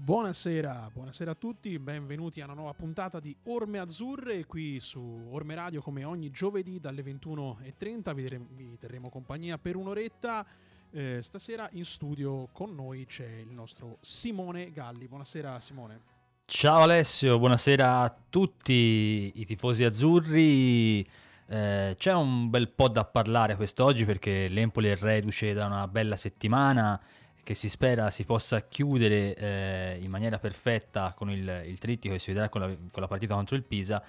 Buonasera, 0.00 0.90
buonasera 0.92 1.32
a 1.32 1.34
tutti, 1.34 1.76
benvenuti 1.78 2.40
a 2.40 2.44
una 2.44 2.54
nuova 2.54 2.72
puntata 2.72 3.18
di 3.18 3.36
Orme 3.46 3.80
Azzurre 3.80 4.46
qui 4.46 4.78
su 4.78 5.26
Orme 5.32 5.56
Radio 5.56 5.82
come 5.82 6.04
ogni 6.04 6.30
giovedì 6.30 6.78
dalle 6.78 7.02
21.30 7.02 8.14
vi, 8.14 8.22
terremo, 8.22 8.46
vi 8.52 8.78
terremo 8.78 9.08
compagnia 9.10 9.58
per 9.58 9.74
un'oretta. 9.74 10.46
Eh, 10.92 11.18
stasera 11.20 11.68
in 11.72 11.84
studio 11.84 12.48
con 12.52 12.76
noi 12.76 13.06
c'è 13.06 13.26
il 13.26 13.50
nostro 13.50 13.98
Simone 14.00 14.70
Galli. 14.70 15.08
Buonasera 15.08 15.58
Simone. 15.58 16.00
Ciao 16.46 16.82
Alessio, 16.82 17.36
buonasera 17.36 18.00
a 18.00 18.16
tutti 18.30 19.32
i 19.34 19.44
tifosi 19.44 19.82
azzurri. 19.82 21.06
Eh, 21.50 21.96
c'è 21.98 22.14
un 22.14 22.48
bel 22.48 22.70
po' 22.70 22.88
da 22.88 23.04
parlare 23.04 23.56
quest'oggi 23.56 24.04
perché 24.04 24.46
l'Empoli 24.46 24.88
è 24.88 24.96
reduce 24.96 25.52
da 25.52 25.66
una 25.66 25.88
bella 25.88 26.16
settimana 26.16 26.98
che 27.48 27.54
si 27.54 27.70
spera 27.70 28.10
si 28.10 28.24
possa 28.24 28.68
chiudere 28.68 29.34
eh, 29.34 29.98
in 30.02 30.10
maniera 30.10 30.38
perfetta 30.38 31.14
con 31.16 31.30
il, 31.30 31.62
il, 31.64 31.78
trittico 31.78 32.12
che 32.12 32.20
si 32.20 32.30
vedrà 32.30 32.50
con 32.50 32.60
la, 32.60 32.66
con 32.66 33.00
la 33.00 33.06
partita 33.06 33.34
contro 33.34 33.56
il 33.56 33.62
Pisa. 33.62 34.04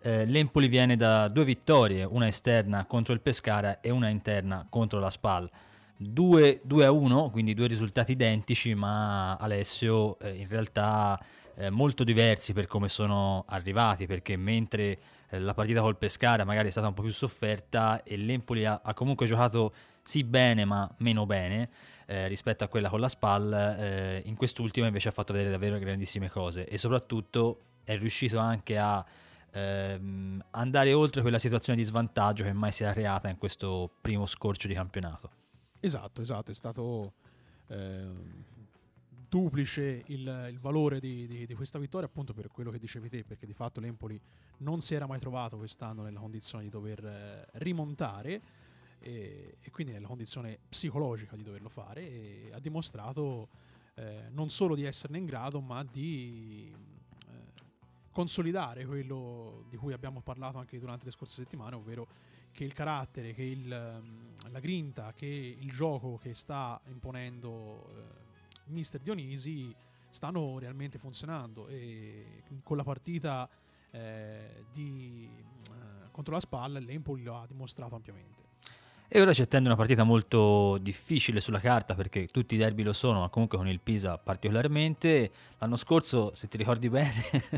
Eh, 0.00 0.24
L'Empoli 0.26 0.68
viene 0.68 0.94
da 0.94 1.26
due 1.26 1.44
vittorie, 1.44 2.04
una 2.04 2.28
esterna 2.28 2.84
contro 2.84 3.12
il 3.12 3.20
Pescara 3.20 3.80
e 3.80 3.90
una 3.90 4.10
interna 4.10 4.64
contro 4.70 5.00
la 5.00 5.10
Spal. 5.10 5.50
2, 5.96 6.60
2 6.62 6.84
a 6.84 6.92
1, 6.92 7.30
quindi 7.30 7.54
due 7.54 7.66
risultati 7.66 8.12
identici, 8.12 8.76
ma 8.76 9.34
Alessio 9.38 10.16
eh, 10.20 10.30
in 10.30 10.46
realtà 10.46 11.20
eh, 11.56 11.70
molto 11.70 12.04
diversi 12.04 12.52
per 12.52 12.68
come 12.68 12.88
sono 12.88 13.42
arrivati, 13.48 14.06
perché 14.06 14.36
mentre 14.36 14.98
eh, 15.30 15.40
la 15.40 15.52
partita 15.52 15.80
col 15.80 15.96
Pescara 15.96 16.44
magari 16.44 16.68
è 16.68 16.70
stata 16.70 16.86
un 16.86 16.94
po' 16.94 17.02
più 17.02 17.10
sofferta 17.10 18.04
e 18.04 18.16
l'Empoli 18.16 18.64
ha, 18.64 18.82
ha 18.84 18.94
comunque 18.94 19.26
giocato 19.26 19.72
sì 20.04 20.22
bene 20.22 20.64
ma 20.64 20.88
meno 20.98 21.26
bene 21.26 21.70
eh, 22.06 22.28
rispetto 22.28 22.62
a 22.62 22.68
quella 22.68 22.88
con 22.88 23.00
la 23.00 23.08
SPAL, 23.08 23.52
eh, 23.52 24.22
in 24.26 24.36
quest'ultima 24.36 24.86
invece 24.86 25.08
ha 25.08 25.12
fatto 25.12 25.32
vedere 25.32 25.50
davvero 25.50 25.78
grandissime 25.78 26.28
cose 26.28 26.66
e 26.66 26.78
soprattutto 26.78 27.60
è 27.84 27.96
riuscito 27.96 28.38
anche 28.38 28.78
a 28.78 29.04
ehm, 29.50 30.44
andare 30.50 30.92
oltre 30.92 31.22
quella 31.22 31.38
situazione 31.38 31.78
di 31.78 31.84
svantaggio 31.84 32.44
che 32.44 32.52
mai 32.52 32.72
si 32.72 32.82
era 32.82 32.92
creata 32.92 33.28
in 33.28 33.38
questo 33.38 33.90
primo 34.00 34.26
scorcio 34.26 34.68
di 34.68 34.74
campionato. 34.74 35.30
Esatto, 35.80 36.20
esatto, 36.20 36.50
è 36.50 36.54
stato 36.54 37.12
eh, 37.68 38.06
duplice 39.28 40.04
il, 40.06 40.48
il 40.50 40.58
valore 40.60 41.00
di, 41.00 41.26
di, 41.26 41.46
di, 41.46 41.54
questa 41.54 41.78
vittoria 41.78 42.06
appunto 42.06 42.32
per 42.32 42.48
quello 42.48 42.70
che 42.70 42.78
dicevi 42.78 43.08
te, 43.08 43.24
perché 43.24 43.46
di 43.46 43.52
fatto 43.52 43.80
l'Empoli 43.80 44.20
non 44.58 44.80
si 44.80 44.94
era 44.94 45.06
mai 45.06 45.18
trovato 45.18 45.56
quest'anno 45.56 46.02
nella 46.02 46.20
condizione 46.20 46.64
di 46.64 46.70
dover 46.70 47.04
eh, 47.04 47.46
rimontare 47.54 48.40
e, 49.04 49.58
e, 49.60 49.70
quindi 49.70 49.92
nella 49.92 50.06
condizione 50.06 50.58
psicologica 50.66 51.36
di 51.36 51.42
doverlo 51.42 51.68
fare 51.68 52.00
e 52.00 52.50
ha 52.54 52.58
dimostrato 52.58 53.48
eh, 53.96 54.28
non 54.30 54.48
solo 54.48 54.74
di 54.74 54.84
esserne 54.84 55.18
in 55.18 55.26
grado 55.26 55.60
ma 55.60 55.84
di 55.84 56.74
eh, 57.28 57.32
consolidare 58.10 58.86
quello 58.86 59.66
di 59.68 59.76
cui 59.76 59.92
abbiamo 59.92 60.22
parlato 60.22 60.56
anche 60.56 60.78
durante 60.78 61.04
le 61.04 61.10
scorse 61.10 61.42
settimane 61.42 61.74
ovvero 61.76 62.08
che 62.50 62.64
il 62.64 62.72
carattere, 62.72 63.34
che 63.34 63.42
il, 63.42 64.00
mm, 64.02 64.50
la 64.50 64.60
grinta, 64.60 65.12
che 65.12 65.26
il 65.26 65.70
gioco 65.70 66.16
che 66.16 66.32
sta 66.32 66.80
imponendo 66.86 67.90
eh, 67.94 68.72
Mister 68.72 69.02
Dionisi 69.02 69.74
stanno 70.08 70.58
realmente 70.58 70.96
funzionando 70.96 71.66
e 71.66 72.42
con 72.62 72.78
la 72.78 72.84
partita 72.84 73.46
eh, 73.90 74.64
di, 74.72 75.28
eh, 75.28 76.10
contro 76.10 76.32
la 76.32 76.40
spalla 76.40 76.78
l'Empoli 76.78 77.22
lo 77.22 77.36
ha 77.36 77.46
dimostrato 77.46 77.96
ampiamente. 77.96 78.44
E 79.06 79.20
ora 79.20 79.32
ci 79.32 79.42
attende 79.42 79.68
una 79.68 79.76
partita 79.76 80.02
molto 80.02 80.78
difficile 80.78 81.40
sulla 81.40 81.60
carta 81.60 81.94
perché 81.94 82.26
tutti 82.26 82.54
i 82.54 82.58
derby 82.58 82.82
lo 82.82 82.92
sono, 82.92 83.20
ma 83.20 83.28
comunque 83.28 83.58
con 83.58 83.68
il 83.68 83.80
Pisa 83.80 84.18
particolarmente. 84.18 85.30
L'anno 85.58 85.76
scorso, 85.76 86.32
se 86.34 86.48
ti 86.48 86.56
ricordi 86.56 86.88
bene, 86.88 87.12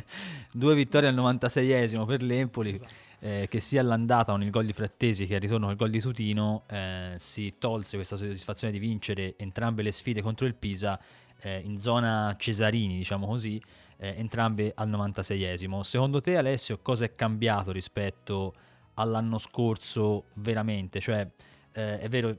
due 0.53 0.75
vittorie 0.75 1.09
al 1.09 1.15
96esimo 1.15 2.05
per 2.05 2.23
l'Empoli, 2.23 2.75
esatto. 2.75 2.93
eh, 3.21 3.47
che 3.49 3.61
sia 3.61 3.81
all'andata 3.81 4.33
con 4.33 4.43
il 4.43 4.51
gol 4.51 4.67
di 4.67 4.73
Frattesi 4.73 5.25
che 5.25 5.37
al 5.37 5.41
ritorno 5.41 5.65
con 5.65 5.73
il 5.73 5.79
gol 5.79 5.91
di 5.91 6.01
Sutino, 6.01 6.65
eh, 6.69 7.15
si 7.17 7.55
tolse 7.59 7.97
questa 7.97 8.17
soddisfazione 8.17 8.73
di 8.73 8.79
vincere 8.79 9.35
entrambe 9.39 9.83
le 9.83 9.93
sfide 9.93 10.21
contro 10.23 10.47
il 10.47 10.55
Pisa 10.55 11.01
eh, 11.41 11.61
in 11.65 11.79
zona 11.79 12.35
Cesarini, 12.37 12.97
diciamo 12.97 13.27
così, 13.27 13.63
eh, 13.99 14.15
entrambe 14.19 14.73
al 14.75 14.91
96esimo. 14.91 15.81
Secondo 15.81 16.21
te 16.21 16.37
Alessio 16.37 16.81
cosa 16.83 17.05
è 17.05 17.15
cambiato 17.15 17.73
rispetto 17.73 18.53
a 18.53 18.65
all'anno 18.97 19.39
scorso 19.39 20.27
veramente, 20.35 21.01
cioè 21.01 21.29
eh, 21.73 21.99
è 21.99 22.09
vero 22.09 22.37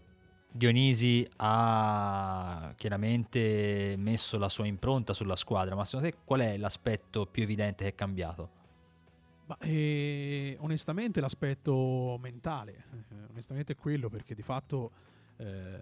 Dionisi 0.50 1.28
ha 1.38 2.74
chiaramente 2.76 3.96
messo 3.98 4.38
la 4.40 4.50
sua 4.50 4.66
impronta 4.66 5.14
sulla 5.14 5.36
squadra, 5.36 5.76
ma 5.76 5.86
secondo 5.86 6.10
te 6.10 6.18
qual 6.24 6.42
è 6.42 6.58
l'aspetto 6.58 7.26
più 7.26 7.44
evidente 7.44 7.84
che 7.84 7.90
è 7.92 7.96
cambiato? 7.96 8.50
Ma, 9.46 9.58
eh, 9.60 10.58
onestamente 10.60 11.22
l'aspetto 11.22 12.18
mentale, 12.20 12.86
eh, 12.92 13.16
onestamente 13.30 13.74
è 13.74 13.76
quello 13.76 14.10
perché 14.10 14.34
di 14.34 14.42
fatto 14.42 14.92
eh, 15.38 15.80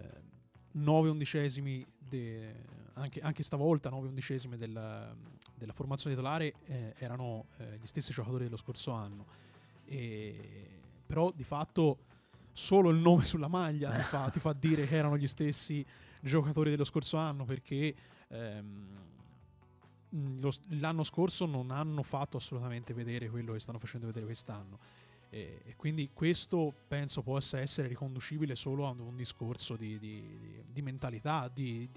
9 0.72 1.08
undicesimi, 1.08 1.84
de, 1.98 2.64
anche, 2.94 3.20
anche, 3.20 3.42
stavolta 3.42 3.88
9 3.88 4.08
undicesimi 4.08 4.58
della, 4.58 5.14
della 5.54 5.72
formazione 5.72 6.14
titolare 6.14 6.52
eh, 6.66 6.94
erano 6.98 7.46
eh, 7.56 7.78
gli 7.80 7.86
stessi 7.86 8.12
giocatori 8.12 8.44
dello 8.44 8.58
scorso 8.58 8.90
anno 8.90 9.26
e, 9.86 10.68
però 11.06 11.32
di 11.34 11.44
fatto 11.44 11.98
solo 12.52 12.90
il 12.90 12.98
nome 12.98 13.24
sulla 13.26 13.48
maglia 13.48 13.90
ti 13.90 14.02
fa, 14.02 14.28
ti 14.30 14.40
fa, 14.40 14.52
dire 14.52 14.86
che 14.86 14.96
erano 14.96 15.16
gli 15.16 15.26
stessi 15.26 15.84
giocatori 16.20 16.70
dello 16.70 16.84
scorso 16.84 17.16
anno 17.16 17.44
perché 17.44 17.94
ehm, 18.28 18.86
lo, 20.38 20.52
l'anno 20.68 21.02
scorso 21.02 21.46
non 21.46 21.70
hanno 21.70 22.02
fatto 22.02 22.36
assolutamente 22.36 22.94
vedere 22.94 23.28
quello 23.28 23.52
che 23.52 23.60
stanno 23.60 23.78
facendo 23.78 24.06
vedere 24.06 24.26
quest'anno. 24.26 24.78
E, 25.28 25.60
e 25.64 25.76
quindi 25.76 26.10
questo 26.12 26.72
penso 26.86 27.22
possa 27.22 27.58
essere 27.58 27.88
riconducibile 27.88 28.54
solo 28.54 28.86
a 28.86 28.90
un 28.90 29.16
discorso 29.16 29.76
di, 29.76 29.98
di, 29.98 30.22
di, 30.38 30.62
di 30.72 30.82
mentalità, 30.82 31.50
di, 31.52 31.88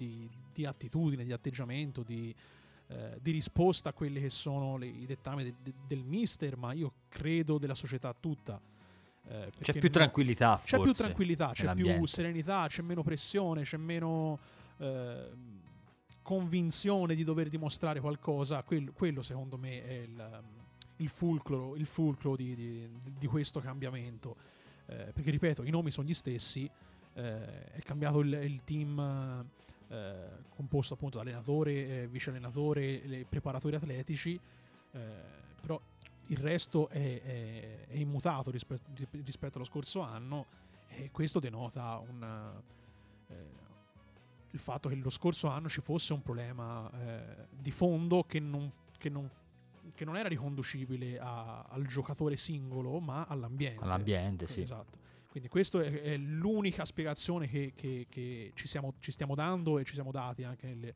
attitudine, 0.64 1.24
di 1.24 1.32
atteggiamento, 1.32 2.02
di, 2.02 2.34
eh, 2.90 3.18
di 3.22 3.30
risposta 3.30 3.90
a 3.90 3.92
quelli 3.92 4.20
che 4.20 4.30
sono 4.30 4.76
le, 4.76 4.86
i 4.86 5.06
dettami 5.06 5.44
de, 5.44 5.54
de, 5.62 5.72
del 5.86 6.02
mister, 6.02 6.56
ma 6.56 6.72
io 6.72 6.92
credo 7.08 7.56
della 7.56 7.76
società 7.76 8.12
tutta. 8.18 8.60
Eh, 9.28 9.50
c'è 9.60 9.74
più 9.74 9.90
tranquillità, 9.90 10.56
forse, 10.56 10.76
C'è 10.76 10.82
più 10.82 10.92
tranquillità, 10.92 11.52
c'è 11.52 11.72
più 11.74 12.04
serenità, 12.06 12.66
c'è 12.68 12.82
meno 12.82 13.04
pressione, 13.04 13.62
c'è 13.62 13.76
meno 13.76 14.40
eh, 14.78 15.30
convinzione 16.20 17.14
di 17.14 17.22
dover 17.22 17.48
dimostrare 17.48 18.00
qualcosa. 18.00 18.64
Quello, 18.64 18.90
quello 18.92 19.22
secondo 19.22 19.56
me 19.56 19.84
è 19.84 19.92
il, 19.92 20.42
il 20.96 21.08
fulcro, 21.08 21.76
il 21.76 21.86
fulcro 21.86 22.34
di, 22.34 22.56
di, 22.56 22.88
di, 23.18 23.26
questo 23.28 23.60
cambiamento. 23.60 24.34
Eh, 24.86 25.12
perché 25.12 25.30
ripeto, 25.30 25.62
i 25.62 25.70
nomi 25.70 25.92
sono 25.92 26.08
gli 26.08 26.14
stessi, 26.14 26.68
eh, 27.14 27.64
è 27.70 27.80
cambiato 27.82 28.18
il, 28.18 28.32
il 28.32 28.64
team 28.64 29.46
eh, 29.90 30.28
composto 30.48 30.94
appunto 30.94 31.16
da 31.16 31.22
allenatore, 31.22 32.02
eh, 32.02 32.08
vice 32.08 32.30
allenatore, 32.30 33.26
preparatori 33.28 33.74
atletici, 33.74 34.38
eh, 34.92 34.98
però 35.60 35.80
il 36.26 36.36
resto 36.38 36.88
è, 36.88 37.20
è, 37.20 37.86
è 37.88 37.96
immutato 37.96 38.50
rispetto, 38.50 38.90
rispetto, 39.24 39.56
allo 39.56 39.66
scorso 39.66 40.00
anno 40.00 40.46
e 40.86 41.10
questo 41.10 41.40
denota 41.40 42.00
una, 42.08 42.62
eh, 43.26 43.34
il 44.52 44.58
fatto 44.60 44.88
che 44.88 44.94
lo 44.94 45.10
scorso 45.10 45.48
anno 45.48 45.68
ci 45.68 45.80
fosse 45.80 46.12
un 46.12 46.22
problema 46.22 46.90
di 47.50 47.70
fondo 47.70 48.24
che 48.24 48.38
non, 48.38 48.72
che 48.96 49.08
non 49.08 49.28
che 49.94 50.04
non 50.04 50.16
era 50.16 50.28
riconducibile 50.28 51.18
a, 51.18 51.62
al 51.68 51.84
giocatore 51.86 52.36
singolo, 52.36 53.00
ma 53.00 53.26
all'ambiente. 53.28 53.82
All'ambiente, 53.82 54.46
sì. 54.46 54.60
Esatto. 54.60 54.99
Quindi 55.30 55.48
questa 55.48 55.80
è, 55.80 56.02
è, 56.02 56.16
l'unica 56.16 56.84
spiegazione 56.84 57.46
che, 57.46 57.72
che, 57.76 58.06
che 58.08 58.50
ci, 58.54 58.66
siamo, 58.66 58.94
ci, 58.98 59.12
stiamo 59.12 59.36
dando 59.36 59.78
e 59.78 59.84
ci 59.84 59.94
siamo 59.94 60.10
dati 60.10 60.42
anche 60.42 60.66
nelle, 60.66 60.94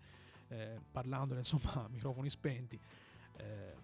eh, 0.48 0.81
parlandone 0.90 1.40
insomma 1.40 1.84
a 1.84 1.88
microfoni 1.88 2.28
spenti. 2.28 2.78
Eh, 3.36 3.75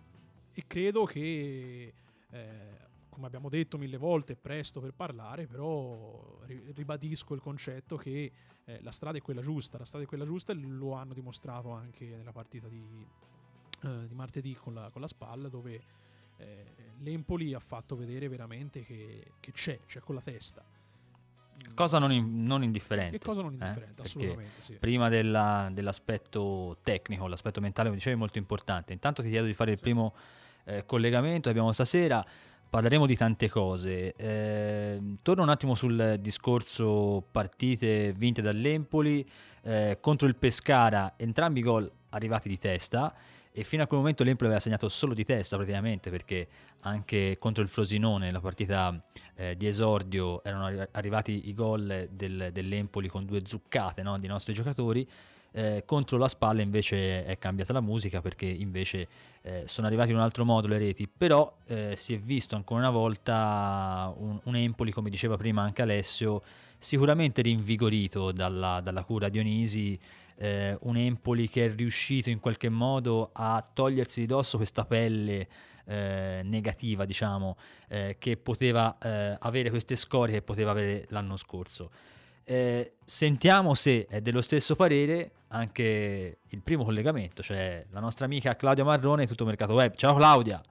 e 0.52 0.64
credo 0.66 1.04
che, 1.04 1.94
eh, 2.30 2.78
come 3.08 3.26
abbiamo 3.26 3.48
detto 3.48 3.78
mille 3.78 3.96
volte, 3.96 4.32
è 4.32 4.36
presto 4.36 4.80
per 4.80 4.92
parlare, 4.92 5.46
però 5.46 6.40
ribadisco 6.74 7.34
il 7.34 7.40
concetto 7.40 7.96
che 7.96 8.32
eh, 8.64 8.82
la 8.82 8.90
strada 8.90 9.18
è 9.18 9.22
quella 9.22 9.42
giusta, 9.42 9.78
la 9.78 9.84
strada 9.84 10.04
è 10.04 10.08
quella 10.08 10.24
giusta 10.24 10.52
e 10.52 10.56
lo 10.56 10.94
hanno 10.94 11.14
dimostrato 11.14 11.70
anche 11.70 12.06
nella 12.06 12.32
partita 12.32 12.66
di, 12.66 13.06
eh, 13.82 14.08
di 14.08 14.14
martedì 14.14 14.54
con 14.54 14.74
la, 14.74 14.90
con 14.90 15.00
la 15.00 15.06
SPAL 15.06 15.48
dove 15.48 15.80
eh, 16.40 16.64
l'Empoli 17.02 17.54
ha 17.54 17.60
fatto 17.60 17.96
vedere 17.96 18.28
veramente 18.28 18.82
che, 18.82 19.32
che 19.40 19.52
c'è, 19.52 19.78
c'è 19.86 20.00
con 20.00 20.14
la 20.14 20.20
testa. 20.20 20.62
Cosa 21.74 21.98
non, 21.98 22.10
in, 22.10 22.42
non 22.42 22.62
indifferente. 22.62 23.18
Che 23.18 23.24
cosa 23.24 23.42
non 23.42 23.52
indifferente, 23.52 24.00
eh? 24.00 24.04
assolutamente. 24.04 24.62
Sì. 24.62 24.74
Prima 24.74 25.08
della, 25.08 25.68
dell'aspetto 25.72 26.78
tecnico, 26.82 27.26
l'aspetto 27.26 27.60
mentale, 27.60 27.88
come 27.88 27.98
dicevi, 27.98 28.16
è 28.16 28.18
molto 28.18 28.38
importante. 28.38 28.92
Intanto 28.92 29.22
ti 29.22 29.28
chiedo 29.28 29.46
di 29.46 29.54
fare 29.54 29.72
il 29.72 29.78
primo 29.78 30.14
eh, 30.64 30.84
collegamento 30.86 31.44
che 31.44 31.50
abbiamo 31.50 31.72
stasera. 31.72 32.24
Parleremo 32.70 33.04
di 33.04 33.16
tante 33.16 33.48
cose. 33.48 34.14
Eh, 34.14 35.16
torno 35.22 35.42
un 35.42 35.48
attimo 35.48 35.74
sul 35.74 36.16
discorso 36.20 37.24
partite 37.30 38.12
vinte 38.12 38.40
dall'Empoli. 38.42 39.28
Eh, 39.62 39.98
contro 40.00 40.26
il 40.28 40.36
Pescara, 40.36 41.14
entrambi 41.16 41.60
i 41.60 41.62
gol 41.62 41.90
arrivati 42.10 42.48
di 42.48 42.58
testa 42.58 43.14
e 43.52 43.64
fino 43.64 43.82
a 43.82 43.86
quel 43.86 43.98
momento 43.98 44.22
l'Empoli 44.22 44.46
aveva 44.46 44.62
segnato 44.62 44.88
solo 44.88 45.12
di 45.12 45.24
testa 45.24 45.56
praticamente 45.56 46.10
perché 46.10 46.46
anche 46.80 47.36
contro 47.38 47.62
il 47.62 47.68
Frosinone 47.68 48.30
la 48.30 48.40
partita 48.40 49.02
eh, 49.34 49.56
di 49.56 49.66
esordio 49.66 50.42
erano 50.44 50.66
arri- 50.66 50.88
arrivati 50.92 51.48
i 51.48 51.54
gol 51.54 52.08
del, 52.12 52.50
dell'Empoli 52.52 53.08
con 53.08 53.24
due 53.24 53.40
zuccate 53.44 54.02
no, 54.02 54.18
dei 54.18 54.28
nostri 54.28 54.52
giocatori. 54.52 55.06
Eh, 55.52 55.82
contro 55.84 56.16
la 56.16 56.28
spalla 56.28 56.62
invece 56.62 57.24
è 57.24 57.36
cambiata 57.36 57.72
la 57.72 57.80
musica 57.80 58.20
perché 58.20 58.46
invece 58.46 59.08
eh, 59.42 59.64
sono 59.66 59.88
arrivati 59.88 60.10
in 60.10 60.16
un 60.16 60.22
altro 60.22 60.44
modo 60.44 60.68
le 60.68 60.78
reti. 60.78 61.08
Però 61.08 61.56
eh, 61.66 61.94
si 61.96 62.14
è 62.14 62.18
visto 62.18 62.54
ancora 62.54 62.80
una 62.80 62.90
volta 62.90 64.12
un, 64.16 64.38
un, 64.44 64.56
Empoli 64.56 64.92
come 64.92 65.10
diceva 65.10 65.36
prima 65.36 65.62
anche 65.62 65.82
Alessio 65.82 66.42
sicuramente 66.78 67.42
rinvigorito 67.42 68.30
dalla, 68.30 68.80
dalla 68.80 69.02
cura 69.02 69.28
Dionisi 69.28 69.98
eh, 70.40 70.76
un 70.82 70.96
Empoli 70.96 71.48
che 71.48 71.66
è 71.66 71.74
riuscito 71.74 72.30
in 72.30 72.40
qualche 72.40 72.70
modo 72.70 73.30
a 73.32 73.62
togliersi 73.62 74.20
di 74.20 74.26
dosso 74.26 74.56
questa 74.56 74.86
pelle 74.86 75.46
eh, 75.84 76.40
negativa, 76.44 77.04
diciamo, 77.04 77.56
eh, 77.88 78.16
che 78.18 78.38
poteva 78.38 78.96
eh, 78.98 79.36
avere 79.38 79.68
queste 79.68 79.96
scorie 79.96 80.36
che 80.36 80.42
poteva 80.42 80.70
avere 80.70 81.04
l'anno 81.10 81.36
scorso. 81.36 81.90
Eh, 82.42 82.94
sentiamo 83.04 83.74
se 83.74 84.06
è 84.08 84.20
dello 84.22 84.40
stesso 84.40 84.74
parere 84.76 85.32
anche 85.48 86.38
il 86.48 86.62
primo 86.62 86.84
collegamento, 86.84 87.42
cioè 87.42 87.84
la 87.90 88.00
nostra 88.00 88.24
amica 88.24 88.56
Claudia 88.56 88.82
Marrone, 88.82 89.26
tutto 89.26 89.44
mercato 89.44 89.74
web. 89.74 89.94
Ciao 89.94 90.14
Claudia! 90.14 90.62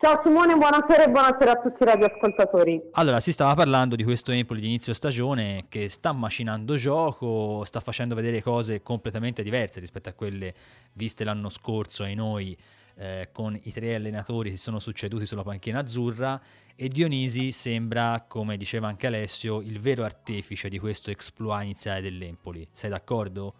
Ciao 0.00 0.20
Simone, 0.22 0.54
buonasera 0.54 1.06
e 1.06 1.10
buonasera 1.10 1.50
a 1.50 1.56
tutti 1.56 1.82
i 1.82 1.84
radioascoltatori. 1.86 2.90
Allora, 2.92 3.18
si 3.18 3.32
stava 3.32 3.56
parlando 3.56 3.96
di 3.96 4.04
questo 4.04 4.30
Empoli 4.30 4.60
di 4.60 4.68
inizio 4.68 4.94
stagione 4.94 5.64
che 5.68 5.88
sta 5.88 6.12
macinando 6.12 6.76
gioco, 6.76 7.64
sta 7.64 7.80
facendo 7.80 8.14
vedere 8.14 8.40
cose 8.40 8.80
completamente 8.80 9.42
diverse 9.42 9.80
rispetto 9.80 10.08
a 10.08 10.12
quelle 10.12 10.54
viste 10.92 11.24
l'anno 11.24 11.48
scorso 11.48 12.04
ai 12.04 12.14
noi 12.14 12.56
eh, 12.94 13.30
con 13.32 13.58
i 13.60 13.72
tre 13.72 13.96
allenatori 13.96 14.50
che 14.50 14.56
si 14.56 14.62
sono 14.62 14.78
succeduti 14.78 15.26
sulla 15.26 15.42
panchina 15.42 15.80
azzurra 15.80 16.40
e 16.76 16.86
Dionisi 16.86 17.50
sembra, 17.50 18.24
come 18.28 18.56
diceva 18.56 18.86
anche 18.86 19.08
Alessio, 19.08 19.60
il 19.60 19.80
vero 19.80 20.04
artefice 20.04 20.68
di 20.68 20.78
questo 20.78 21.10
exploit 21.10 21.64
iniziale 21.64 22.02
dell'Empoli. 22.02 22.68
Sei 22.70 22.88
d'accordo? 22.88 23.52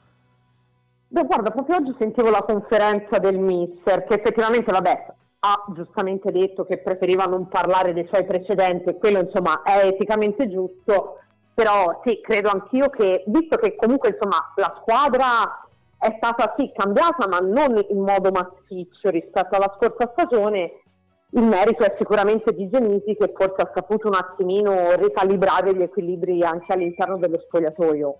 Beh, 1.08 1.24
guarda, 1.24 1.50
proprio 1.50 1.78
oggi 1.78 1.96
sentivo 1.98 2.30
la 2.30 2.44
conferenza 2.44 3.18
del 3.18 3.40
mister, 3.40 4.04
che 4.04 4.14
effettivamente, 4.14 4.70
vabbè, 4.70 5.16
ha 5.40 5.64
giustamente 5.74 6.32
detto 6.32 6.64
che 6.64 6.78
preferiva 6.78 7.24
non 7.24 7.48
parlare 7.48 7.92
dei 7.92 8.06
suoi 8.10 8.24
precedenti 8.24 8.88
e 8.88 8.98
quello 8.98 9.20
insomma 9.20 9.62
è 9.62 9.86
eticamente 9.86 10.50
giusto, 10.50 11.18
però 11.54 12.00
sì, 12.04 12.20
credo 12.20 12.50
anch'io 12.50 12.88
che, 12.90 13.22
visto 13.26 13.56
che 13.56 13.76
comunque 13.76 14.10
insomma 14.10 14.52
la 14.56 14.76
squadra 14.80 15.62
è 15.98 16.14
stata 16.16 16.54
sì 16.56 16.72
cambiata 16.74 17.28
ma 17.28 17.38
non 17.38 17.84
in 17.88 18.00
modo 18.00 18.30
massiccio 18.30 19.10
rispetto 19.10 19.56
alla 19.56 19.76
scorsa 19.76 20.12
stagione, 20.12 20.82
il 21.30 21.42
merito 21.42 21.84
è 21.84 21.94
sicuramente 21.98 22.54
di 22.54 22.68
Genisi 22.70 23.14
che 23.16 23.32
forse 23.36 23.62
ha 23.62 23.72
saputo 23.74 24.08
un 24.08 24.14
attimino 24.14 24.94
ricalibrare 24.96 25.74
gli 25.74 25.82
equilibri 25.82 26.42
anche 26.42 26.72
all'interno 26.72 27.18
dello 27.18 27.38
spogliatoio. 27.38 28.18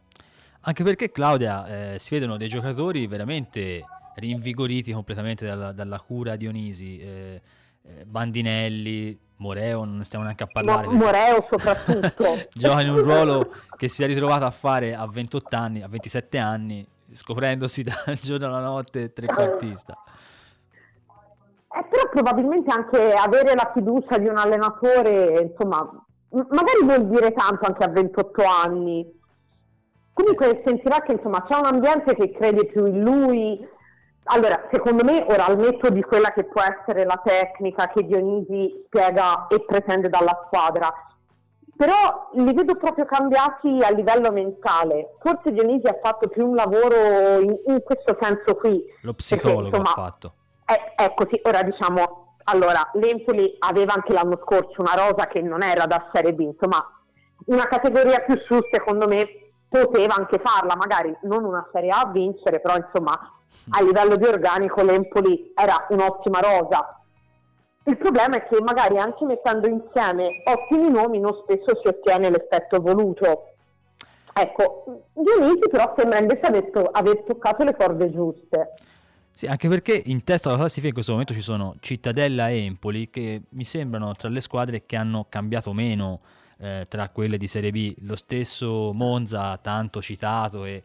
Anche 0.62 0.84
perché 0.84 1.10
Claudia 1.10 1.94
eh, 1.94 1.98
si 1.98 2.14
vedono 2.14 2.36
dei 2.36 2.48
giocatori 2.48 3.06
veramente 3.06 3.82
rinvigoriti 4.18 4.92
completamente 4.92 5.46
dalla, 5.46 5.72
dalla 5.72 6.00
cura 6.00 6.36
Dionisi. 6.36 6.98
Eh, 6.98 7.40
eh, 7.88 8.04
Bandinelli, 8.04 9.18
Moreo, 9.36 9.84
non 9.84 10.04
stiamo 10.04 10.24
neanche 10.24 10.42
a 10.42 10.48
parlare. 10.52 10.86
Mo- 10.86 10.92
Moreo 10.92 11.46
soprattutto. 11.50 12.24
gioca 12.52 12.80
in 12.82 12.90
un 12.90 13.02
ruolo 13.02 13.52
che 13.76 13.88
si 13.88 14.02
è 14.02 14.06
ritrovato 14.06 14.44
a 14.44 14.50
fare 14.50 14.94
a 14.94 15.06
28 15.06 15.56
anni, 15.56 15.82
a 15.82 15.88
27 15.88 16.38
anni, 16.38 16.86
scoprendosi 17.10 17.82
dal 17.82 18.18
giorno 18.20 18.46
alla 18.46 18.60
notte 18.60 19.12
trequartista. 19.12 19.96
Eh, 21.70 21.86
però 21.88 22.08
probabilmente 22.10 22.70
anche 22.70 23.12
avere 23.12 23.54
la 23.54 23.70
fiducia 23.72 24.18
di 24.18 24.26
un 24.26 24.36
allenatore, 24.36 25.40
insomma, 25.40 25.88
magari 26.30 26.82
vuol 26.82 27.08
dire 27.08 27.32
tanto 27.32 27.66
anche 27.66 27.84
a 27.84 27.88
28 27.88 28.42
anni. 28.42 29.16
Comunque 30.12 30.62
sentirà 30.66 31.00
che 31.02 31.12
insomma 31.12 31.44
c'è 31.44 31.56
un 31.56 31.66
ambiente 31.66 32.16
che 32.16 32.32
crede 32.32 32.66
più 32.66 32.86
in 32.86 33.02
lui, 33.02 33.64
allora, 34.28 34.68
secondo 34.70 35.04
me, 35.04 35.24
ora 35.28 35.46
al 35.46 35.58
netto 35.58 35.90
di 35.90 36.02
quella 36.02 36.32
che 36.32 36.44
può 36.44 36.62
essere 36.62 37.04
la 37.04 37.20
tecnica 37.22 37.88
che 37.88 38.04
Dionisi 38.04 38.84
spiega 38.86 39.46
e 39.48 39.64
pretende 39.64 40.08
dalla 40.08 40.44
squadra, 40.46 40.92
però 41.76 42.28
li 42.32 42.52
vedo 42.52 42.74
proprio 42.76 43.04
cambiati 43.04 43.78
a 43.82 43.90
livello 43.90 44.30
mentale. 44.30 45.14
Forse 45.20 45.52
Dionisi 45.52 45.86
ha 45.86 45.98
fatto 46.02 46.28
più 46.28 46.48
un 46.48 46.54
lavoro 46.54 47.38
in, 47.40 47.56
in 47.66 47.82
questo 47.82 48.16
senso 48.20 48.56
qui. 48.56 48.84
Lo 49.02 49.14
psicologo 49.14 49.70
perché, 49.70 49.76
insomma, 49.76 49.90
ha 49.90 50.10
fatto. 50.10 50.32
È, 50.64 50.94
è 50.96 51.14
così, 51.14 51.40
ora 51.44 51.62
diciamo, 51.62 52.34
allora, 52.44 52.90
l'Empoli 52.94 53.56
aveva 53.60 53.94
anche 53.94 54.12
l'anno 54.12 54.40
scorso 54.44 54.80
una 54.80 54.94
rosa 54.94 55.26
che 55.26 55.40
non 55.40 55.62
era 55.62 55.86
da 55.86 56.08
Serie 56.12 56.34
B, 56.34 56.40
insomma, 56.40 56.84
una 57.46 57.66
categoria 57.66 58.20
più 58.20 58.36
su, 58.46 58.58
secondo 58.70 59.06
me, 59.06 59.26
poteva 59.68 60.14
anche 60.14 60.40
farla, 60.42 60.76
magari 60.76 61.16
non 61.22 61.44
una 61.44 61.66
Serie 61.72 61.90
A 61.90 62.00
a 62.00 62.10
vincere, 62.10 62.60
però 62.60 62.76
insomma 62.76 63.18
a 63.70 63.82
livello 63.82 64.16
di 64.16 64.24
organico 64.24 64.82
l'Empoli 64.82 65.52
era 65.54 65.86
un'ottima 65.90 66.40
rosa. 66.40 67.00
Il 67.84 67.96
problema 67.96 68.36
è 68.36 68.46
che 68.46 68.60
magari 68.60 68.98
anche 68.98 69.24
mettendo 69.24 69.66
insieme 69.66 70.42
ottimi 70.44 70.90
nomi 70.90 71.20
non 71.20 71.38
spesso 71.42 71.80
si 71.80 71.88
ottiene 71.88 72.30
l'effetto 72.30 72.80
voluto. 72.80 73.54
Ecco, 74.34 75.04
Dionisi 75.14 75.68
però 75.70 75.94
sembra 75.96 76.18
invece 76.18 76.46
aver, 76.46 76.70
to- 76.70 76.90
aver 76.92 77.24
toccato 77.26 77.64
le 77.64 77.74
corde 77.74 78.10
giuste. 78.12 78.72
Sì, 79.30 79.46
anche 79.46 79.68
perché 79.68 80.02
in 80.06 80.22
testa 80.24 80.48
alla 80.48 80.58
classifica 80.58 80.88
in 80.88 80.94
questo 80.94 81.12
momento 81.12 81.32
ci 81.32 81.40
sono 81.40 81.76
Cittadella 81.80 82.48
e 82.48 82.64
Empoli 82.64 83.08
che 83.08 83.42
mi 83.50 83.64
sembrano 83.64 84.12
tra 84.14 84.28
le 84.28 84.40
squadre 84.40 84.84
che 84.84 84.96
hanno 84.96 85.26
cambiato 85.28 85.72
meno 85.72 86.20
eh, 86.58 86.86
tra 86.88 87.08
quelle 87.08 87.36
di 87.36 87.46
Serie 87.46 87.70
B. 87.70 87.94
Lo 88.00 88.16
stesso 88.16 88.92
Monza, 88.92 89.56
tanto 89.58 90.02
citato 90.02 90.64
e 90.64 90.82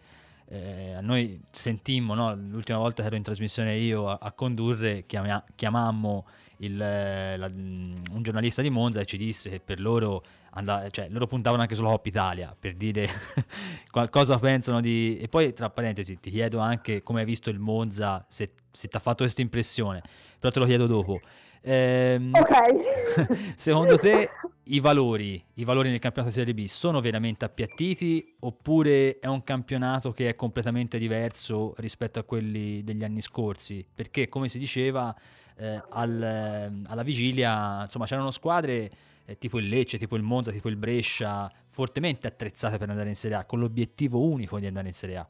eh, 0.50 0.98
noi 1.02 1.42
sentimmo, 1.52 2.14
no? 2.14 2.36
l'ultima 2.36 2.78
volta 2.78 3.02
che 3.02 3.08
ero 3.08 3.16
in 3.16 3.24
trasmissione 3.24 3.76
io 3.78 4.10
a, 4.10 4.20
a 4.22 4.32
condurre, 4.32 5.06
chiamia, 5.06 5.44
chiamammo 5.56 6.26
il, 6.58 6.78
la, 6.78 7.46
un 7.46 8.20
giornalista 8.22 8.62
di 8.62 8.70
Monza 8.70 9.00
e 9.00 9.06
ci 9.06 9.18
disse 9.18 9.50
che 9.50 9.60
per 9.60 9.80
loro, 9.80 10.24
andava, 10.52 10.90
cioè, 10.90 11.08
loro 11.10 11.28
puntavano 11.28 11.62
anche 11.62 11.76
sulla 11.76 11.90
Coppa 11.90 12.10
Italia 12.10 12.56
per 12.58 12.74
dire 12.74 13.08
cosa 14.10 14.38
pensano 14.38 14.80
di... 14.80 15.18
E 15.18 15.28
poi 15.28 15.54
tra 15.54 15.70
parentesi 15.70 16.20
ti 16.20 16.30
chiedo 16.30 16.60
anche 16.60 17.04
come 17.04 17.22
hai 17.22 17.26
visto 17.26 17.50
il 17.50 17.60
Monza, 17.60 18.26
se, 18.28 18.52
se 18.72 18.88
ti 18.88 18.96
ha 18.96 19.00
fatto 19.00 19.24
questa 19.24 19.42
impressione, 19.42 20.02
però 20.40 20.52
te 20.52 20.60
lo 20.60 20.66
chiedo 20.66 20.88
dopo. 20.88 21.20
Ehm, 21.62 22.32
ok. 22.34 23.56
secondo 23.56 23.98
te 23.98 24.30
i 24.66 24.80
valori, 24.80 25.44
i 25.56 25.66
valori 25.66 25.90
nel 25.90 26.00
campionato 26.00 26.34
Serie 26.34 26.54
B 26.54 26.66
sono 26.66 27.02
veramente 27.02 27.44
appiattiti 27.44 28.36
oppure 28.40 29.20
è 29.20 29.28
un 29.28 29.44
campionato 29.44 30.12
che 30.12 30.30
è 30.30 30.36
completamente 30.36 30.98
diverso 30.98 31.74
rispetto 31.78 32.20
a 32.20 32.24
quelli 32.24 32.84
degli 32.84 33.04
anni 33.04 33.22
scorsi? 33.22 33.86
Perché 33.94 34.30
come 34.30 34.48
si 34.48 34.60
diceva 34.60 35.14
eh, 35.58 35.82
al, 35.90 36.82
alla 36.88 37.04
vigilia, 37.04 37.82
insomma 37.82 38.06
c'erano 38.06 38.32
squadre 38.32 38.90
eh, 39.26 39.38
tipo 39.38 39.60
il 39.60 39.68
Lecce, 39.68 39.98
tipo 39.98 40.16
il 40.16 40.24
Monza, 40.24 40.52
tipo 40.52 40.70
il 40.70 40.78
Brescia, 40.78 41.52
fortemente 41.70 42.28
attrezzate 42.28 42.78
per 42.78 42.90
andare 42.90 43.10
in 43.10 43.16
Serie 43.16 43.38
A, 43.38 43.46
con 43.46 43.60
l'obiettivo 43.60 44.26
unico 44.26 44.60
di 44.60 44.66
andare 44.66 44.88
in 44.88 44.94
Serie 44.94 45.18
A. 45.18 45.28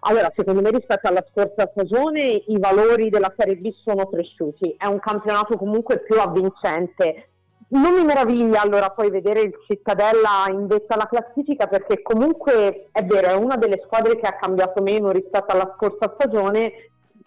Allora, 0.00 0.32
secondo 0.34 0.60
me 0.62 0.70
rispetto 0.70 1.08
alla 1.08 1.24
scorsa 1.28 1.68
stagione 1.72 2.42
i 2.46 2.58
valori 2.58 3.08
della 3.08 3.32
Serie 3.36 3.56
B 3.56 3.72
sono 3.82 4.06
cresciuti, 4.08 4.74
è 4.78 4.86
un 4.86 5.00
campionato 5.00 5.56
comunque 5.56 6.00
più 6.00 6.20
avvincente. 6.20 7.28
Non 7.70 7.92
mi 7.94 8.04
meraviglia 8.04 8.62
allora 8.62 8.90
poi 8.90 9.10
vedere 9.10 9.40
il 9.40 9.54
Cittadella 9.66 10.46
in 10.48 10.66
vetta 10.66 10.94
alla 10.94 11.06
classifica 11.06 11.66
perché 11.66 12.02
comunque 12.02 12.88
è 12.92 13.04
vero, 13.04 13.28
è 13.28 13.34
una 13.34 13.56
delle 13.56 13.82
squadre 13.84 14.16
che 14.16 14.26
ha 14.26 14.36
cambiato 14.36 14.82
meno 14.82 15.10
rispetto 15.10 15.52
alla 15.52 15.74
scorsa 15.76 16.14
stagione, 16.14 16.72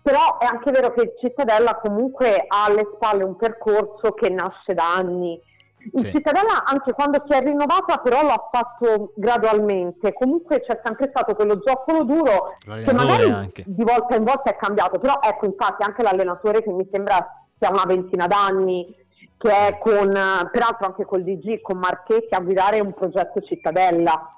però 0.02 0.40
è 0.40 0.46
anche 0.46 0.72
vero 0.72 0.94
che 0.94 1.02
il 1.04 1.14
Cittadella 1.20 1.76
comunque 1.76 2.46
ha 2.48 2.66
alle 2.66 2.90
spalle 2.96 3.24
un 3.24 3.36
percorso 3.36 4.14
che 4.14 4.30
nasce 4.30 4.74
da 4.74 4.96
anni 4.96 5.40
il 5.94 6.00
sì. 6.00 6.12
Cittadella 6.12 6.64
anche 6.64 6.94
quando 6.94 7.24
si 7.28 7.36
è 7.36 7.42
rinnovata 7.42 7.98
però 7.98 8.24
l'ha 8.24 8.50
fatto 8.52 9.14
gradualmente, 9.16 10.14
comunque 10.14 10.62
c'è 10.62 10.80
sempre 10.84 11.10
stato 11.10 11.34
quello 11.34 11.60
zoccolo 11.64 12.04
duro 12.04 12.58
che 12.60 12.94
magari 12.94 13.30
anche. 13.30 13.64
di 13.66 13.84
volta 13.84 14.16
in 14.16 14.24
volta 14.24 14.52
è 14.52 14.56
cambiato, 14.56 15.00
però 15.00 15.20
ecco 15.22 15.46
infatti 15.46 15.84
anche 15.84 16.04
l'allenatore 16.04 16.62
che 16.62 16.72
mi 16.72 16.88
sembra 16.92 17.46
sia 17.58 17.70
una 17.70 17.86
ventina 17.86 18.28
d'anni, 18.28 18.96
che 19.42 19.68
è 19.68 19.78
con, 19.80 20.12
peraltro 20.52 20.86
anche 20.86 21.06
col 21.06 21.24
DG, 21.24 21.62
con 21.62 21.78
Marchetti 21.78 22.34
a 22.34 22.40
guidare 22.40 22.80
un 22.80 22.94
progetto 22.94 23.42
Cittadella. 23.42 24.38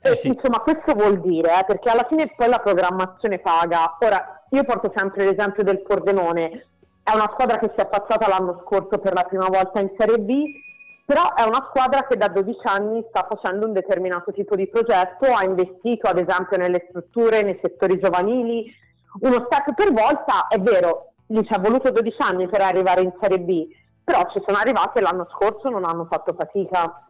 Eh, 0.00 0.16
sì. 0.16 0.28
Insomma, 0.28 0.60
questo 0.60 0.94
vuol 0.94 1.20
dire, 1.20 1.60
eh, 1.60 1.64
perché 1.64 1.90
alla 1.90 2.06
fine 2.08 2.32
poi 2.34 2.48
la 2.48 2.58
programmazione 2.58 3.38
paga. 3.38 3.96
Ora, 4.00 4.44
io 4.50 4.64
porto 4.64 4.92
sempre 4.94 5.24
l'esempio 5.24 5.62
del 5.62 5.82
Pordenone, 5.82 6.66
è 7.02 7.14
una 7.14 7.30
squadra 7.32 7.58
che 7.58 7.70
si 7.74 7.80
è 7.80 7.86
passata 7.86 8.28
l'anno 8.28 8.62
scorso 8.64 8.98
per 8.98 9.12
la 9.12 9.24
prima 9.24 9.46
volta 9.46 9.80
in 9.80 9.90
Serie 9.96 10.18
B 10.18 10.60
però 11.04 11.34
è 11.34 11.42
una 11.42 11.66
squadra 11.68 12.06
che 12.06 12.16
da 12.16 12.28
12 12.28 12.58
anni 12.64 13.04
sta 13.08 13.26
facendo 13.28 13.66
un 13.66 13.72
determinato 13.72 14.32
tipo 14.32 14.54
di 14.54 14.68
progetto, 14.68 15.26
ha 15.26 15.44
investito 15.44 16.08
ad 16.08 16.18
esempio 16.18 16.56
nelle 16.56 16.86
strutture, 16.88 17.42
nei 17.42 17.58
settori 17.60 17.98
giovanili, 17.98 18.72
uno 19.20 19.46
step 19.46 19.74
per 19.74 19.92
volta, 19.92 20.46
è 20.48 20.58
vero, 20.58 21.12
gli 21.26 21.42
ci 21.42 21.52
è 21.52 21.58
voluto 21.58 21.90
12 21.90 22.16
anni 22.20 22.48
per 22.48 22.62
arrivare 22.62 23.02
in 23.02 23.12
Serie 23.20 23.40
B, 23.40 23.68
però 24.04 24.28
ci 24.32 24.42
sono 24.44 24.58
arrivati 24.58 24.98
e 24.98 25.00
l'anno 25.00 25.28
scorso 25.30 25.68
non 25.68 25.84
hanno 25.84 26.06
fatto 26.06 26.34
fatica. 26.34 27.06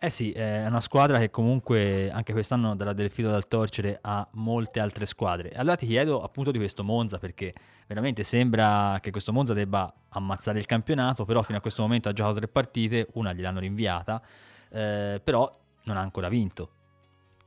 Eh 0.00 0.10
sì, 0.10 0.30
è 0.30 0.64
una 0.66 0.80
squadra 0.80 1.18
che 1.18 1.28
comunque 1.28 2.08
anche 2.12 2.32
quest'anno 2.32 2.76
darà 2.76 2.92
del 2.92 3.10
filo 3.10 3.30
dal 3.30 3.48
torcere 3.48 3.98
a 4.00 4.24
molte 4.32 4.78
altre 4.78 5.06
squadre. 5.06 5.50
Allora 5.56 5.74
ti 5.74 5.86
chiedo 5.86 6.22
appunto 6.22 6.52
di 6.52 6.58
questo 6.58 6.84
Monza 6.84 7.18
perché 7.18 7.52
veramente 7.88 8.22
sembra 8.22 8.98
che 9.00 9.10
questo 9.10 9.32
Monza 9.32 9.54
debba 9.54 9.92
ammazzare 10.10 10.58
il 10.58 10.66
campionato, 10.66 11.24
però 11.24 11.42
fino 11.42 11.58
a 11.58 11.60
questo 11.60 11.82
momento 11.82 12.08
ha 12.08 12.12
giocato 12.12 12.36
tre 12.36 12.46
partite, 12.46 13.08
una 13.14 13.32
gliel'hanno 13.32 13.58
rinviata, 13.58 14.22
eh, 14.70 15.20
però 15.22 15.52
non 15.82 15.96
ha 15.96 16.00
ancora 16.00 16.28
vinto. 16.28 16.70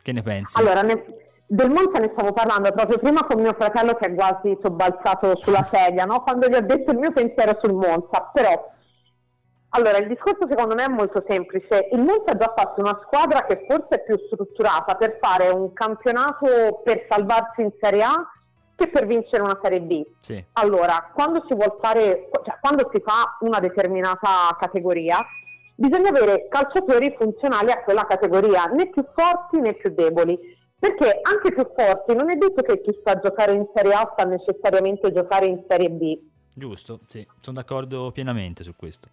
Che 0.01 0.11
ne 0.11 0.21
pensi? 0.21 0.59
Allora, 0.59 0.81
ne, 0.81 1.30
del 1.51 1.69
Monza 1.69 1.99
ne 1.99 2.11
stavo 2.13 2.31
parlando 2.31 2.71
proprio 2.71 2.97
prima 2.97 3.25
con 3.25 3.41
mio 3.41 3.53
fratello 3.53 3.95
che 3.95 4.05
è 4.05 4.15
quasi 4.15 4.57
sobbalzato 4.61 5.37
sulla 5.41 5.67
sedia, 5.69 6.05
no? 6.05 6.23
quando 6.23 6.47
gli 6.47 6.55
ho 6.55 6.61
detto 6.61 6.93
il 6.93 6.97
mio 6.97 7.11
pensiero 7.11 7.59
sul 7.61 7.73
Monza, 7.73 8.29
però 8.31 8.69
allora, 9.73 9.99
il 9.99 10.07
discorso 10.07 10.47
secondo 10.49 10.75
me 10.75 10.83
è 10.83 10.89
molto 10.89 11.23
semplice. 11.25 11.87
Il 11.93 11.99
Monza 11.99 12.31
ha 12.31 12.37
già 12.37 12.53
fatto 12.53 12.81
una 12.81 12.99
squadra 13.05 13.45
che 13.45 13.65
forse 13.69 13.87
è 13.87 14.03
più 14.03 14.17
strutturata 14.25 14.95
per 14.95 15.17
fare 15.21 15.47
un 15.49 15.71
campionato 15.71 16.81
per 16.83 17.05
salvarsi 17.09 17.61
in 17.61 17.71
Serie 17.79 18.03
A 18.03 18.31
che 18.75 18.89
per 18.89 19.05
vincere 19.05 19.43
una 19.43 19.57
Serie 19.63 19.79
B. 19.79 20.05
Sì. 20.19 20.43
Allora, 20.53 21.11
quando 21.13 21.45
si 21.47 21.55
vuol 21.55 21.77
fare, 21.81 22.29
cioè 22.43 22.57
quando 22.59 22.89
si 22.93 23.01
fa 23.05 23.37
una 23.41 23.59
determinata 23.59 24.57
categoria, 24.59 25.19
bisogna 25.75 26.09
avere 26.09 26.47
calciatori 26.49 27.15
funzionali 27.17 27.71
a 27.71 27.81
quella 27.81 28.05
categoria, 28.05 28.65
né 28.65 28.89
più 28.89 29.05
forti 29.13 29.61
né 29.61 29.73
più 29.75 29.93
deboli. 29.93 30.59
Perché 30.81 31.19
anche 31.21 31.53
più 31.53 31.63
forti 31.75 32.15
non 32.15 32.31
è 32.31 32.35
detto 32.37 32.63
che 32.63 32.81
chi 32.81 32.97
sta 32.99 33.11
a 33.11 33.19
giocare 33.19 33.51
in 33.51 33.67
Serie 33.71 33.93
A 33.93 34.09
sta 34.13 34.25
necessariamente 34.25 35.05
a 35.05 35.11
giocare 35.11 35.45
in 35.45 35.63
Serie 35.69 35.91
B. 35.91 36.17
Giusto, 36.55 37.01
sì, 37.05 37.25
sono 37.39 37.57
d'accordo 37.57 38.09
pienamente 38.09 38.63
su 38.63 38.73
questo. 38.75 39.07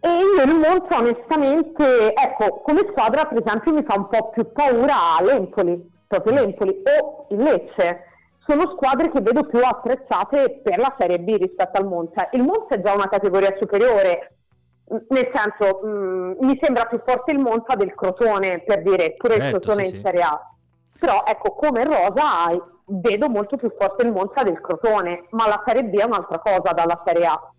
E 0.00 0.08
io 0.08 0.42
il 0.42 0.54
Monza 0.54 0.98
onestamente, 0.98 2.12
ecco, 2.12 2.60
come 2.60 2.86
squadra 2.90 3.24
per 3.24 3.42
esempio 3.42 3.72
mi 3.72 3.84
fa 3.84 3.94
un 3.96 4.06
po' 4.08 4.28
più 4.28 4.52
paura 4.52 5.16
l'Empoli, 5.22 5.92
proprio 6.06 6.34
l'Empoli 6.34 6.82
o 7.00 7.26
il 7.30 7.38
Lecce. 7.38 8.00
Sono 8.46 8.70
squadre 8.76 9.10
che 9.10 9.22
vedo 9.22 9.46
più 9.46 9.60
attrezzate 9.64 10.60
per 10.62 10.78
la 10.78 10.94
Serie 10.98 11.20
B 11.20 11.36
rispetto 11.38 11.80
al 11.80 11.86
Monza. 11.86 12.28
Il 12.32 12.42
Monza 12.42 12.74
è 12.74 12.82
già 12.82 12.92
una 12.92 13.08
categoria 13.08 13.56
superiore, 13.58 14.36
nel 14.84 15.30
senso 15.32 15.80
mh, 15.82 15.88
mm, 15.88 16.32
mi 16.40 16.58
sembra 16.60 16.84
più 16.84 17.00
forte 17.02 17.32
il 17.32 17.38
Monza 17.38 17.74
del 17.76 17.94
Crotone, 17.94 18.62
per 18.62 18.82
dire, 18.82 19.14
pure 19.16 19.36
certo, 19.36 19.56
il 19.56 19.62
Crotone 19.62 19.86
sì, 19.86 19.96
in 19.96 20.02
Serie 20.04 20.20
A. 20.20 20.50
Però 20.98 21.24
ecco, 21.26 21.54
come 21.54 21.84
rosa 21.84 22.48
vedo 22.86 23.28
molto 23.28 23.56
più 23.56 23.70
forte 23.76 24.06
il 24.06 24.12
Monza 24.12 24.42
del 24.42 24.60
Crotone, 24.60 25.26
ma 25.30 25.46
la 25.48 25.62
Serie 25.66 25.84
B 25.84 25.96
è 25.96 26.04
un'altra 26.04 26.38
cosa 26.38 26.72
dalla 26.72 27.02
Serie 27.04 27.26
A. 27.26 27.52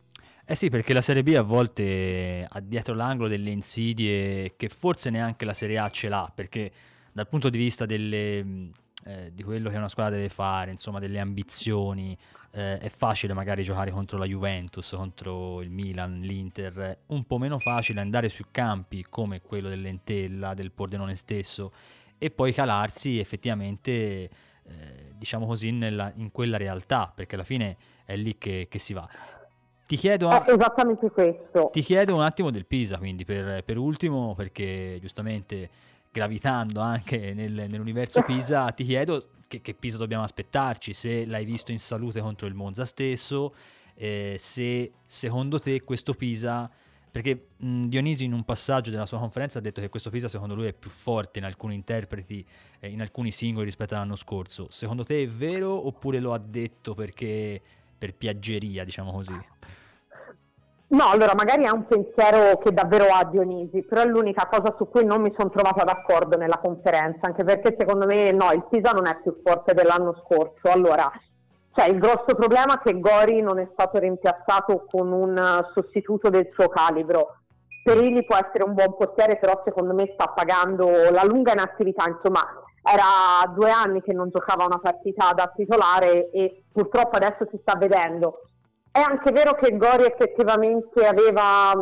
Eh 0.49 0.55
sì, 0.55 0.69
perché 0.69 0.93
la 0.93 1.01
Serie 1.01 1.23
B 1.23 1.35
a 1.35 1.41
volte 1.41 2.47
ha 2.47 2.59
dietro 2.61 2.95
l'angolo 2.95 3.27
delle 3.27 3.49
insidie 3.49 4.55
che 4.55 4.69
forse 4.69 5.09
neanche 5.09 5.43
la 5.43 5.53
Serie 5.53 5.77
A 5.77 5.89
ce 5.89 6.07
l'ha, 6.07 6.31
perché 6.33 6.71
dal 7.11 7.27
punto 7.27 7.49
di 7.49 7.57
vista 7.57 7.85
delle, 7.85 8.69
eh, 9.03 9.33
di 9.33 9.43
quello 9.43 9.69
che 9.69 9.75
una 9.75 9.89
squadra 9.89 10.15
deve 10.15 10.29
fare, 10.29 10.71
insomma 10.71 10.99
delle 10.99 11.19
ambizioni, 11.19 12.17
eh, 12.51 12.77
è 12.77 12.87
facile 12.87 13.33
magari 13.33 13.63
giocare 13.63 13.91
contro 13.91 14.17
la 14.17 14.25
Juventus, 14.25 14.93
contro 14.95 15.61
il 15.61 15.69
Milan, 15.69 16.21
l'Inter, 16.21 16.99
un 17.07 17.25
po' 17.25 17.37
meno 17.37 17.59
facile 17.59 17.99
andare 17.99 18.29
su 18.29 18.45
campi 18.49 19.05
come 19.09 19.41
quello 19.41 19.67
dell'Entella, 19.67 20.53
del 20.53 20.71
Pordenone 20.71 21.17
stesso 21.17 21.73
e 22.17 22.31
poi 22.31 22.53
calarsi 22.53 23.19
effettivamente, 23.19 23.91
eh, 23.91 24.29
diciamo 25.13 25.45
così, 25.45 25.71
nella, 25.71 26.11
in 26.15 26.31
quella 26.31 26.57
realtà, 26.57 27.11
perché 27.13 27.35
alla 27.35 27.43
fine 27.43 27.77
è 28.05 28.15
lì 28.15 28.37
che, 28.37 28.67
che 28.69 28.79
si 28.79 28.93
va. 28.93 29.07
Ti 29.85 29.95
chiedo, 29.95 30.29
è 30.29 30.51
esattamente 30.51 31.09
questo. 31.09 31.69
Ti 31.71 31.81
chiedo 31.81 32.15
un 32.15 32.21
attimo 32.21 32.51
del 32.51 32.65
Pisa, 32.65 32.97
quindi 32.97 33.23
per, 33.23 33.63
per 33.63 33.77
ultimo, 33.77 34.35
perché 34.35 34.97
giustamente 34.99 35.69
gravitando 36.11 36.81
anche 36.81 37.33
nel, 37.33 37.53
nell'universo 37.53 38.21
Pisa, 38.27 38.69
ti 38.71 38.83
chiedo 38.83 39.29
che, 39.47 39.61
che, 39.61 39.73
Pisa 39.73 39.97
dobbiamo 39.97 40.23
aspettarci, 40.23 40.93
se 40.93 41.25
l'hai 41.25 41.45
visto 41.45 41.71
in 41.71 41.79
salute 41.79 42.19
contro 42.19 42.47
il 42.47 42.53
Monza 42.53 42.85
stesso, 42.85 43.53
eh, 43.93 44.35
se 44.37 44.91
secondo 45.05 45.59
te 45.59 45.81
questo 45.83 46.13
Pisa, 46.13 46.69
perché 47.17 47.47
Dionisi 47.57 48.25
in 48.25 48.33
un 48.33 48.43
passaggio 48.43 48.91
della 48.91 49.07
sua 49.07 49.17
conferenza 49.17 49.57
ha 49.57 49.61
detto 49.61 49.81
che 49.81 49.89
questo 49.89 50.11
Pisa 50.11 50.27
secondo 50.27 50.53
lui 50.53 50.67
è 50.67 50.73
più 50.73 50.91
forte 50.91 51.39
in 51.39 51.45
alcuni 51.45 51.73
interpreti, 51.73 52.45
eh, 52.79 52.89
in 52.89 53.01
alcuni 53.01 53.31
singoli 53.31 53.65
rispetto 53.65 53.95
all'anno 53.95 54.15
scorso, 54.15 54.67
secondo 54.69 55.03
te 55.03 55.23
è 55.23 55.27
vero 55.27 55.87
oppure 55.87 56.19
lo 56.19 56.31
ha 56.33 56.37
detto 56.37 56.93
perché 56.93 57.59
per 57.97 58.13
piaggeria, 58.13 58.83
diciamo 58.83 59.11
così? 59.11 59.33
No, 60.89 61.09
allora 61.09 61.33
magari 61.33 61.63
è 61.63 61.71
un 61.71 61.87
pensiero 61.87 62.59
che 62.59 62.71
davvero 62.71 63.05
ha 63.11 63.25
Dionisi, 63.25 63.81
però 63.81 64.03
è 64.03 64.05
l'unica 64.05 64.47
cosa 64.47 64.75
su 64.77 64.87
cui 64.87 65.03
non 65.03 65.21
mi 65.21 65.33
sono 65.35 65.49
trovata 65.49 65.83
d'accordo 65.83 66.37
nella 66.37 66.59
conferenza, 66.59 67.21
anche 67.21 67.43
perché 67.43 67.75
secondo 67.79 68.05
me 68.05 68.31
no, 68.31 68.51
il 68.51 68.63
Pisa 68.69 68.91
non 68.91 69.07
è 69.07 69.19
più 69.23 69.41
forte 69.43 69.73
dell'anno 69.73 70.21
scorso. 70.23 70.69
Allora, 70.69 71.11
cioè, 71.77 71.89
il 71.89 71.99
grosso 71.99 72.33
problema 72.35 72.73
è 72.73 72.79
che 72.79 72.99
Gori 72.99 73.39
non 73.39 73.59
è 73.59 73.69
stato 73.71 73.99
rimpiazzato 73.99 74.87
con 74.89 75.11
un 75.11 75.63
sostituto 75.75 76.31
del 76.31 76.49
suo 76.51 76.69
calibro. 76.69 77.41
Perilli 77.83 78.25
può 78.25 78.35
essere 78.35 78.63
un 78.63 78.73
buon 78.73 78.95
portiere, 78.97 79.37
però 79.37 79.61
secondo 79.63 79.93
me 79.93 80.09
sta 80.13 80.25
pagando 80.25 80.89
la 81.11 81.23
lunga 81.23 81.53
inattività, 81.53 82.05
insomma, 82.07 82.41
era 82.81 83.47
due 83.53 83.69
anni 83.69 84.01
che 84.01 84.11
non 84.11 84.31
giocava 84.31 84.65
una 84.65 84.79
partita 84.79 85.33
da 85.33 85.51
titolare 85.55 86.31
e 86.31 86.63
purtroppo 86.71 87.15
adesso 87.15 87.47
si 87.51 87.59
sta 87.61 87.75
vedendo. 87.77 88.41
È 88.91 88.99
anche 88.99 89.31
vero 89.31 89.53
che 89.53 89.77
Gori 89.77 90.03
effettivamente 90.05 91.05
aveva 91.05 91.73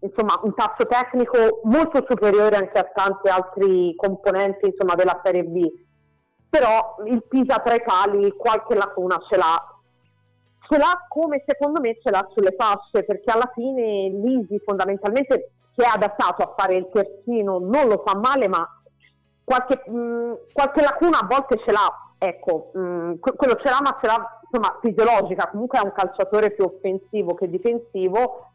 insomma, 0.00 0.40
un 0.42 0.54
tasso 0.54 0.86
tecnico 0.88 1.60
molto 1.64 2.02
superiore 2.08 2.56
anche 2.56 2.78
a 2.78 2.90
tanti 2.94 3.28
altri 3.28 3.94
componenti 3.94 4.68
insomma, 4.68 4.94
della 4.94 5.20
Serie 5.22 5.44
B, 5.44 5.66
però 6.54 6.94
il 7.06 7.24
Pisa 7.26 7.58
tra 7.58 7.74
i 7.74 7.82
pali 7.82 8.30
qualche 8.36 8.76
lacuna 8.76 9.20
ce 9.28 9.36
l'ha. 9.36 9.74
Ce 10.68 10.78
l'ha 10.78 11.04
come 11.08 11.42
secondo 11.44 11.80
me 11.80 11.98
ce 12.00 12.10
l'ha 12.10 12.24
sulle 12.32 12.54
fasce, 12.56 13.02
perché 13.02 13.28
alla 13.32 13.50
fine 13.52 14.08
Lisi 14.10 14.60
fondamentalmente 14.64 15.50
si 15.74 15.84
è 15.84 15.90
adattato 15.92 16.42
a 16.44 16.54
fare 16.56 16.76
il 16.76 16.88
terzino, 16.92 17.58
non 17.58 17.88
lo 17.88 18.04
fa 18.06 18.16
male, 18.16 18.46
ma 18.46 18.64
qualche, 19.42 19.82
mh, 19.90 20.44
qualche 20.52 20.80
lacuna 20.80 21.22
a 21.22 21.26
volte 21.28 21.58
ce 21.64 21.72
l'ha. 21.72 22.12
Ecco, 22.18 22.70
mh, 22.72 23.18
quello 23.18 23.56
ce 23.56 23.68
l'ha, 23.68 23.80
ma 23.82 23.98
ce 24.00 24.06
l'ha 24.06 24.40
insomma, 24.48 24.78
fisiologica, 24.80 25.48
comunque 25.50 25.80
è 25.80 25.82
un 25.82 25.92
calciatore 25.92 26.52
più 26.52 26.66
offensivo 26.66 27.34
che 27.34 27.50
difensivo. 27.50 28.50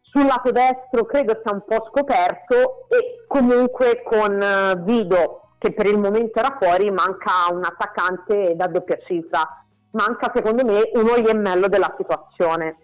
Sul 0.00 0.24
lato 0.24 0.50
destro 0.52 1.04
credo 1.04 1.38
sia 1.42 1.52
un 1.52 1.64
po' 1.66 1.84
scoperto 1.90 2.86
e 2.88 3.26
comunque 3.28 4.02
con 4.02 4.40
uh, 4.40 4.82
Vido, 4.82 5.45
che 5.58 5.72
per 5.72 5.86
il 5.86 5.98
momento 5.98 6.38
era 6.38 6.56
fuori, 6.60 6.90
manca 6.90 7.50
un 7.50 7.64
attaccante 7.64 8.54
da 8.56 8.66
doppia 8.66 8.98
cifra. 9.06 9.64
Manca 9.90 10.30
secondo 10.34 10.64
me 10.64 10.90
uno 10.94 11.22
gemello 11.22 11.68
della 11.68 11.94
situazione. 11.96 12.76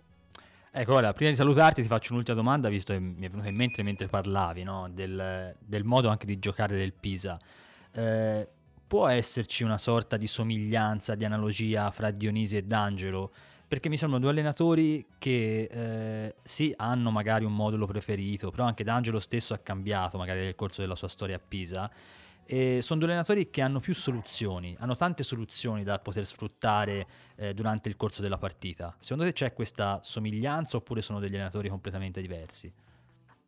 Ecco, 0.75 0.95
ora, 0.95 1.13
prima 1.13 1.31
di 1.31 1.37
salutarti 1.37 1.83
ti 1.83 1.89
faccio 1.89 2.13
un'ultima 2.15 2.35
domanda, 2.35 2.71
visto 2.71 2.95
che 2.95 2.99
mi 2.99 3.27
è 3.27 3.29
venuta 3.29 3.49
in 3.49 3.55
mente 3.55 3.83
mentre 3.83 4.07
parlavi 4.07 4.63
no? 4.63 4.89
del, 4.91 5.55
del, 5.59 5.85
modo 5.85 6.09
anche 6.09 6.25
di 6.25 6.39
giocare 6.39 6.79
del 6.79 6.95
Pisa. 6.95 7.39
Eh, 7.93 8.49
può 8.87 9.07
esserci 9.09 9.65
una 9.65 9.77
sorta 9.77 10.17
di 10.17 10.27
somiglianza, 10.27 11.15
di 11.15 11.27
analogia 11.27 11.91
fra 11.91 12.11
Dionisi 12.11 12.57
e 12.57 12.63
D'Angelo? 12.63 13.33
Perché 13.69 13.91
mi 13.91 13.99
sembrano 13.99 14.25
due 14.25 14.33
allenatori 14.33 15.07
che 15.19 15.69
eh, 15.71 16.35
sì, 16.43 16.73
hanno 16.75 17.11
magari 17.11 17.45
un 17.45 17.55
modulo 17.55 17.85
preferito, 17.85 18.51
però 18.51 18.65
anche 18.65 18.83
D'Angelo 18.83 19.19
stesso 19.19 19.53
ha 19.53 19.59
cambiato 19.59 20.17
magari 20.17 20.41
nel 20.41 20.55
corso 20.55 20.81
della 20.81 20.97
sua 20.97 21.09
storia 21.09 21.37
a 21.37 21.41
Pisa. 21.47 21.91
E 22.53 22.83
sono 22.83 23.01
due 23.01 23.09
allenatori 23.09 23.49
che 23.49 23.63
hanno 23.63 23.81
più 23.81 23.95
soluzioni, 23.95 24.77
hanno 24.79 24.95
tante 24.95 25.23
soluzioni 25.23 25.85
da 25.85 25.99
poter 25.99 26.27
sfruttare 26.27 27.07
eh, 27.37 27.55
durante 27.55 27.89
il 27.89 27.97
corso 27.97 28.21
della 28.21 28.37
partita. 28.37 28.95
Secondo 28.99 29.25
te 29.25 29.33
c'è 29.33 29.55
questa 29.55 30.01
somiglianza 30.03 30.77
oppure 30.77 31.01
sono 31.01 31.19
degli 31.19 31.33
allenatori 31.33 31.71
completamente 31.71 32.21
diversi? 32.21 32.71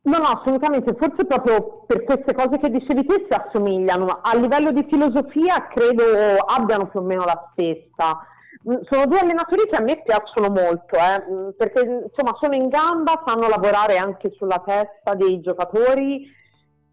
No, 0.05 0.17
no, 0.17 0.25
assolutamente, 0.25 0.95
forse 0.99 1.27
proprio 1.27 1.85
per 1.87 2.03
queste 2.03 2.33
cose 2.33 2.59
che 2.59 2.71
dicevi 2.71 3.05
te 3.05 3.27
si 3.29 3.39
assomigliano, 3.39 4.07
a 4.23 4.35
livello 4.37 4.73
di 4.73 4.87
filosofia 4.89 5.67
credo 5.67 6.03
abbiano 6.39 6.89
più 6.89 7.01
o 7.01 7.03
meno 7.03 7.27
la 7.27 7.51
stessa. 7.53 8.19
Mm, 8.67 8.85
sono 8.89 9.05
due 9.05 9.19
allenatori 9.19 9.69
che 9.69 9.77
a 9.77 9.83
me 9.83 10.01
piacciono 10.03 10.49
molto, 10.49 10.97
eh, 10.97 11.23
mm, 11.31 11.49
perché 11.59 11.81
insomma 12.09 12.39
sono 12.41 12.55
in 12.55 12.69
gamba, 12.69 13.23
sanno 13.27 13.49
lavorare 13.49 13.99
anche 13.99 14.33
sulla 14.35 14.63
testa 14.65 15.15
dei 15.15 15.43
giocatori, 15.43 16.43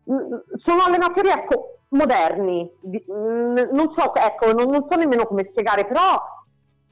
sono 0.03 0.84
allenatori 0.86 1.29
ecco, 1.29 1.79
moderni, 1.89 2.70
non 2.84 3.93
so, 3.96 4.13
ecco, 4.15 4.53
non, 4.53 4.70
non 4.70 4.88
so 4.89 4.98
nemmeno 4.98 5.25
come 5.25 5.48
spiegare, 5.50 5.86
però 5.86 6.22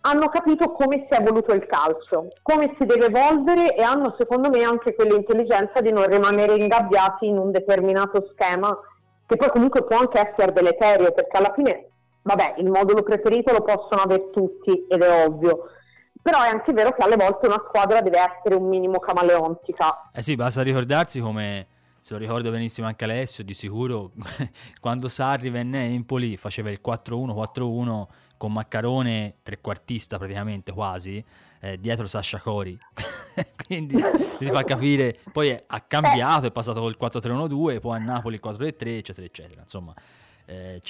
hanno 0.02 0.30
capito 0.30 0.72
come 0.72 1.08
si 1.10 1.18
è 1.18 1.22
evoluto 1.22 1.54
il 1.54 1.66
calcio, 1.66 2.28
come 2.42 2.76
si 2.80 2.86
deve 2.86 3.08
evolvere 3.08 3.76
e 3.76 3.82
hanno 3.82 4.16
secondo 4.18 4.50
me 4.50 4.64
anche 4.64 4.96
quell'intelligenza 4.96 5.82
di 5.82 5.92
non 5.92 6.08
rimanere 6.08 6.56
ingabbiati 6.56 7.28
in 7.28 7.38
un 7.38 7.52
determinato 7.52 8.30
schema 8.32 8.78
che 9.26 9.36
poi 9.36 9.50
comunque 9.50 9.84
può 9.84 9.98
anche 9.98 10.20
essere 10.20 10.54
deleterio 10.54 11.12
perché 11.12 11.38
alla 11.38 11.54
fine, 11.54 11.90
vabbè, 12.22 12.56
il 12.58 12.70
modulo 12.70 13.04
preferito 13.04 13.52
lo 13.52 13.62
possono 13.62 14.02
avere 14.02 14.30
tutti 14.32 14.86
ed 14.90 15.02
è 15.02 15.26
ovvio, 15.26 15.66
però 16.22 16.42
è 16.44 16.48
anche 16.48 16.74
vero 16.74 16.92
che 16.92 17.04
alle 17.04 17.16
volte 17.16 17.48
una 17.48 17.64
squadra 17.68 18.02
deve 18.02 18.18
essere 18.20 18.56
un 18.56 18.68
minimo 18.68 19.00
camaleontica. 19.00 20.10
Eh 20.14 20.22
sì, 20.22 20.36
basta 20.36 20.64
ricordarsi 20.64 21.20
come 21.20 21.68
se 22.10 22.16
lo 22.16 22.22
ricordo 22.22 22.50
benissimo 22.50 22.88
anche 22.88 23.04
Alessio, 23.04 23.44
di 23.44 23.54
sicuro 23.54 24.14
quando 24.82 25.08
Sarri 25.08 25.52
venne 25.52 25.78
a 25.78 25.82
Empoli 25.82 26.38
faceva 26.38 26.72
il 26.72 26.80
4-1, 26.84 27.52
4-1 27.54 28.08
con 28.36 28.52
Maccarone 28.52 29.36
trequartista 29.44 30.18
praticamente 30.18 30.72
quasi, 30.72 31.24
eh, 31.60 31.80
dietro 31.80 32.08
Sasha 32.08 32.40
Cori. 32.40 32.76
Quindi 33.64 34.02
ti 34.40 34.48
fa 34.48 34.64
capire, 34.64 35.20
poi 35.32 35.52
ha 35.52 35.82
cambiato, 35.82 36.48
è 36.48 36.52
passato 36.52 36.80
col 36.80 36.98
4-3-1-2, 37.00 37.80
poi 37.80 37.98
a 37.98 38.00
Napoli 38.00 38.40
il 38.42 38.42
4-3-3, 38.44 38.88
eccetera, 38.88 39.28
eccetera. 39.28 39.62
Insomma, 39.62 39.94
eh, 40.46 40.82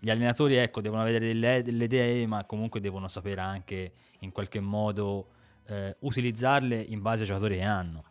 gli 0.00 0.10
allenatori 0.10 0.56
ecco, 0.56 0.80
devono 0.80 1.02
avere 1.02 1.20
delle, 1.20 1.62
delle, 1.62 1.84
idee, 1.84 2.26
ma 2.26 2.44
comunque 2.46 2.80
devono 2.80 3.06
sapere 3.06 3.42
anche 3.42 3.92
in 4.18 4.32
qualche 4.32 4.58
modo 4.58 5.28
eh, 5.68 5.94
utilizzarle 6.00 6.74
in 6.74 7.00
base 7.00 7.20
ai 7.20 7.28
giocatori 7.28 7.58
che 7.58 7.62
hanno. 7.62 8.02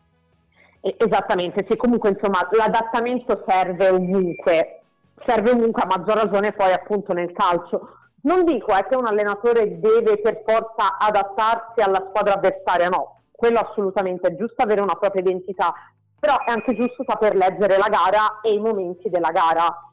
Esattamente, 0.97 1.65
sì, 1.67 1.75
comunque 1.77 2.09
insomma 2.09 2.47
l'adattamento 2.51 3.43
serve 3.47 3.89
ovunque, 3.89 4.81
serve 5.25 5.51
ovunque 5.51 5.81
a 5.81 5.87
maggior 5.87 6.15
ragione 6.15 6.51
poi 6.51 6.71
appunto 6.73 7.11
nel 7.13 7.31
calcio 7.31 7.95
non 8.25 8.43
dico 8.43 8.73
è 8.73 8.85
che 8.87 8.95
un 8.95 9.05
allenatore 9.05 9.79
deve 9.79 10.19
per 10.19 10.43
forza 10.45 10.97
adattarsi 10.97 11.81
alla 11.81 12.05
squadra 12.09 12.33
avversaria, 12.35 12.89
no, 12.89 13.21
quello 13.31 13.59
assolutamente 13.59 14.27
è 14.27 14.35
giusto 14.35 14.61
avere 14.63 14.81
una 14.81 14.95
propria 14.95 15.21
identità, 15.21 15.73
però 16.19 16.37
è 16.43 16.51
anche 16.51 16.75
giusto 16.75 17.03
saper 17.07 17.35
leggere 17.35 17.77
la 17.77 17.87
gara 17.87 18.41
e 18.41 18.53
i 18.53 18.59
momenti 18.59 19.09
della 19.09 19.31
gara. 19.31 19.91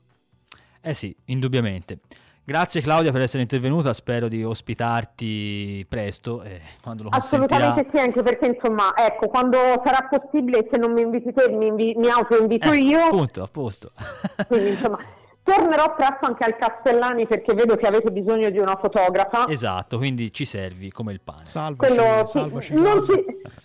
Eh 0.81 0.95
sì, 0.95 1.15
indubbiamente. 1.27 1.99
Grazie 2.45 2.81
Claudia 2.81 3.13
per 3.13 3.21
essere 3.21 3.43
intervenuta, 3.43 3.93
spero 3.93 4.27
di 4.27 4.43
ospitarti 4.43 5.87
presto 5.89 6.43
eh, 6.43 6.61
quando 6.83 7.05
lo 7.05 7.11
Assolutamente 7.11 7.87
sì, 7.93 8.01
anche 8.01 8.23
perché 8.23 8.47
insomma, 8.47 8.95
ecco, 8.97 9.29
quando 9.29 9.59
sarà 9.85 10.09
possibile, 10.11 10.67
se 10.69 10.77
non 10.77 10.93
mi 10.93 11.03
inviti 11.03 11.33
te, 11.33 11.49
mi, 11.51 11.69
invi- 11.69 11.95
mi 11.97 12.09
auto-invito 12.09 12.73
eh, 12.73 12.79
io. 12.79 13.01
Appunto, 13.05 13.45
a 13.45 13.49
posto. 13.51 13.91
Quindi 14.49 14.71
insomma... 14.71 14.99
Tornerò 15.45 15.97
presto 15.97 16.27
anche 16.27 16.45
al 16.45 16.57
Castellani 16.57 17.27
perché 17.27 17.53
vedo 17.53 17.75
che 17.75 17.89
avete 17.89 18.13
bisogno 18.13 18.49
di 18.49 18.59
una 18.59 18.77
fotografa. 18.77 19.49
Esatto, 19.49 19.99
quindi 19.99 20.33
ci 20.33 20.45
servi 20.45 20.93
come 20.93 21.13
il 21.13 21.21
pane. 21.21 21.45
Salvaci, 21.45 21.93
Quello, 21.93 22.25
salvaci 22.27 22.75
non, 22.75 23.05
ci, 23.09 23.25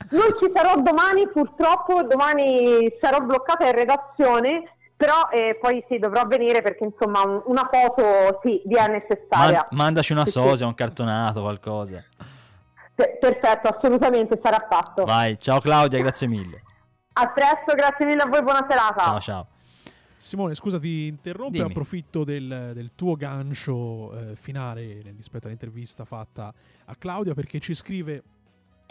non 0.09 0.25
ci 0.41 0.51
sarò 0.55 0.81
domani, 0.81 1.29
purtroppo 1.29 2.01
domani 2.01 2.91
sarò 2.99 3.19
bloccata 3.19 3.67
in 3.67 3.75
redazione, 3.75 4.76
però 4.97 5.29
eh, 5.31 5.59
poi 5.61 5.85
sì, 5.87 5.99
dovrò 5.99 6.25
venire 6.25 6.63
perché 6.63 6.83
insomma 6.83 7.21
un, 7.21 7.41
una 7.45 7.69
foto 7.71 8.39
sì, 8.41 8.61
vi 8.65 8.75
è 8.75 8.87
necessaria. 8.87 9.67
Ma, 9.69 9.83
mandaci 9.83 10.11
una 10.11 10.25
sosia, 10.25 10.55
sì, 10.55 10.63
un 10.63 10.73
cartonato, 10.73 11.41
qualcosa. 11.41 12.03
perfetto, 12.95 13.67
assolutamente 13.67 14.39
sarà 14.43 14.65
fatto. 14.67 15.05
Vai, 15.05 15.39
ciao 15.39 15.59
Claudia, 15.59 15.99
grazie 15.99 16.27
mille. 16.27 16.63
A 17.13 17.27
presto, 17.27 17.75
grazie 17.75 18.05
mille 18.05 18.23
a 18.23 18.27
voi, 18.27 18.41
buona 18.41 18.65
serata. 18.67 19.03
Ciao, 19.03 19.19
ciao. 19.19 19.47
Simone, 20.15 20.55
scusa, 20.55 20.79
ti 20.79 21.05
interrompo 21.05 21.51
Dimmi. 21.51 21.69
approfitto 21.69 22.23
del, 22.23 22.71
del, 22.73 22.91
tuo 22.95 23.15
gancio 23.15 24.31
eh, 24.31 24.35
finale 24.35 25.03
rispetto 25.15 25.45
all'intervista 25.45 26.05
fatta 26.05 26.51
a 26.85 26.95
Claudia 26.95 27.35
perché 27.35 27.59
ci 27.59 27.75
scrive 27.75 28.23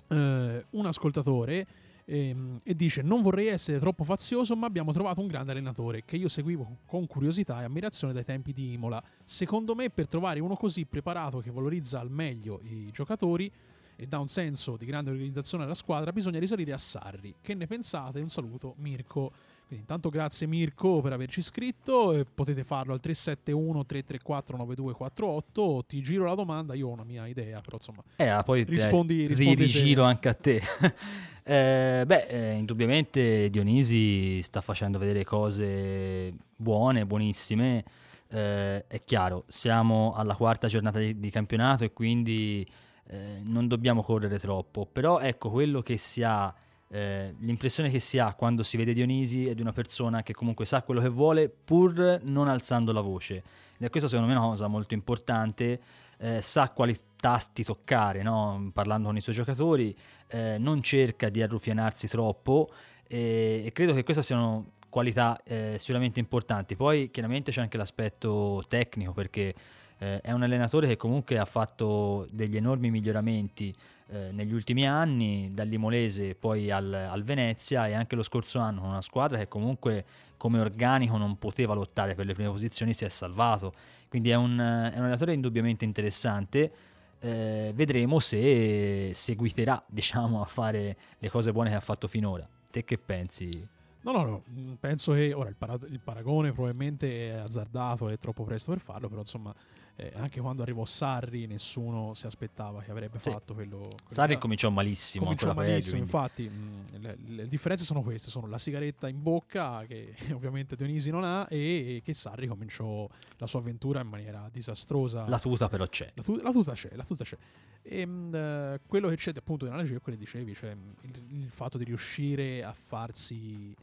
eh, 0.09 0.67
un 0.71 0.87
ascoltatore 0.87 1.67
ehm, 2.07 2.57
e 2.65 2.75
dice 2.75 3.03
non 3.03 3.21
vorrei 3.21 3.49
essere 3.49 3.79
troppo 3.79 4.05
fazioso 4.05 4.57
ma 4.57 4.67
abbiamo 4.67 4.93
trovato 4.93 5.21
un 5.21 5.27
grande 5.27 5.53
allenatore 5.53 6.05
che 6.05 6.17
io 6.17 6.29
seguivo 6.29 6.79
con 6.87 7.07
curiosità 7.07 7.61
e 7.61 7.65
ammirazione 7.65 8.13
dai 8.13 8.25
tempi 8.25 8.53
di 8.53 8.73
Imola. 8.73 9.03
Secondo 9.25 9.75
me 9.75 9.91
per 9.91 10.09
trovare 10.09 10.41
uno 10.41 10.57
così 10.57 10.87
preparato 10.87 11.41
che 11.41 11.51
valorizza 11.51 12.01
al 12.01 12.11
meglio 12.11 12.61
i 12.63 12.91
giocatori 12.93 13.53
e 13.99 14.07
dà 14.07 14.19
un 14.19 14.29
senso 14.29 14.77
di 14.77 14.85
grande 14.85 15.11
organizzazione 15.11 15.65
alla 15.65 15.75
squadra 15.75 16.13
bisogna 16.13 16.39
risalire 16.39 16.73
a 16.73 16.79
Sarri. 16.79 17.35
Che 17.41 17.55
ne 17.55 17.67
pensate? 17.67 18.21
Un 18.21 18.29
saluto 18.29 18.75
Mirko. 18.79 19.33
Quindi 19.67 19.85
intanto 19.85 20.11
grazie 20.11 20.47
Mirko 20.47 21.01
per 21.01 21.13
averci 21.13 21.43
scritto, 21.43 22.25
potete 22.33 22.63
farlo 22.63 22.93
al 22.93 23.01
371 23.01 23.85
334 23.85 24.57
9248, 24.59 25.85
ti 25.89 26.01
giro 26.03 26.25
la 26.25 26.35
domanda, 26.35 26.75
io 26.75 26.87
ho 26.87 26.93
una 26.93 27.03
mia 27.03 27.27
idea, 27.27 27.61
però 27.61 27.77
insomma... 27.77 28.01
Eh, 28.15 28.29
ah, 28.29 28.45
poi 28.45 28.63
rispondi, 28.63 29.27
rispondi 29.27 29.55
rigiro 29.57 30.05
anche 30.05 30.29
a 30.29 30.35
te. 30.35 30.63
eh, 31.43 32.05
beh, 32.07 32.27
eh, 32.29 32.53
indubbiamente 32.53 33.51
Dionisi 33.51 34.41
sta 34.43 34.61
facendo 34.61 34.99
vedere 34.99 35.25
cose 35.25 36.33
buone, 36.55 37.05
buonissime, 37.05 37.85
eh, 38.29 38.87
è 38.87 39.03
chiaro, 39.05 39.47
siamo 39.49 40.13
alla 40.15 40.37
quarta 40.37 40.69
giornata 40.69 41.01
di, 41.01 41.19
di 41.19 41.31
campionato 41.31 41.83
e 41.83 41.93
quindi 41.93 42.65
eh, 43.09 43.43
non 43.47 43.67
dobbiamo 43.67 44.05
correre 44.05 44.39
troppo, 44.39 44.87
però 44.87 45.19
ecco 45.19 45.51
quello 45.51 45.83
che 45.83 45.97
si 45.97 46.23
ha 46.23 46.55
eh, 46.89 47.35
l'impressione 47.41 47.91
che 47.91 47.99
si 48.01 48.19
ha 48.19 48.35
quando 48.35 48.63
si 48.63 48.77
vede 48.77 48.93
Dionisi 48.93 49.49
è 49.49 49.55
di 49.55 49.61
una 49.61 49.73
persona 49.73 50.23
che 50.23 50.35
comunque 50.35 50.67
sa 50.67 50.83
quello 50.83 51.01
che 51.01 51.09
vuole 51.09 51.49
pur 51.49 52.21
non 52.23 52.49
alzando 52.49 52.93
la 52.93 53.01
voce. 53.01 53.37
Ed 53.77 53.87
è 53.87 53.91
questo 53.91 54.09
secondo 54.09 54.33
me 54.33 54.39
una 54.39 54.49
cosa 54.49 54.69
molto 54.69 54.95
importante, 54.95 55.81
eh, 56.19 56.41
sa 56.41 56.71
quali 56.71 56.97
tasti 57.17 57.65
toccare, 57.65 58.23
no? 58.23 58.71
parlando 58.73 59.09
con 59.09 59.17
i 59.17 59.21
suoi 59.21 59.35
giocatori, 59.35 59.95
eh, 60.29 60.57
non 60.59 60.83
cerca 60.83 61.29
di 61.29 61.43
arruffianarsi 61.43 62.07
troppo 62.07 62.71
e, 63.07 63.63
e 63.67 63.73
credo 63.73 63.93
che 63.93 64.03
queste 64.03 64.23
siano 64.23 64.73
qualità 64.89 65.41
eh, 65.45 65.77
sicuramente 65.79 66.21
importanti. 66.21 66.77
Poi 66.77 67.11
chiaramente 67.11 67.51
c'è 67.51 67.61
anche 67.61 67.77
l'aspetto 67.77 68.63
tecnico 68.69 69.13
perché 69.13 69.55
eh, 69.99 70.21
è 70.21 70.33
un 70.33 70.43
allenatore 70.43 70.87
che 70.87 70.97
comunque 70.97 71.39
ha 71.39 71.45
fatto 71.45 72.27
degli 72.31 72.57
enormi 72.57 72.91
miglioramenti 72.91 73.75
eh, 74.09 74.31
negli 74.31 74.53
ultimi 74.53 74.87
anni, 74.87 75.51
dall'Imolese 75.53 76.37
poi 76.37 76.71
al, 76.71 76.93
al, 76.93 77.25
Venezia 77.25 77.89
e 77.89 77.95
anche 77.95 78.15
lo 78.15 78.23
scorso 78.23 78.61
anno 78.61 78.81
con 78.81 78.91
una 78.91 79.03
squadra 79.03 79.37
che 79.37 79.49
comunque 79.49 80.05
come 80.37 80.61
organico 80.61 81.17
non 81.17 81.39
poteva 81.39 81.75
lottare 81.75 82.15
per 82.15 82.25
le 82.25 82.35
prime 82.35 82.51
posizioni 82.51 82.95
si 82.95 83.05
è 83.05 83.09
salvato. 83.09 83.75
Quindi 84.09 84.31
è 84.31 84.35
un, 84.35 84.53
è 84.53 84.97
un 84.97 85.03
allenatore 85.03 85.33
indubbiamente 85.33 85.85
interessante. 85.85 86.73
Eh, 87.19 87.73
vedremo 87.75 88.21
se 88.21 89.11
seguiterà 89.13 89.83
diciamo, 89.89 90.41
a 90.41 90.47
fare 90.47 90.97
le 91.19 91.29
cose 91.29 91.51
buone 91.51 91.71
che 91.71 91.77
ha 91.77 91.81
fatto 91.81 92.07
finora. 92.07 92.49
Te 92.71 92.85
che 92.85 92.99
pensi? 92.99 93.75
No, 94.03 94.13
no, 94.13 94.25
no, 94.25 94.43
mm, 94.49 94.75
penso 94.75 95.15
che 95.15 95.33
ora 95.33 95.49
il 95.49 96.01
paragone 96.01 96.53
probabilmente 96.53 97.31
è 97.31 97.39
azzardato, 97.39 98.09
è 98.09 98.17
troppo 98.19 98.45
presto 98.45 98.71
per 98.71 98.81
farlo, 98.81 99.09
però 99.09 99.23
insomma 99.23 99.53
eh, 99.97 100.13
anche 100.15 100.41
quando 100.41 100.61
arrivò 100.61 100.85
Sarri 100.85 101.47
nessuno 101.47 102.13
si 102.13 102.27
aspettava 102.27 102.83
che 102.83 102.91
avrebbe 102.91 103.19
sì. 103.19 103.31
fatto 103.31 103.55
quello, 103.55 103.79
quello 103.79 103.97
Sarri 104.09 104.35
che... 104.35 104.41
cominciò 104.41 104.69
malissimo 104.69 105.25
cominciò 105.25 105.55
malissimo 105.55 105.93
peggio, 105.93 105.97
infatti 105.97 106.49
mh, 106.49 107.01
le, 107.01 107.19
le, 107.25 107.49
differenze 107.49 107.85
sono 107.85 108.03
queste 108.03 108.29
sono 108.29 108.47
la 108.47 108.59
sigaretta 108.59 109.09
in 109.09 109.23
bocca 109.23 109.85
che 109.87 110.15
ovviamente 110.35 110.77
Dionisi 110.77 111.09
non 111.11 111.25
ha 111.25 111.47
e, 111.49 111.97
e, 111.97 112.03
che 112.05 112.13
Sarri 112.13 112.47
cominciò 112.47 113.09
la 113.39 113.47
sua 113.47 113.61
avventura 113.61 114.01
in 114.01 114.09
maniera 114.09 114.49
disastrosa. 114.53 115.27
La 115.29 115.39
tuta 115.39 115.69
però 115.69 115.87
c'è. 115.87 116.11
La, 116.15 116.23
tu- 116.23 116.41
la 116.43 116.51
tuta 116.51 116.73
c'è 116.73 116.91
la 116.95 117.05
tuta 117.05 117.25
c'è. 117.25 117.37
E 117.83 118.07
mh, 118.07 118.35
eh, 118.35 118.81
quello 118.87 119.09
che 119.09 119.17
c'è 119.17 119.33
appunto 119.35 119.65
nella 119.65 119.79
legge 119.79 119.97
è 119.97 120.01
quello 120.01 120.19
che 120.19 120.25
dicevi 120.25 120.55
cioè 120.55 120.77
il, 121.03 121.25
il 121.29 121.51
fatto 121.51 121.79
di 121.79 121.85
riuscire 121.85 122.63
a 122.63 122.75
farsi 122.75 123.75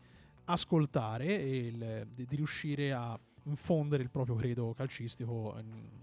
ascoltare 0.45 1.26
e 1.26 1.58
il, 1.58 2.08
di, 2.13 2.26
di 2.26 2.36
riuscire 2.36 2.93
a 2.93 3.17
infondere 3.43 4.03
il 4.03 4.10
proprio 4.10 4.36
credo 4.36 4.73
calcistico 4.75 5.56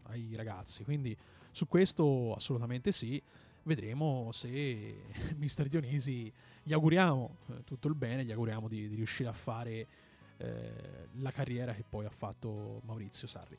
ai 0.05 0.35
ragazzi. 0.35 0.85
Quindi 0.85 1.17
su 1.51 1.67
questo 1.67 2.35
assolutamente 2.35 2.93
sì. 2.93 3.23
Vedremo 3.63 4.31
se 4.33 5.03
Mister 5.37 5.69
Dionisi 5.69 6.33
gli 6.63 6.73
auguriamo 6.73 7.37
eh, 7.49 7.65
tutto 7.65 7.89
il 7.89 7.95
bene, 7.95 8.25
gli 8.25 8.33
auguriamo 8.33 8.69
di, 8.69 8.89
di 8.89 8.95
riuscire 8.95 9.29
a 9.29 9.33
fare 9.33 9.87
eh, 10.39 10.73
la 11.19 11.31
carriera 11.31 11.75
che 11.75 11.85
poi 11.87 12.07
ha 12.07 12.11
fatto 12.11 12.81
Maurizio 12.87 13.27
Sarri. 13.27 13.57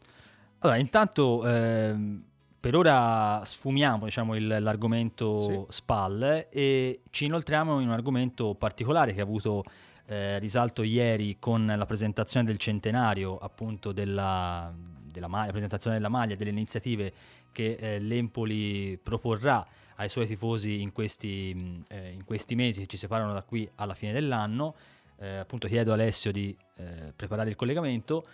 Allora, 0.60 0.78
intanto 0.78 1.48
ehm, 1.48 2.24
per 2.60 2.76
ora 2.76 3.42
sfumiamo 3.44 4.06
diciamo, 4.06 4.36
il, 4.36 4.58
l'argomento 4.60 5.38
sì. 5.38 5.66
SPAL 5.68 6.48
e 6.50 7.02
ci 7.10 7.26
inoltriamo 7.26 7.80
in 7.80 7.88
un 7.88 7.94
argomento 7.94 8.54
particolare 8.54 9.14
che 9.14 9.20
ha 9.20 9.24
avuto 9.24 9.64
eh, 10.06 10.40
risalto 10.40 10.84
ieri 10.84 11.38
con 11.40 11.66
la 11.66 11.86
presentazione 11.86 12.46
del 12.46 12.58
centenario 12.58 13.38
appunto 13.38 13.92
della, 13.92 14.74
della 15.12 15.28
maglia, 15.28 15.52
presentazione 15.52 15.96
della 15.96 16.10
maglia, 16.10 16.36
delle 16.36 16.50
iniziative 16.50 17.14
che 17.52 17.78
eh, 17.80 18.00
l'Empoli 18.00 18.98
proporrà 19.02 19.66
ai 19.96 20.10
suoi 20.10 20.26
tifosi 20.26 20.82
in 20.82 20.92
questi, 20.92 21.84
eh, 21.90 22.12
in 22.12 22.24
questi, 22.26 22.56
mesi 22.56 22.82
che 22.82 22.88
ci 22.88 22.98
separano 22.98 23.34
da 23.34 23.44
qui 23.44 23.70
alla 23.76 23.94
fine 23.94 24.14
dell'anno. 24.14 24.76
Eh, 25.18 25.38
appunto 25.38 25.68
chiedo 25.68 25.92
a 25.92 25.94
Alessio 25.94 26.32
di 26.32 26.56
eh, 26.78 27.14
preparare 27.16 27.50
il 27.50 27.56
collegamento 27.56 28.26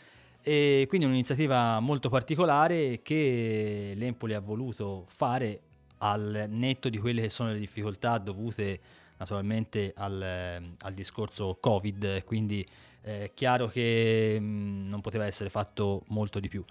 e 0.42 0.86
quindi 0.88 1.06
un'iniziativa 1.06 1.82
molto 1.82 2.08
particolare 2.08 3.02
che 3.02 3.92
l'Empoli 3.96 4.34
ha 4.34 4.40
voluto 4.40 5.04
fare 5.08 5.60
al 5.98 6.46
netto 6.48 6.88
di 6.88 6.98
quelle 7.00 7.24
che 7.24 7.30
sono 7.30 7.52
le 7.52 7.60
difficoltà 7.60 8.18
dovute 8.18 8.80
naturalmente 9.18 9.94
al, 9.96 10.76
al 10.80 10.94
discorso 10.94 11.58
Covid, 11.60 12.24
quindi 12.24 12.66
è 13.02 13.24
eh, 13.24 13.32
chiaro 13.34 13.68
che 13.68 14.38
mh, 14.40 14.46
mm, 14.46 14.84
non 14.86 15.02
poteva 15.02 15.26
essere 15.26 15.50
fatto 15.50 16.04
molto 16.08 16.40
di 16.40 16.48
più. 16.48 16.64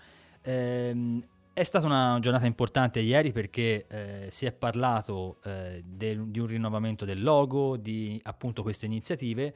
Ehm, 0.42 1.24
è 1.52 1.64
stata 1.64 1.86
una 1.86 2.18
giornata 2.20 2.44
importante 2.44 3.00
ieri 3.00 3.32
perché 3.32 3.86
eh, 3.88 4.26
si 4.30 4.44
è 4.44 4.52
parlato 4.52 5.38
eh, 5.44 5.82
de, 5.82 6.30
di 6.30 6.38
un 6.38 6.46
rinnovamento 6.46 7.06
del 7.06 7.22
logo, 7.22 7.78
di 7.78 8.20
appunto 8.24 8.62
queste 8.62 8.84
iniziative 8.84 9.54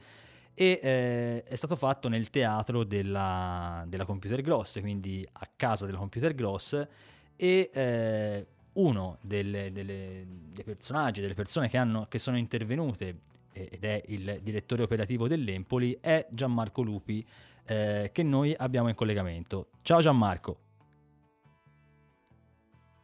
e 0.55 0.79
eh, 0.81 1.43
è 1.43 1.55
stato 1.55 1.75
fatto 1.75 2.09
nel 2.09 2.31
teatro 2.31 2.83
della, 2.83 3.85
della, 3.87 4.05
Computer 4.05 4.41
Gross, 4.41 4.79
quindi 4.79 5.25
a 5.31 5.47
casa 5.55 5.85
della 5.85 5.99
Computer 5.99 6.33
Gross 6.33 6.87
e 7.35 7.69
eh, 7.71 8.47
uno 8.73 9.17
delle, 9.21 9.71
delle, 9.71 10.25
dei 10.53 10.63
personaggi, 10.63 11.21
delle 11.21 11.33
persone 11.33 11.67
che, 11.69 11.77
hanno, 11.77 12.07
che 12.07 12.19
sono 12.19 12.37
intervenute 12.37 13.29
ed 13.53 13.83
è 13.83 14.01
il 14.07 14.39
direttore 14.41 14.83
operativo 14.83 15.27
dell'Empoli 15.27 15.97
è 15.99 16.25
Gianmarco 16.29 16.81
Lupi 16.81 17.25
eh, 17.65 18.09
che 18.13 18.23
noi 18.23 18.55
abbiamo 18.57 18.87
in 18.87 18.95
collegamento. 18.95 19.69
Ciao 19.81 19.99
Gianmarco. 19.99 20.57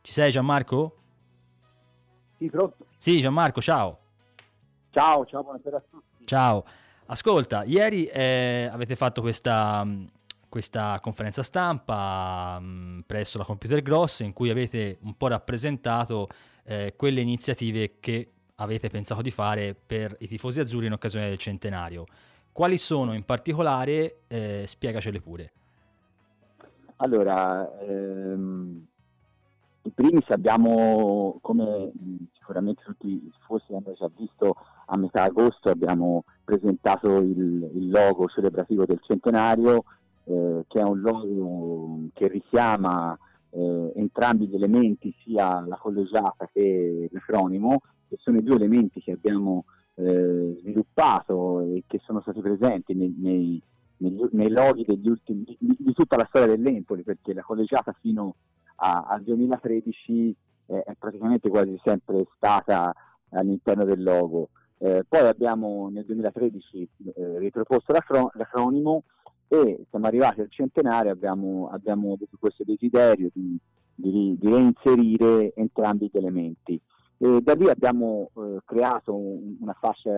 Ci 0.01 0.13
sei 0.13 0.31
Gianmarco? 0.31 0.97
Sì, 2.37 2.49
pronto. 2.49 2.85
Sì, 2.97 3.19
Gianmarco, 3.19 3.61
ciao. 3.61 3.99
Ciao, 4.91 5.25
ciao, 5.25 5.43
buonasera 5.43 5.77
a 5.77 5.83
tutti. 5.89 6.25
Ciao. 6.25 6.63
Ascolta, 7.07 7.63
ieri 7.63 8.05
eh, 8.05 8.69
avete 8.71 8.95
fatto 8.95 9.21
questa, 9.21 9.85
questa 10.57 10.99
conferenza 11.03 11.43
stampa 11.43 12.57
mh, 12.59 12.65
mm, 12.65 12.99
presso 13.05 13.37
la 13.37 13.43
Computer 13.43 13.79
Gross 13.83 14.21
in 14.21 14.33
cui 14.33 14.49
avete 14.49 14.97
un 15.03 15.15
po' 15.15 15.27
rappresentato 15.27 16.29
eh, 16.63 16.95
quelle 16.97 17.21
iniziative 17.21 17.99
che 17.99 18.31
avete 18.55 18.89
pensato 18.89 19.21
di 19.21 19.29
fare 19.29 19.75
per 19.75 20.15
i 20.17 20.27
tifosi 20.27 20.59
azzurri 20.59 20.87
in 20.87 20.93
occasione 20.93 21.29
del 21.29 21.37
centenario. 21.37 22.05
Quali 22.51 22.79
sono 22.79 23.13
in 23.13 23.23
particolare? 23.23 24.21
Eh, 24.25 24.63
spiegacele 24.65 25.21
pure. 25.21 25.51
Allora, 26.95 27.77
ehm, 27.79 28.83
in 29.83 29.91
primis 29.93 30.27
abbiamo, 30.29 31.37
come 31.39 31.91
sicuramente 32.33 32.81
tutti 32.83 33.07
i 33.07 33.31
tifosi 33.31 33.75
hanno 33.75 33.93
già 33.93 34.09
visto, 34.17 34.55
a 34.87 34.97
metà 34.97 35.21
agosto 35.21 35.69
abbiamo 35.69 36.23
presentato 36.43 37.17
il, 37.17 37.69
il 37.75 37.89
logo 37.91 38.25
celebrativo 38.25 38.85
del 38.85 39.01
centenario, 39.03 39.83
eh, 40.27 40.65
che 40.67 40.79
è 40.79 40.83
un 40.83 40.99
logo 40.99 42.09
che 42.13 42.27
richiama 42.27 43.17
eh, 43.49 43.91
entrambi 43.95 44.47
gli 44.47 44.55
elementi, 44.55 45.15
sia 45.23 45.63
la 45.65 45.77
collegiata 45.77 46.49
che 46.51 47.07
l'acronimo, 47.11 47.81
che 48.09 48.17
sono 48.19 48.37
i 48.37 48.43
due 48.43 48.55
elementi 48.55 49.01
che 49.01 49.13
abbiamo 49.13 49.63
eh, 49.95 50.57
sviluppato 50.59 51.61
e 51.61 51.83
che 51.87 51.99
sono 52.03 52.21
stati 52.21 52.41
presenti 52.41 52.93
nei, 52.93 53.15
nei, 53.17 53.61
nei, 53.97 54.27
nei 54.31 54.49
loghi 54.49 54.85
ultimi, 55.05 55.43
di, 55.57 55.75
di, 55.79 55.93
tutta 55.93 56.17
la 56.17 56.25
storia 56.27 56.55
dell'Empoli, 56.55 57.03
perché 57.03 57.33
la 57.33 57.43
collegiata 57.43 57.95
fino 58.01 58.35
a, 58.75 59.05
al 59.07 59.23
2013 59.23 60.35
eh, 60.67 60.83
è 60.83 60.93
praticamente 60.99 61.49
quasi 61.49 61.79
sempre 61.83 62.25
stata 62.35 62.93
all'interno 63.29 63.85
del 63.85 64.03
logo. 64.03 64.49
Eh, 64.79 65.03
poi 65.07 65.25
abbiamo 65.25 65.89
nel 65.89 66.05
2013 66.05 66.89
eh, 67.15 67.39
riproposto 67.39 67.93
l'acronimo 67.93 69.03
e 69.47 69.85
siamo 69.89 70.07
arrivati 70.07 70.41
al 70.41 70.51
centenario, 70.51 71.11
abbiamo, 71.11 71.69
abbiamo 71.71 72.13
avuto 72.13 72.37
questo 72.39 72.63
desiderio 72.65 73.29
di, 73.33 73.57
di, 73.95 74.37
di 74.39 74.49
reinserire 74.49 75.53
entrambi 75.55 76.09
gli 76.11 76.17
elementi. 76.17 76.79
E 77.19 77.41
da 77.41 77.53
lì 77.53 77.67
abbiamo 77.67 78.29
eh, 78.35 78.59
creato 78.63 79.15
un, 79.15 79.55
una 79.59 79.75
fascia 79.79 80.11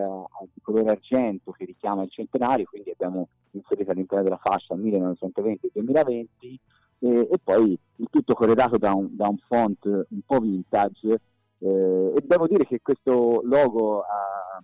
di 0.52 0.60
colore 0.60 0.90
argento 0.90 1.52
che 1.52 1.64
richiama 1.64 2.02
il 2.02 2.10
centenario, 2.10 2.66
quindi 2.68 2.90
abbiamo 2.90 3.28
inserito 3.52 3.90
all'interno 3.90 4.24
della 4.24 4.40
fascia 4.42 4.74
1920-2020 4.74 6.26
e, 6.42 6.58
e, 6.98 7.38
poi 7.42 7.78
il 7.96 8.06
tutto 8.10 8.34
corredato 8.34 8.76
da 8.76 8.92
un, 8.92 9.08
da 9.16 9.28
un 9.28 9.38
font 9.38 9.84
un 9.84 10.20
po' 10.26 10.40
vintage 10.40 11.20
eh, 11.58 12.12
e 12.16 12.22
devo 12.22 12.46
dire 12.46 12.66
che 12.66 12.80
questo 12.82 13.40
logo 13.44 14.02
ha, 14.02 14.62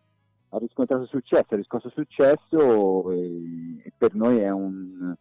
ha 0.57 0.59
riscontrato 0.59 1.07
successo, 1.07 1.47
ha 1.51 1.57
riscosso 1.57 1.89
successo 1.91 3.11
e, 3.13 3.83
e 3.85 3.93
per 3.97 4.15
noi 4.15 4.39
è 4.39 4.51
un, 4.51 5.15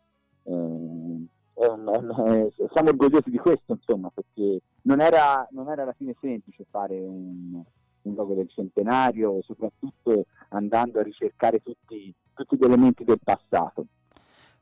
eh, 0.43 1.25
è 1.53 1.67
un, 1.67 1.89
è 1.91 1.97
un, 1.97 2.49
siamo 2.71 2.89
orgogliosi 2.89 3.29
di 3.29 3.37
questo 3.37 3.73
insomma 3.73 4.09
perché 4.13 4.61
non 4.83 5.01
era, 5.01 5.47
non 5.51 5.69
era 5.69 5.83
alla 5.83 5.93
fine 5.93 6.15
semplice 6.19 6.65
fare 6.69 6.99
un, 6.99 7.61
un 8.01 8.13
logo 8.13 8.33
del 8.33 8.49
centenario 8.49 9.41
soprattutto 9.41 10.25
andando 10.49 10.99
a 10.99 11.03
ricercare 11.03 11.61
tutti, 11.61 12.13
tutti 12.33 12.57
gli 12.57 12.65
elementi 12.65 13.03
del 13.03 13.19
passato. 13.23 13.85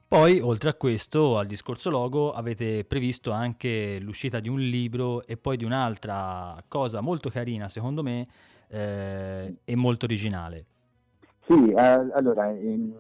Poi, 0.06 0.40
oltre 0.40 0.70
a 0.70 0.76
questo, 0.76 1.40
al 1.40 1.48
discorso 1.48 1.90
logo, 1.90 2.34
avete 2.34 2.86
previsto 2.86 3.32
anche 3.32 3.98
l'uscita 4.00 4.40
di 4.40 4.48
un 4.48 4.60
libro 4.60 5.26
e 5.26 5.38
poi 5.38 5.58
di 5.58 5.64
un'altra 5.66 6.64
cosa 6.68 7.02
molto 7.02 7.32
carina, 7.32 7.68
secondo 7.68 8.04
me, 8.04 8.28
eh, 8.74 9.56
e 9.64 9.76
molto 9.76 10.06
originale. 10.06 10.66
Sì, 11.46 11.72
eh, 11.72 11.82
allora, 12.14 12.50
in, 12.50 12.92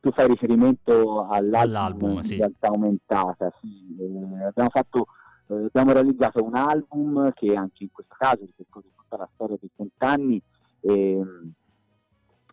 tu 0.00 0.10
fai 0.10 0.26
riferimento 0.26 1.26
all'album, 1.26 1.54
all'album 1.54 2.20
sì. 2.20 2.36
realtà 2.36 2.68
aumentata. 2.68 3.50
Sì, 3.60 3.96
eh, 3.98 4.44
abbiamo, 4.44 4.68
fatto, 4.68 5.06
eh, 5.46 5.64
abbiamo 5.64 5.92
realizzato 5.92 6.44
un 6.44 6.54
album 6.54 7.32
che 7.32 7.54
anche 7.54 7.84
in 7.84 7.90
questo 7.90 8.14
caso 8.18 8.40
ripercorre 8.44 8.88
tutta 8.94 9.16
la 9.16 9.28
storia 9.32 9.56
dei 9.58 9.70
cent'anni 9.74 10.42
ehm, 10.80 11.52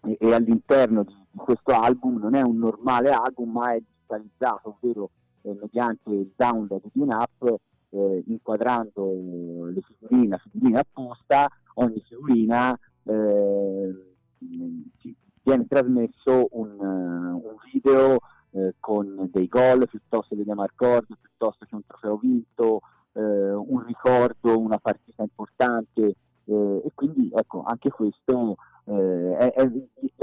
e, 0.04 0.18
e 0.18 0.34
all'interno 0.34 1.04
di 1.04 1.16
questo 1.36 1.72
album 1.72 2.20
non 2.20 2.36
è 2.36 2.42
un 2.42 2.58
normale 2.58 3.10
album 3.10 3.52
ma 3.52 3.74
è 3.74 3.82
digitalizzato, 3.82 4.78
ovvero 4.80 5.10
eh, 5.42 5.58
mediante 5.60 6.10
il 6.12 6.32
download 6.36 6.84
di 6.92 7.02
un'app 7.02 7.44
eh, 7.90 8.24
inquadrando 8.28 9.66
le 9.74 9.82
figurine, 9.82 10.28
la 10.28 10.38
figurina 10.38 10.80
apposta, 10.80 11.50
ogni 11.80 12.02
figurina 12.08 12.78
eh, 13.04 14.16
viene 15.44 15.68
trasmesso 15.68 16.48
un, 16.52 16.78
uh, 16.80 17.48
un 17.48 17.56
video 17.72 18.20
eh, 18.52 18.76
con 18.80 19.30
dei 19.32 19.48
gol 19.48 19.88
piuttosto 19.88 20.36
che 20.36 20.44
dei 20.44 20.54
marcord, 20.54 21.06
piuttosto 21.20 21.66
che 21.66 21.76
un 21.76 21.86
trofeo 21.86 22.18
vinto, 22.18 22.82
eh, 23.14 23.22
un 23.22 23.84
ricordo, 23.86 24.60
una 24.60 24.78
partita 24.78 25.24
importante 25.24 26.16
e 26.50 26.92
quindi 26.96 27.30
ecco 27.32 27.62
anche 27.64 27.92
questo 27.92 28.56
eh, 28.86 29.38
è, 29.38 29.52
è, 29.54 29.72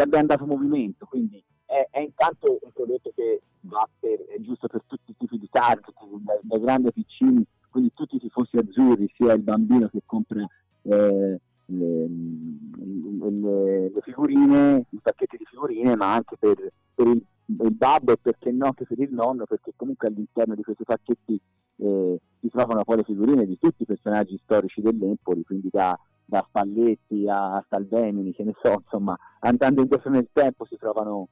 abbiamo 0.02 0.26
dato 0.26 0.44
movimento, 0.44 1.06
quindi 1.06 1.40
è, 1.64 1.86
è, 1.88 2.00
intanto 2.00 2.58
un 2.60 2.72
prodotto 2.72 3.12
che 3.14 3.42
va 3.60 3.88
per, 4.00 4.24
è 4.24 4.40
giusto 4.40 4.66
per 4.66 4.82
tutti 4.86 5.12
i 5.12 5.16
tipi 5.16 5.38
di 5.38 5.48
target, 5.48 5.94
dai 6.42 6.60
grandi 6.60 6.86
ai 6.86 6.92
piccini, 6.92 7.44
quindi 7.70 7.92
tutti 7.94 8.16
i 8.16 8.18
tifosi 8.18 8.56
azzurri, 8.56 9.08
sia 9.16 9.34
il 9.34 9.42
bambino 9.42 9.88
che 9.88 10.02
compra 10.04 10.44
eh, 10.82 11.40
le, 11.66 12.06
le, 12.06 13.90
le, 13.90 14.00
figurine, 14.02 14.84
i 14.90 14.98
pacchetti 15.02 15.36
di 15.36 15.44
figurine, 15.44 15.96
ma 15.96 16.14
anche 16.14 16.36
per, 16.38 16.72
per 16.94 17.06
il, 17.06 17.22
il, 17.44 17.74
babbo 17.74 18.12
e 18.12 18.16
perché 18.16 18.50
no 18.50 18.66
anche 18.66 18.86
per 18.86 18.98
il 19.00 19.12
nonno, 19.12 19.44
perché 19.46 19.72
comunque 19.76 20.08
all'interno 20.08 20.54
di 20.54 20.62
questi 20.62 20.84
pacchetti 20.84 21.40
eh, 21.78 22.20
si 22.40 22.48
trovano 22.50 22.84
poi 22.84 22.96
le 22.96 23.04
figurine 23.04 23.46
di 23.46 23.58
tutti 23.58 23.82
i 23.82 23.86
personaggi 23.86 24.40
storici 24.42 24.80
dell'Empoli, 24.80 25.44
quindi 25.44 25.68
da 25.70 25.98
da 26.26 26.44
Spalletti 26.48 27.24
a 27.28 27.64
Salvemini, 27.68 28.34
che 28.34 28.42
ne 28.42 28.52
so, 28.60 28.72
insomma, 28.72 29.16
andando 29.40 29.82
indietro 29.82 30.10
nel 30.10 30.28
tempo 30.32 30.66
si 30.66 30.76
trovano, 30.76 31.28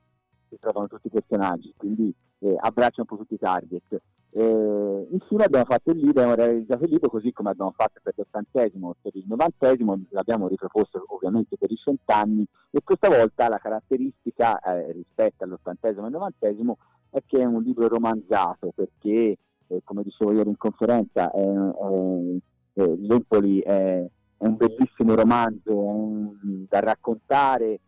si 0.48 0.56
trovano 0.58 0.86
tutti 0.86 1.08
i 1.08 1.10
personaggi, 1.10 1.74
quindi 1.76 2.14
eh, 2.38 2.56
abbraccia 2.58 3.00
un 3.00 3.06
po' 3.06 3.16
tutti 3.16 3.34
i 3.34 3.38
target. 3.38 4.00
Eh, 4.36 5.06
infine 5.10 5.44
abbiamo 5.44 5.64
fatto 5.64 5.92
il 5.92 5.98
libro, 5.98 6.22
abbiamo 6.22 6.34
realizzato 6.34 6.84
il 6.84 6.90
libro 6.90 7.08
così 7.08 7.32
come 7.32 7.50
abbiamo 7.50 7.72
fatto 7.76 8.00
per 8.02 8.14
l'ottantesimo, 8.16 8.96
per 9.00 9.14
il 9.14 9.24
novantesimo, 9.28 10.00
l'abbiamo 10.10 10.48
riproposto 10.48 11.04
ovviamente 11.06 11.56
per 11.56 11.70
i 11.70 11.76
cent'anni 11.76 12.44
e 12.70 12.80
questa 12.82 13.08
volta 13.08 13.48
la 13.48 13.58
caratteristica 13.58 14.58
eh, 14.58 14.90
rispetto 14.90 15.44
all'ottantesimo 15.44 16.02
e 16.02 16.06
al 16.06 16.12
novantesimo 16.12 16.78
è 17.10 17.22
che 17.24 17.38
è 17.38 17.44
un 17.44 17.62
libro 17.62 17.86
romanzato 17.86 18.72
perché, 18.74 19.38
eh, 19.68 19.80
come 19.84 20.02
dicevo 20.02 20.32
ieri 20.32 20.48
in 20.48 20.56
conferenza, 20.56 21.30
eh, 21.30 22.96
l'Empoli 22.96 23.60
è 23.60 24.04
è 24.36 24.46
un 24.46 24.56
bellissimo 24.56 25.14
romanzo 25.14 25.74
un, 25.74 26.66
da 26.68 26.80
raccontare 26.80 27.80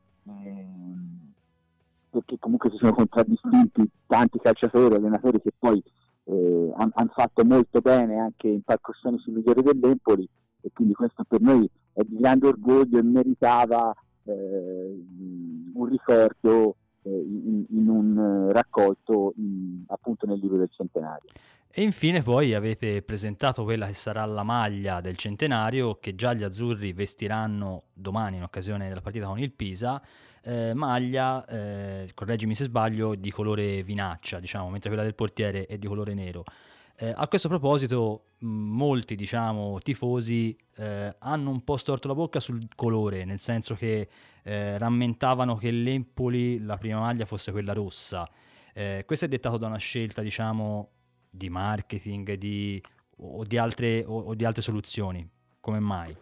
perché 2.08 2.36
comunque 2.38 2.70
si 2.70 2.78
sono 2.78 2.94
contraddistinti 2.94 3.90
tanti 4.06 4.38
calciatori, 4.38 4.94
allenatori 4.94 5.40
che 5.40 5.52
poi 5.56 5.82
eh, 6.28 6.72
hanno 6.76 6.92
han 6.94 7.08
fatto 7.08 7.44
molto 7.44 7.80
bene 7.80 8.18
anche 8.18 8.48
in 8.48 8.62
palcoscenici 8.62 9.30
migliori 9.30 9.62
dell'Empoli 9.62 10.28
e 10.60 10.70
quindi 10.72 10.94
questo 10.94 11.24
per 11.24 11.40
noi 11.40 11.68
è 11.92 12.02
di 12.02 12.16
grande 12.16 12.48
orgoglio 12.48 12.98
e 12.98 13.02
meritava 13.02 13.94
eh, 14.24 15.04
un 15.72 15.84
ricordo 15.86 16.76
eh, 17.02 17.10
in, 17.10 17.64
in, 17.70 17.88
un 17.88 18.50
raccolto 18.52 19.32
in, 19.36 19.84
appunto 19.86 20.26
nel 20.26 20.38
libro 20.40 20.58
del 20.58 20.70
centenario. 20.70 21.30
E 21.78 21.82
infine 21.82 22.22
poi 22.22 22.54
avete 22.54 23.02
presentato 23.02 23.62
quella 23.62 23.86
che 23.86 23.92
sarà 23.92 24.24
la 24.24 24.42
maglia 24.42 25.02
del 25.02 25.18
centenario 25.18 25.96
che 25.96 26.14
già 26.14 26.32
gli 26.32 26.42
azzurri 26.42 26.94
vestiranno 26.94 27.88
domani 27.92 28.38
in 28.38 28.44
occasione 28.44 28.88
della 28.88 29.02
partita 29.02 29.26
con 29.26 29.38
il 29.38 29.52
Pisa, 29.52 30.02
eh, 30.42 30.72
maglia, 30.72 31.44
eh, 31.44 32.08
correggimi 32.14 32.54
se 32.54 32.64
sbaglio, 32.64 33.14
di 33.14 33.30
colore 33.30 33.82
vinaccia, 33.82 34.40
diciamo, 34.40 34.70
mentre 34.70 34.88
quella 34.88 35.04
del 35.04 35.14
portiere 35.14 35.66
è 35.66 35.76
di 35.76 35.86
colore 35.86 36.14
nero. 36.14 36.44
Eh, 36.96 37.12
a 37.14 37.28
questo 37.28 37.48
proposito, 37.48 38.28
molti 38.38 39.14
diciamo, 39.14 39.78
tifosi 39.80 40.56
eh, 40.76 41.14
hanno 41.18 41.50
un 41.50 41.62
po' 41.62 41.76
storto 41.76 42.08
la 42.08 42.14
bocca 42.14 42.40
sul 42.40 42.68
colore, 42.74 43.26
nel 43.26 43.38
senso 43.38 43.74
che 43.74 44.08
eh, 44.44 44.78
rammentavano 44.78 45.56
che 45.56 45.70
l'Empoli, 45.70 46.58
la 46.58 46.78
prima 46.78 47.00
maglia, 47.00 47.26
fosse 47.26 47.52
quella 47.52 47.74
rossa. 47.74 48.26
Eh, 48.72 49.04
questo 49.06 49.26
è 49.26 49.28
dettato 49.28 49.58
da 49.58 49.66
una 49.66 49.76
scelta, 49.76 50.22
diciamo, 50.22 50.92
di 51.36 51.48
marketing 51.48 52.34
di, 52.34 52.82
o, 53.18 53.44
di 53.44 53.58
altre, 53.58 54.04
o, 54.06 54.20
o, 54.20 54.34
di 54.34 54.44
altre, 54.44 54.62
soluzioni. 54.62 55.28
Come 55.60 55.78
mai? 55.78 56.16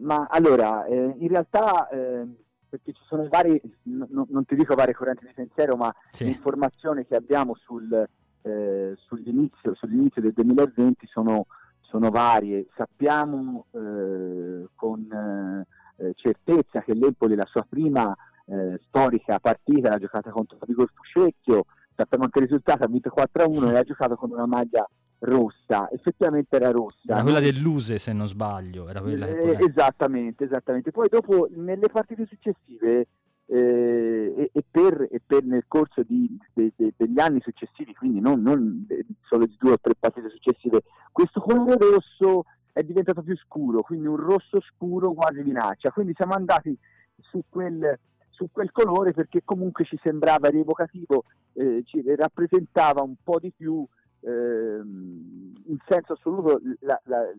Ma 0.00 0.26
allora, 0.30 0.84
eh, 0.86 1.14
in 1.18 1.28
realtà, 1.28 1.88
eh, 1.88 2.26
perché 2.68 2.92
ci 2.92 3.02
sono 3.06 3.26
vari, 3.28 3.60
n- 3.84 4.26
non 4.28 4.44
ti 4.44 4.54
dico 4.54 4.74
varie 4.74 4.94
correnti 4.94 5.26
di 5.26 5.32
pensiero, 5.32 5.76
ma 5.76 5.92
sì. 6.10 6.24
l'informazione 6.24 7.06
che 7.06 7.16
abbiamo 7.16 7.54
sul 7.56 8.08
eh, 8.46 8.94
sull'inizio, 8.96 9.74
sull'inizio, 9.74 10.22
del 10.22 10.32
2020 10.32 11.06
sono, 11.08 11.46
sono 11.80 12.10
varie. 12.10 12.68
Sappiamo 12.76 13.66
eh, 13.72 14.68
con 14.74 15.66
eh, 15.96 16.12
certezza 16.14 16.80
che 16.82 16.94
l'Empoli 16.94 17.34
la 17.34 17.46
sua 17.46 17.66
prima 17.68 18.14
eh, 18.46 18.80
storica 18.86 19.40
partita 19.40 19.88
l'ha 19.88 19.98
giocata 19.98 20.30
contro 20.30 20.58
Vigor 20.64 20.90
Fuscecchio, 20.94 21.64
sappiamo 21.96 22.24
anche 22.24 22.38
il 22.38 22.44
risultato, 22.44 22.84
ha 22.84 22.88
vinto 22.88 23.12
4-1 23.14 23.72
e 23.72 23.78
ha 23.78 23.82
giocato 23.82 24.16
con 24.16 24.30
una 24.30 24.46
maglia 24.46 24.86
rossa, 25.20 25.90
effettivamente 25.90 26.56
era 26.56 26.70
rossa. 26.70 26.98
Era 27.06 27.22
quella 27.22 27.40
dell'Use 27.40 27.98
se 27.98 28.12
non 28.12 28.28
sbaglio. 28.28 28.88
Era 28.88 29.00
quella 29.00 29.26
eh, 29.26 29.56
esattamente, 29.60 30.44
esattamente. 30.44 30.90
Poi 30.90 31.08
dopo 31.08 31.48
nelle 31.54 31.88
partite 31.88 32.26
successive 32.26 33.06
eh, 33.46 34.34
e, 34.36 34.50
e, 34.52 34.64
per, 34.70 35.08
e, 35.10 35.20
per, 35.24 35.44
nel 35.44 35.64
corso 35.66 36.02
di, 36.02 36.36
de, 36.52 36.72
de, 36.76 36.92
degli 36.96 37.18
anni 37.18 37.40
successivi, 37.40 37.94
quindi 37.94 38.20
non, 38.20 38.42
non, 38.42 38.86
solo 39.22 39.46
di 39.46 39.56
due 39.58 39.72
o 39.72 39.78
tre 39.80 39.94
partite 39.98 40.28
successive, 40.30 40.82
questo 41.12 41.40
colore 41.40 41.78
rosso 41.78 42.44
è 42.72 42.82
diventato 42.82 43.22
più 43.22 43.36
scuro, 43.36 43.82
quindi 43.82 44.06
un 44.06 44.16
rosso 44.16 44.60
scuro 44.60 45.12
quasi 45.12 45.42
minaccia. 45.42 45.90
Quindi 45.92 46.12
siamo 46.14 46.34
andati 46.34 46.76
su 47.20 47.42
quel, 47.48 47.98
su 48.36 48.48
quel 48.52 48.70
colore 48.70 49.12
perché 49.12 49.40
comunque 49.44 49.84
ci 49.84 49.98
sembrava 50.02 50.48
rievocativo, 50.48 51.24
eh, 51.54 51.82
ci 51.86 52.02
rappresentava 52.14 53.00
un 53.00 53.14
po' 53.22 53.38
di 53.40 53.50
più 53.50 53.84
eh, 54.20 54.30
in 54.30 55.78
senso 55.88 56.12
assoluto 56.12 56.60
la, 56.80 57.00
la, 57.04 57.32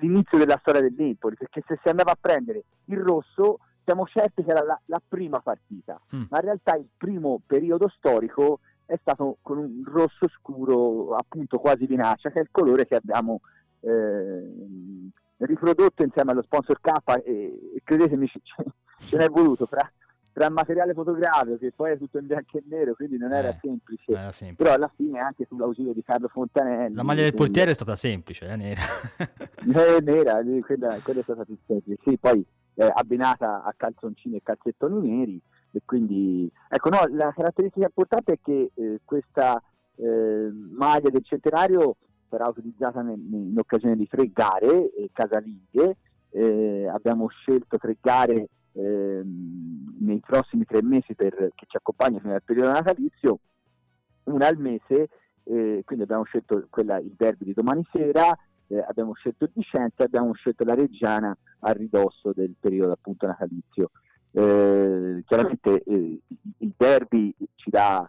l'inizio 0.00 0.36
della 0.36 0.58
storia 0.60 0.82
dell'Empoli, 0.82 1.36
perché 1.36 1.62
se 1.66 1.78
si 1.82 1.88
andava 1.88 2.12
a 2.12 2.18
prendere 2.20 2.64
il 2.84 2.98
rosso 2.98 3.60
siamo 3.84 4.04
certi 4.06 4.44
che 4.44 4.50
era 4.50 4.62
la, 4.62 4.78
la 4.86 5.00
prima 5.06 5.40
partita, 5.40 5.98
mm. 6.14 6.24
ma 6.28 6.38
in 6.38 6.44
realtà 6.44 6.76
il 6.76 6.88
primo 6.94 7.40
periodo 7.46 7.88
storico 7.88 8.60
è 8.84 8.98
stato 9.00 9.38
con 9.40 9.58
un 9.58 9.82
rosso 9.84 10.28
scuro, 10.28 11.14
appunto 11.14 11.58
quasi 11.58 11.86
vinaccia, 11.86 12.30
che 12.30 12.40
è 12.40 12.42
il 12.42 12.48
colore 12.50 12.84
che 12.86 12.96
abbiamo 12.96 13.40
eh, 13.80 15.10
riprodotto 15.38 16.02
insieme 16.02 16.32
allo 16.32 16.42
sponsor 16.42 16.80
K 16.80 16.90
e, 17.24 17.72
e 17.76 17.80
credetemi 17.82 18.26
ce, 18.42 18.64
ce 18.98 19.16
n'è 19.16 19.28
voluto 19.28 19.66
fra, 19.66 19.90
tra 20.32 20.50
materiale 20.50 20.94
fotografico 20.94 21.58
che 21.58 21.72
poi 21.74 21.92
è 21.92 21.98
tutto 21.98 22.18
in 22.18 22.26
bianco 22.26 22.58
e 22.58 22.62
nero, 22.68 22.94
quindi 22.94 23.16
non 23.16 23.32
era, 23.32 23.48
eh, 23.48 23.58
semplice. 23.60 24.12
era 24.12 24.32
semplice. 24.32 24.62
Però 24.62 24.74
alla 24.74 24.90
fine 24.94 25.18
anche 25.18 25.46
sull'ausilio 25.48 25.92
di 25.92 26.02
Carlo 26.02 26.28
Fontanelli. 26.28 26.94
La 26.94 27.02
maglia 27.02 27.22
del 27.22 27.34
portiere 27.34 27.70
è 27.70 27.74
stata 27.74 27.96
semplice, 27.96 28.46
è 28.46 28.56
nera. 28.56 28.82
è 29.56 30.00
nera, 30.00 30.40
quella, 30.60 30.98
quella 31.02 31.20
è 31.20 31.22
stata 31.22 31.44
più 31.44 31.56
semplice. 31.66 32.00
Sì, 32.02 32.18
poi 32.18 32.44
eh, 32.76 32.92
abbinata 32.94 33.62
a 33.64 33.74
calzoncini 33.76 34.36
e 34.36 34.42
calzettoni 34.42 35.08
neri 35.08 35.40
e 35.72 35.82
quindi 35.84 36.50
ecco 36.68 36.88
no, 36.90 37.04
la 37.10 37.32
caratteristica 37.34 37.86
importante 37.86 38.34
è 38.34 38.38
che 38.42 38.70
eh, 38.74 39.00
questa 39.04 39.62
eh, 39.96 40.50
maglia 40.72 41.10
del 41.10 41.24
centenario 41.24 41.96
sarà 42.28 42.48
utilizzata 42.48 43.00
in 43.00 43.54
occasione 43.56 43.96
di 43.96 44.06
tre 44.06 44.30
gare 44.32 44.92
eh, 44.94 45.10
casalinghe 45.12 45.96
eh, 46.30 46.88
abbiamo 46.92 47.28
scelto 47.28 47.78
tre 47.78 47.96
gare 48.00 48.48
ehm, 48.76 49.96
nei 50.00 50.20
prossimi 50.20 50.64
tre 50.64 50.82
mesi 50.82 51.14
per, 51.14 51.34
che 51.54 51.66
ci 51.66 51.76
accompagnano 51.76 52.28
nel 52.30 52.42
periodo 52.44 52.72
natalizio 52.72 53.38
una 54.24 54.46
al 54.46 54.58
mese 54.58 55.08
eh, 55.44 55.82
quindi 55.84 56.04
abbiamo 56.04 56.24
scelto 56.24 56.66
quella, 56.68 56.98
il 56.98 57.14
derby 57.16 57.44
di 57.44 57.54
domani 57.54 57.86
sera 57.92 58.36
eh, 58.68 58.78
abbiamo 58.78 59.14
scelto 59.14 59.44
il 59.44 59.50
Vicenza 59.54 60.02
e 60.02 60.04
abbiamo 60.04 60.32
scelto 60.34 60.64
la 60.64 60.74
Reggiana 60.74 61.36
a 61.60 61.72
ridosso 61.72 62.32
del 62.32 62.54
periodo 62.58 62.92
appunto 62.92 63.26
natalizio. 63.26 63.90
Eh, 64.32 65.22
chiaramente 65.24 65.82
eh, 65.82 66.20
il 66.58 66.74
derby 66.76 67.34
ci 67.54 67.70
dà, 67.70 68.08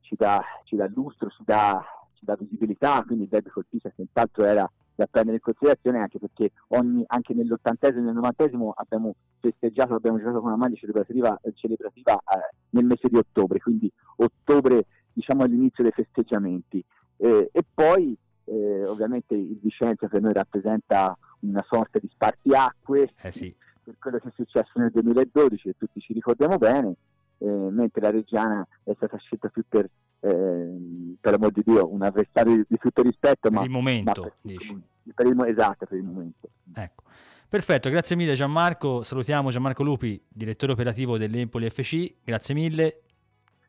ci 0.00 0.14
dà, 0.14 0.42
ci 0.64 0.76
dà 0.76 0.86
lustro, 0.94 1.30
ci 1.30 1.42
dà, 1.44 1.82
ci 2.14 2.24
dà, 2.24 2.36
visibilità, 2.38 3.02
quindi 3.04 3.24
il 3.24 3.30
derby 3.30 3.50
col 3.50 3.66
Pisa 3.68 3.90
senz'altro 3.96 4.44
era 4.44 4.70
da 4.98 5.06
prendere 5.06 5.36
in 5.36 5.42
considerazione 5.42 6.00
anche 6.00 6.18
perché 6.18 6.50
ogni, 6.68 7.04
anche 7.06 7.32
nell'ottantesimo 7.32 8.00
e 8.00 8.04
nel 8.06 8.14
novantesimo 8.14 8.72
abbiamo 8.76 9.14
festeggiato, 9.38 9.94
abbiamo 9.94 10.18
giocato 10.18 10.40
con 10.40 10.48
una 10.48 10.56
maglia 10.56 10.74
celebrativa, 10.74 11.40
celebrativa 11.54 12.14
eh, 12.14 12.54
nel 12.70 12.84
mese 12.84 13.08
di 13.08 13.16
ottobre, 13.16 13.60
quindi 13.60 13.90
ottobre 14.16 14.86
diciamo 15.12 15.44
all'inizio 15.44 15.84
dei 15.84 15.92
festeggiamenti. 15.92 16.84
Eh, 17.16 17.48
e 17.52 17.64
poi 17.72 18.16
eh, 18.46 18.84
ovviamente 18.86 19.34
il 19.34 19.60
Vicenza 19.62 20.08
per 20.08 20.20
noi 20.20 20.32
rappresenta 20.32 21.16
una 21.40 21.64
sorta 21.68 22.00
di 22.00 22.08
spartiacque 22.12 23.12
eh 23.22 23.30
sì. 23.30 23.54
per 23.84 23.94
quello 24.00 24.18
che 24.18 24.28
è 24.28 24.32
successo 24.34 24.80
nel 24.80 24.90
2012 24.90 25.68
e 25.68 25.74
tutti 25.78 26.00
ci 26.00 26.12
ricordiamo 26.12 26.58
bene, 26.58 26.96
eh, 27.38 27.46
mentre 27.46 28.00
la 28.00 28.10
Reggiana 28.10 28.66
è 28.82 28.92
stata 28.96 29.16
scelta 29.18 29.48
più 29.48 29.62
per, 29.68 29.88
eh, 30.20 31.16
per 31.20 31.34
amor 31.34 31.52
di 31.52 31.62
Dio, 31.64 31.92
un 31.92 32.02
avversario 32.02 32.56
di, 32.56 32.64
di 32.68 32.78
tutto 32.78 33.02
rispetto. 33.02 33.48
Per 33.48 33.52
ma, 33.52 33.62
il 33.62 33.70
momento, 33.70 34.22
ma 34.22 34.28
per, 34.42 34.82
per 35.14 35.26
il, 35.26 35.44
esatto, 35.46 35.86
per 35.86 35.98
il 35.98 36.04
momento. 36.04 36.48
Ecco. 36.74 37.04
Perfetto, 37.48 37.88
grazie 37.88 38.14
mille 38.14 38.34
Gianmarco. 38.34 39.02
Salutiamo 39.02 39.50
Gianmarco 39.50 39.82
Lupi, 39.82 40.22
direttore 40.28 40.72
operativo 40.72 41.16
dell'Empoli 41.16 41.68
FC. 41.70 42.16
Grazie 42.22 42.54
mille. 42.54 43.02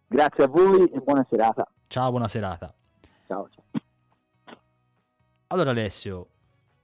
Grazie 0.06 0.44
a 0.44 0.48
voi 0.48 0.86
e 0.90 1.00
buona 1.00 1.26
serata. 1.30 1.66
Ciao, 1.88 2.10
buona 2.10 2.28
serata. 2.28 2.74
Ciao. 3.26 3.48
ciao. 3.50 3.64
Allora 5.48 5.70
Alessio, 5.70 6.28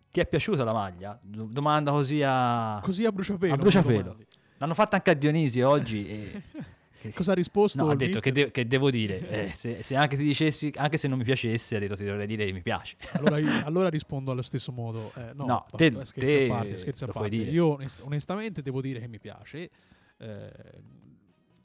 ti 0.10 0.22
è 0.22 0.26
piaciuta 0.26 0.64
la 0.64 0.72
maglia? 0.72 1.20
Domanda 1.22 1.92
così 1.92 2.24
a... 2.24 2.80
Così 2.82 3.06
a 3.06 3.12
bruciapelo. 3.12 3.54
A 3.54 3.58
bruciapelo. 3.58 4.18
L'hanno 4.58 4.74
fatta 4.74 4.96
anche 4.96 5.12
a 5.12 5.14
Dionisi 5.14 5.62
oggi 5.62 6.08
e... 6.08 6.44
Cosa 7.14 7.32
ha 7.32 7.36
risposto? 7.36 7.84
No, 7.84 7.92
ha 7.92 7.96
detto 7.96 8.20
che, 8.20 8.32
de- 8.32 8.52
che, 8.52 8.66
devo 8.66 8.90
dire. 8.90 9.28
Eh, 9.30 9.54
se, 9.54 9.84
se, 9.84 9.96
anche 9.96 10.18
ti 10.18 10.24
dicessi, 10.24 10.72
anche 10.76 10.98
se 10.98 11.08
non 11.08 11.18
mi 11.18 11.24
piacesse, 11.24 11.76
ha 11.76 11.80
detto 11.80 11.96
ti 11.96 12.06
dovrei 12.06 12.28
dire 12.28 12.46
che 12.46 12.52
mi 12.52 12.62
piace. 12.62 12.96
Allora, 13.14 13.38
io, 13.38 13.50
allora 13.66 13.90
rispondo 13.90 14.32
allo 14.32 14.42
stesso 14.42 14.72
modo. 14.72 15.12
Eh, 15.16 15.34
no, 15.34 15.46
no 15.46 15.66
te, 15.76 15.92
scherzi 15.92 16.14
te, 16.16 16.46
a 16.46 16.48
parte, 16.48 16.78
scherzi 16.78 17.04
a 17.04 17.08
parte. 17.08 17.36
Io 17.36 17.68
onest- 17.74 18.02
onestamente 18.02 18.62
devo 18.62 18.82
dire 18.82 19.00
che 19.00 19.08
mi 19.08 19.20
piace. 19.20 19.70
Eh, 20.18 20.52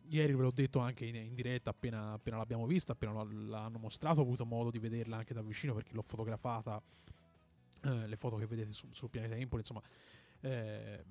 ieri 0.09 0.35
ve 0.35 0.43
l'ho 0.43 0.51
detto 0.53 0.81
anche 0.81 1.05
in, 1.07 1.15
in 1.15 1.35
diretta 1.35 1.71
appena, 1.71 2.13
appena, 2.13 2.37
l'abbiamo 2.37 2.67
vista, 2.67 2.93
appena 2.93 3.13
l'hanno 3.23 3.79
mostrato, 3.79 4.21
ho 4.21 4.23
avuto 4.23 4.45
modo 4.45 4.71
di 4.71 4.79
vederla 4.79 5.19
anche 5.19 5.35
da 5.35 5.43
vicino 5.43 5.73
perché 5.75 5.93
l'ho 5.93 6.03
fotografata, 6.03 6.83
eh, 7.85 8.07
le 8.07 8.17
foto 8.17 8.37
che 8.37 8.47
vedete 8.47 8.73
su, 8.73 8.89
sul 8.91 9.11
pianeta 9.11 9.37
Empoli, 9.37 9.61
insomma. 9.61 9.83
Eh, 10.41 11.05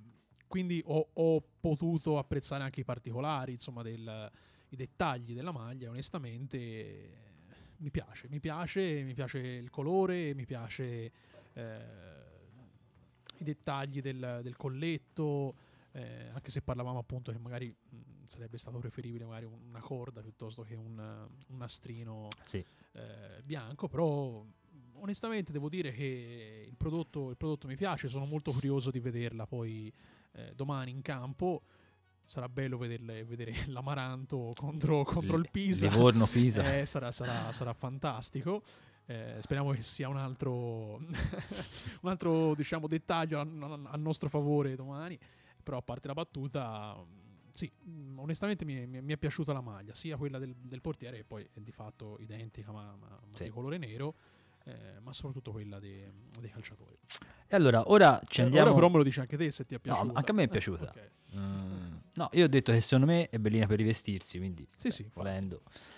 quindi 0.50 0.82
ho, 0.88 1.10
ho, 1.14 1.44
potuto 1.60 2.18
apprezzare 2.18 2.64
anche 2.64 2.80
i 2.80 2.84
particolari, 2.84 3.52
insomma, 3.52 3.84
del, 3.84 4.32
i 4.70 4.76
dettagli 4.76 5.36
della 5.36 5.52
maglia, 5.52 5.92
onestamente 5.92 7.28
mi 7.78 7.92
piace, 7.92 8.28
mi 8.30 8.40
piace, 8.40 9.04
mi 9.04 9.14
piace 9.14 9.38
il 9.38 9.70
colore, 9.70 10.34
mi 10.34 10.46
piace 10.46 11.12
eh, 11.54 11.80
i 13.38 13.44
dettagli 13.44 14.02
del, 14.02 14.40
del 14.42 14.56
colletto, 14.56 15.54
eh, 15.92 16.30
anche 16.34 16.50
se 16.50 16.62
parlavamo 16.62 16.98
appunto 16.98 17.32
che 17.32 17.38
magari 17.38 17.68
mh, 17.68 18.26
sarebbe 18.26 18.58
stato 18.58 18.80
preferibile 18.80 19.26
magari 19.26 19.46
una 19.46 19.82
corda 19.82 20.22
piuttosto 20.22 20.64
che 20.64 20.74
un, 20.74 20.98
un 20.98 21.58
nastrino 21.58 22.28
sì. 22.44 22.66
eh, 22.94 23.42
bianco, 23.44 23.88
però 23.88 24.44
onestamente 24.94 25.52
devo 25.52 25.70
dire 25.70 25.92
che 25.92 26.66
il 26.68 26.76
prodotto, 26.76 27.30
il 27.30 27.38
prodotto, 27.38 27.68
mi 27.68 27.76
piace, 27.76 28.08
sono 28.08 28.26
molto 28.26 28.52
curioso 28.52 28.90
di 28.90 29.00
vederla 29.00 29.46
poi 29.46 29.94
eh, 30.32 30.54
domani 30.56 30.92
in 30.92 31.02
campo. 31.02 31.64
Sarà 32.24 32.48
bello 32.48 32.78
vederle, 32.78 33.24
vedere 33.24 33.54
l'Amaranto 33.68 34.54
contro, 34.56 35.04
contro 35.04 35.38
il 35.38 35.50
Pisa. 35.52 35.88
Livorno 35.88 36.26
Pisa. 36.28 36.78
Eh, 36.78 36.86
sarà, 36.86 37.12
sarà, 37.12 37.52
sarà 37.52 37.74
fantastico. 37.74 38.64
Eh, 39.06 39.38
speriamo 39.42 39.72
che 39.72 39.82
sia 39.82 40.08
un 40.08 40.18
altro, 40.18 40.98
un 42.02 42.10
altro 42.10 42.54
diciamo, 42.54 42.88
dettaglio 42.88 43.40
a, 43.40 43.48
a, 43.92 43.98
nostro 43.98 44.30
favore 44.30 44.76
domani 44.76 45.18
però 45.64 45.78
a 45.78 45.82
parte 45.82 46.08
la 46.08 46.14
battuta 46.14 46.96
sì, 47.52 47.72
onestamente 48.16 48.66
mi, 48.66 48.88
mi, 48.88 49.02
mi, 49.02 49.14
è 49.14 49.18
piaciuta 49.18 49.54
la 49.54 49.62
maglia, 49.62 49.94
sia 49.94 50.18
quella 50.18 50.40
del, 50.40 50.56
del 50.56 50.82
portiere, 50.82 51.18
che 51.18 51.24
poi 51.24 51.48
è 51.52 51.60
di 51.60 51.72
fatto 51.72 52.18
identica, 52.20 52.72
ma, 52.72 52.96
ma, 52.96 53.08
ma 53.08 53.20
sì. 53.36 53.44
di 53.44 53.50
colore 53.50 53.78
nero. 53.78 54.16
Eh, 54.70 55.00
ma 55.02 55.12
soprattutto 55.14 55.52
quella 55.52 55.80
dei, 55.80 56.04
dei, 56.40 56.50
calciatori. 56.52 56.98
E 57.48 57.56
allora, 57.56 57.90
ora 57.90 58.22
ci 58.28 58.42
andiamo. 58.42 58.68
Ora 58.68 58.76
però 58.76 58.90
me 58.90 58.98
lo 58.98 59.04
dici 59.04 59.20
anche 59.20 59.38
te 59.38 59.50
se 59.50 59.66
ti 59.66 59.76
è 59.76 59.80
piaciuta. 59.80 60.06
No, 60.06 60.14
anche 60.14 60.32
a 60.32 60.34
me 60.34 60.44
è 60.44 60.46
eh, 60.46 60.50
piaciuta. 60.50 60.86
Eh, 60.86 60.90
okay. 60.90 61.10
mm, 61.40 61.96
no, 62.14 62.30
io 62.34 62.46
ho 62.46 62.48
detto 62.48 62.72
che 62.72 62.82
secondo 62.82 63.12
me 63.12 63.30
è 63.30 63.40
bellina 63.40 63.66
per 63.66 63.78
rivestirsi, 63.78 64.38
quindi 64.38 64.68
sì, 64.78 64.90
beh, 64.90 64.94
sì, 64.94 65.10
volendo. 65.14 65.62
Fatto. 65.64 65.98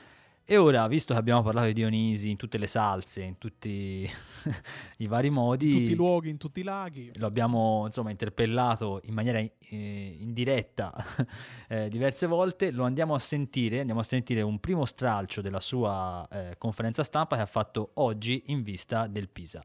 E 0.51 0.57
ora, 0.57 0.85
visto 0.87 1.13
che 1.13 1.19
abbiamo 1.21 1.41
parlato 1.43 1.67
di 1.67 1.73
Dionisi 1.73 2.29
in 2.29 2.35
tutte 2.35 2.57
le 2.57 2.67
salse, 2.67 3.21
in 3.21 3.37
tutti 3.37 4.05
i 4.97 5.07
vari 5.07 5.29
modi, 5.29 5.71
in 5.71 5.77
tutti 5.77 5.91
i 5.93 5.95
luoghi, 5.95 6.29
in 6.29 6.35
tutti 6.35 6.59
i 6.59 6.63
laghi, 6.63 7.09
lo 7.19 7.25
abbiamo 7.25 7.83
insomma 7.85 8.09
interpellato 8.09 8.99
in 9.03 9.13
maniera 9.13 9.39
eh, 9.39 10.17
indiretta 10.19 10.93
eh, 11.69 11.87
diverse 11.87 12.27
volte, 12.27 12.71
lo 12.71 12.83
andiamo 12.83 13.15
a 13.15 13.19
sentire, 13.19 13.79
andiamo 13.79 14.01
a 14.01 14.03
sentire 14.03 14.41
un 14.41 14.59
primo 14.59 14.83
stralcio 14.83 15.39
della 15.39 15.61
sua 15.61 16.27
eh, 16.29 16.55
conferenza 16.57 17.05
stampa 17.05 17.37
che 17.37 17.43
ha 17.43 17.45
fatto 17.45 17.91
oggi 17.93 18.43
in 18.47 18.61
vista 18.61 19.07
del 19.07 19.29
Pisa. 19.29 19.63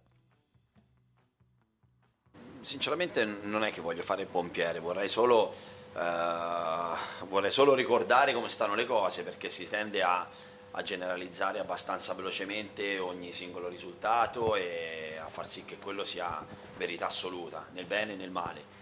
Sinceramente 2.61 3.25
non 3.25 3.65
è 3.65 3.73
che 3.73 3.81
voglio 3.81 4.05
fare 4.05 4.23
il 4.23 4.29
pompiere, 4.29 4.79
vorrei 4.79 5.09
solo, 5.09 5.53
eh, 5.97 7.27
vorrei 7.27 7.51
solo 7.51 7.75
ricordare 7.75 8.33
come 8.33 8.49
stanno 8.49 8.77
le 8.77 8.87
cose 8.87 9.25
perché 9.25 9.49
si 9.49 9.69
tende 9.69 10.01
a 10.03 10.55
a 10.77 10.83
generalizzare 10.83 11.59
abbastanza 11.59 12.13
velocemente 12.13 12.99
ogni 12.99 13.33
singolo 13.33 13.69
risultato 13.69 14.57
e 14.57 15.19
a 15.19 15.27
far 15.27 15.49
sì 15.49 15.65
che 15.65 15.79
quello 15.79 16.05
sia 16.05 16.45
verità 16.77 17.07
assoluta, 17.07 17.67
nel 17.73 17.87
bene 17.87 18.13
e 18.13 18.17
nel 18.17 18.31
male. 18.31 18.75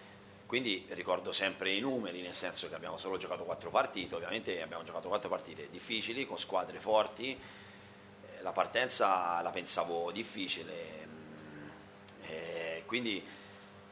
Quindi 0.44 0.86
ricordo 0.90 1.30
sempre 1.32 1.70
i 1.70 1.78
numeri, 1.78 2.20
nel 2.20 2.34
senso 2.34 2.68
che 2.68 2.74
abbiamo 2.74 2.98
solo 2.98 3.16
giocato 3.16 3.44
quattro 3.44 3.70
partite, 3.70 4.16
ovviamente 4.16 4.60
abbiamo 4.60 4.82
giocato 4.82 5.06
quattro 5.06 5.28
partite 5.28 5.68
difficili, 5.70 6.26
con 6.26 6.36
squadre 6.36 6.80
forti, 6.80 7.30
eh, 7.30 8.42
la 8.42 8.50
partenza 8.50 9.40
la 9.40 9.50
pensavo 9.50 10.10
difficile, 10.10 11.06
mm, 11.06 12.86
quindi 12.86 13.24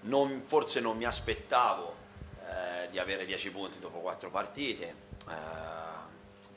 non, 0.02 0.42
forse 0.46 0.80
non 0.80 0.96
mi 0.96 1.04
aspettavo 1.04 1.94
eh, 2.48 2.88
di 2.90 2.98
avere 2.98 3.24
dieci 3.24 3.50
punti 3.50 3.78
dopo 3.78 3.98
quattro 3.98 4.28
partite. 4.28 4.94
Eh, 5.28 5.91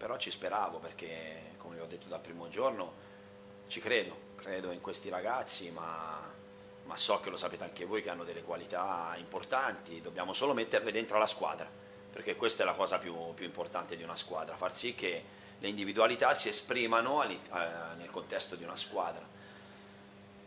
però 0.06 0.18
ci 0.18 0.30
speravo 0.30 0.78
perché, 0.78 1.54
come 1.58 1.78
vi 1.78 1.82
ho 1.82 1.88
detto 1.88 2.08
dal 2.08 2.20
primo 2.20 2.48
giorno, 2.48 2.94
ci 3.66 3.80
credo, 3.80 4.16
credo 4.36 4.70
in 4.70 4.80
questi 4.80 5.10
ragazzi, 5.10 5.72
ma, 5.72 6.32
ma 6.84 6.96
so 6.96 7.20
che 7.22 7.32
lo 7.32 7.38
sapete 7.38 7.64
anche 7.64 7.86
voi 7.86 8.04
che 8.04 8.12
hanno 8.12 8.24
delle 8.24 8.44
qualità 8.44 9.16
importanti, 9.18 10.02
dobbiamo 10.02 10.34
solo 10.34 10.54
metterle 10.54 10.92
dentro 10.92 11.18
la 11.18 11.26
squadra, 11.26 11.68
perché 12.12 12.36
questa 12.36 12.62
è 12.62 12.68
la 12.68 12.76
cosa 12.76 13.00
più, 13.00 13.34
più 13.34 13.46
importante 13.46 13.98
di 13.98 14.04
una 14.04 14.14
squadra, 14.14 14.56
far 14.56 14.76
sì 14.76 14.94
che 14.94 15.24
le 15.58 15.68
individualità 15.68 16.36
si 16.36 16.50
esprimano 16.50 17.24
eh, 17.24 17.40
nel 17.98 18.12
contesto 18.12 18.56
di 18.56 18.64
una 18.64 18.76
squadra. 18.76 19.28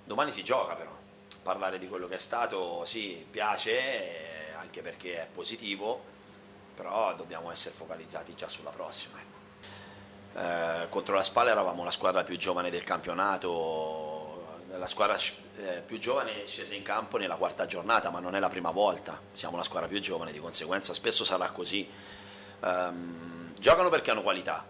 Domani 0.05 0.31
si 0.31 0.45
gioca 0.45 0.75
però, 0.75 0.97
parlare 1.43 1.81
di 1.81 1.89
quello 1.89 2.07
che 2.07 2.15
è 2.15 2.19
stato 2.19 2.85
sì, 2.85 3.27
piace, 3.29 3.73
eh, 3.73 4.53
anche 4.53 4.83
perché 4.83 5.23
è 5.23 5.27
positivo, 5.27 6.01
però 6.77 7.13
dobbiamo 7.17 7.51
essere 7.51 7.75
focalizzati 7.75 8.37
già 8.37 8.47
sulla 8.47 8.71
prossima. 8.71 9.28
Eh, 10.35 10.87
contro 10.89 11.15
la 11.15 11.23
Spalla 11.23 11.51
eravamo 11.51 11.85
la 11.85 11.91
squadra 11.91 12.23
più 12.23 12.37
giovane 12.37 12.71
del 12.71 12.85
campionato, 12.85 14.29
la 14.77 14.87
squadra 14.87 15.17
eh, 15.17 15.83
più 15.85 15.99
giovane 15.99 16.47
scese 16.47 16.75
in 16.75 16.83
campo 16.83 17.19
nella 17.19 17.37
quarta 17.37 17.67
giornata, 17.67 18.11
ma 18.11 18.21
non 18.21 18.37
è 18.37 18.39
la 18.39 18.49
prima 18.49 18.71
volta, 18.71 19.21
siamo 19.33 19.57
la 19.57 19.63
squadra 19.63 19.89
più 19.89 20.01
giovane, 20.01 20.33
di 20.33 20.39
conseguenza 20.39 20.95
spesso 20.95 21.25
sarà 21.25 21.51
così. 21.51 21.89
Um, 22.61 23.53
giocano 23.59 23.89
perché 23.89 24.11
hanno 24.11 24.23
qualità. 24.23 24.67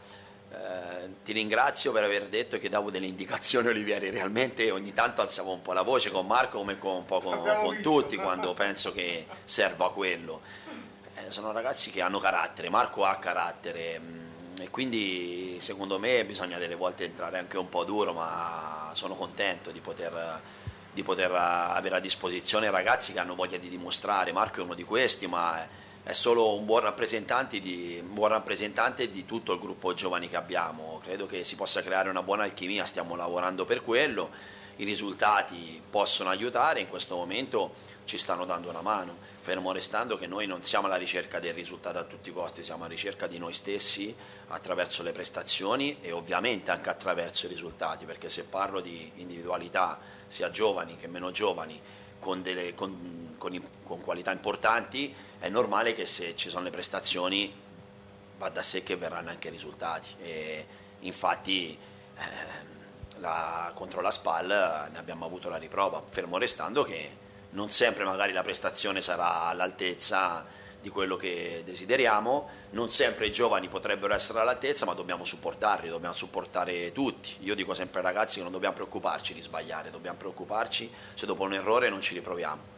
Uh, 0.51 1.17
ti 1.23 1.33
ringrazio 1.33 1.93
per 1.93 2.05
aver 2.05 2.29
detto 2.29 2.59
che 2.59 2.71
davo 2.71 2.91
delle 2.91 3.07
indicazioni 3.07 3.69
Olivieri, 3.69 4.09
realmente 4.09 4.71
ogni 4.71 4.95
tanto 4.95 5.21
alzavo 5.21 5.53
un 5.53 5.61
po' 5.61 5.75
la 5.75 5.83
voce 5.83 6.11
con 6.11 6.27
Marco 6.27 6.59
come 6.59 6.79
con, 6.79 6.97
un 6.97 7.05
po' 7.05 7.21
con, 7.21 7.43
con 7.43 7.81
tutti 7.83 8.17
quando 8.17 8.55
penso 8.55 8.93
che 8.93 9.27
serva 9.45 9.93
quello. 9.93 10.41
Eh, 11.17 11.31
sono 11.31 11.53
ragazzi 11.53 11.91
che 11.91 12.01
hanno 12.01 12.19
carattere, 12.19 12.71
Marco 12.71 13.05
ha 13.05 13.17
carattere 13.17 13.99
mm, 13.99 14.28
e 14.61 14.71
quindi 14.71 15.57
secondo 15.61 15.99
me 15.99 16.25
bisogna 16.25 16.59
delle 16.59 16.75
volte 16.75 17.05
entrare 17.05 17.39
anche 17.39 17.59
un 17.59 17.69
po' 17.69 17.85
duro, 17.85 18.13
ma 18.13 18.91
sono 18.93 19.15
contento 19.15 19.71
di 19.71 19.81
poter, 19.81 20.41
di 20.93 21.03
poter 21.03 21.33
avere 21.33 21.97
a 21.97 22.01
disposizione 22.01 22.71
ragazzi 22.71 23.13
che 23.13 23.21
hanno 23.21 23.35
voglia 23.35 23.57
di 23.57 23.69
dimostrare. 23.69 24.33
Marco 24.33 24.61
è 24.61 24.65
uno 24.65 24.75
di 24.75 24.85
questi, 24.85 25.27
ma 25.27 25.67
è 26.03 26.13
solo 26.13 26.55
un 26.55 26.65
buon 26.65 26.81
rappresentante 26.81 27.61
di, 27.61 28.03
buon 28.05 28.31
rappresentante 28.31 29.11
di 29.11 29.25
tutto 29.25 29.53
il 29.53 29.61
gruppo 29.61 29.95
giovani 29.95 30.29
che 30.29 30.37
abbiamo. 30.37 31.01
Credo 31.05 31.27
che 31.27 31.45
si 31.45 31.55
possa 31.55 31.83
creare 31.83 32.09
una 32.09 32.23
buona 32.23 32.43
alchimia, 32.43 32.85
stiamo 32.85 33.15
lavorando 33.15 33.65
per 33.65 33.83
quello. 33.83 34.31
I 34.77 34.85
risultati 34.85 35.81
possono 35.89 36.31
aiutare, 36.31 36.81
in 36.81 36.89
questo 36.89 37.15
momento 37.17 37.75
ci 38.05 38.19
stanno 38.19 38.45
dando 38.45 38.71
una 38.71 38.81
mano 38.81 39.37
fermo 39.49 39.73
restando 39.73 40.19
che 40.19 40.27
noi 40.27 40.47
non 40.47 40.63
siamo 40.63 40.89
alla 40.89 40.97
ricerca 40.97 41.41
del 41.41 41.55
risultato 41.55 41.97
a 41.97 42.03
tutti 42.03 42.29
i 42.29 42.33
costi, 42.35 42.63
siamo 42.63 42.85
alla 42.85 42.93
ricerca 42.93 43.27
di 43.27 43.39
noi 43.39 43.55
stessi 43.55 44.15
attraverso 44.49 45.03
le 45.03 45.13
prestazioni 45.13 45.97
e 46.03 46.13
ovviamente 46.13 46.71
anche 46.71 46.91
attraverso 46.91 47.47
i 47.47 47.49
risultati, 47.49 48.05
perché 48.05 48.29
se 48.29 48.45
parlo 48.45 48.83
di 48.83 49.11
individualità 49.15 49.99
sia 50.27 50.51
giovani 50.51 50.99
che 50.99 51.09
meno 51.09 51.31
giovani, 51.31 51.81
con, 52.19 52.43
delle, 52.43 52.75
con, 52.75 53.37
con, 53.39 53.69
con 53.85 54.03
qualità 54.03 54.33
importanti, 54.33 55.15
è 55.39 55.49
normale 55.49 55.95
che 55.95 56.05
se 56.05 56.37
ci 56.37 56.51
sono 56.51 56.65
le 56.65 56.71
prestazioni 56.71 57.51
va 58.37 58.51
da 58.51 58.63
sé 58.63 58.83
che 58.83 58.97
verranno 58.97 59.31
anche 59.31 59.49
i 59.49 59.51
risultati. 59.51 60.11
E 60.21 60.67
infatti 61.01 61.71
eh, 62.17 62.23
la, 63.17 63.73
contro 63.73 64.03
la 64.03 64.11
SPAL 64.11 64.91
ne 64.93 64.99
abbiamo 64.99 65.25
avuto 65.25 65.49
la 65.49 65.57
riprova, 65.57 66.03
fermo 66.07 66.37
restando 66.37 66.83
che 66.83 67.27
non 67.51 67.71
sempre 67.71 68.05
magari 68.05 68.33
la 68.33 68.43
prestazione 68.43 69.01
sarà 69.01 69.45
all'altezza 69.45 70.47
di 70.81 70.91
quello 70.91 71.17
che 71.17 71.63
desideriamo, 71.65 72.49
non 72.71 72.91
sempre 72.91 73.27
i 73.27 73.33
giovani 73.33 73.69
potrebbero 73.69 74.15
essere 74.15 74.41
all'altezza, 74.41 74.85
ma 74.85 74.95
dobbiamo 74.95 75.25
supportarli, 75.25 75.89
dobbiamo 75.89 76.15
supportare 76.15 76.93
tutti. 76.93 77.37
Io 77.41 77.55
dico 77.55 77.75
sempre 77.75 78.01
ai 78.01 78.07
ragazzi 78.07 78.37
che 78.37 78.43
non 78.43 78.53
dobbiamo 78.53 78.75
preoccuparci 78.75 79.35
di 79.35 79.41
sbagliare, 79.41 79.91
dobbiamo 79.91 80.19
preoccuparci 80.19 80.91
se 81.15 81.27
dopo 81.27 81.43
un 81.43 81.55
errore 81.55 81.89
non 81.89 82.01
ci 82.01 82.15
riproviamo. 82.15 82.77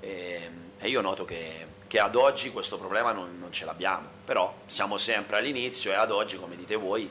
E, 0.00 0.50
e 0.78 0.88
io 0.88 1.00
noto 1.00 1.24
che, 1.24 1.66
che, 1.86 1.98
ad 1.98 2.14
oggi 2.16 2.50
questo 2.50 2.78
problema 2.78 3.12
non, 3.12 3.38
non 3.38 3.52
ce 3.52 3.64
l'abbiamo, 3.64 4.08
però 4.24 4.54
siamo 4.66 4.96
sempre 4.96 5.36
all'inizio 5.36 5.90
e 5.90 5.94
ad 5.94 6.10
oggi, 6.10 6.38
come 6.38 6.56
dite 6.56 6.76
voi, 6.76 7.10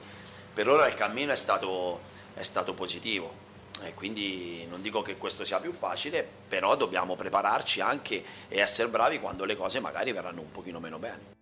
per 0.53 0.67
ora 0.67 0.87
il 0.87 0.93
cammino 0.93 1.31
è 1.31 1.35
stato, 1.35 2.01
è 2.33 2.43
stato 2.43 2.73
positivo 2.73 3.42
e 3.87 3.93
quindi 3.93 4.65
non 4.69 4.81
dico 4.81 5.01
che 5.01 5.17
questo 5.17 5.45
sia 5.45 5.59
più 5.59 5.71
facile, 5.71 6.27
però 6.47 6.75
dobbiamo 6.75 7.15
prepararci 7.15 7.81
anche 7.81 8.23
e 8.47 8.59
essere 8.59 8.89
bravi 8.89 9.19
quando 9.19 9.45
le 9.45 9.55
cose 9.55 9.79
magari 9.79 10.11
verranno 10.11 10.41
un 10.41 10.51
pochino 10.51 10.79
meno 10.79 10.99
bene. 10.99 11.41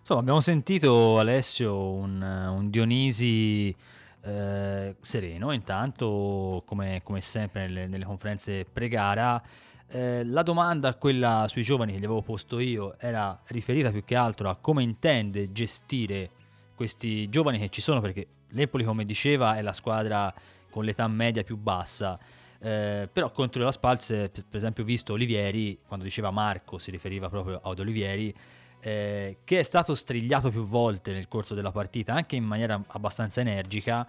Insomma, 0.00 0.20
abbiamo 0.20 0.40
sentito 0.40 1.18
Alessio 1.18 1.92
un, 1.92 2.20
un 2.22 2.70
Dionisi 2.70 3.74
eh, 4.22 4.96
sereno, 5.00 5.52
intanto 5.52 6.62
come, 6.66 7.00
come 7.02 7.20
sempre 7.20 7.66
nelle, 7.66 7.86
nelle, 7.86 8.04
conferenze 8.04 8.64
pre-gara. 8.64 9.42
Eh, 9.88 10.24
la 10.24 10.42
domanda, 10.42 10.94
quella 10.94 11.46
sui 11.48 11.62
giovani 11.62 11.92
che 11.92 11.98
gli 11.98 12.04
avevo 12.04 12.22
posto 12.22 12.58
io, 12.58 12.96
era 12.98 13.38
riferita 13.46 13.90
più 13.90 14.04
che 14.04 14.14
altro 14.14 14.48
a 14.48 14.56
come 14.56 14.82
intende 14.82 15.52
gestire 15.52 16.30
questi 16.74 17.28
giovani 17.28 17.58
che 17.58 17.68
ci 17.68 17.80
sono, 17.80 18.00
perché 18.00 18.26
l'Empoli, 18.48 18.84
come 18.84 19.04
diceva, 19.04 19.56
è 19.56 19.62
la 19.62 19.72
squadra 19.72 20.32
con 20.70 20.84
l'età 20.84 21.06
media 21.08 21.42
più 21.42 21.56
bassa. 21.56 22.18
Eh, 22.62 23.08
però 23.10 23.30
contro 23.30 23.64
la 23.64 23.72
Spalze, 23.72 24.28
per 24.30 24.56
esempio, 24.56 24.84
visto 24.84 25.14
Olivieri, 25.14 25.78
quando 25.86 26.04
diceva 26.04 26.30
Marco 26.30 26.78
si 26.78 26.90
riferiva 26.90 27.28
proprio 27.28 27.60
ad 27.62 27.78
Olivieri, 27.78 28.34
eh, 28.80 29.38
che 29.44 29.58
è 29.58 29.62
stato 29.62 29.94
strigliato 29.94 30.50
più 30.50 30.62
volte 30.64 31.12
nel 31.12 31.26
corso 31.26 31.54
della 31.54 31.72
partita, 31.72 32.14
anche 32.14 32.36
in 32.36 32.44
maniera 32.44 32.82
abbastanza 32.88 33.40
energica. 33.40 34.06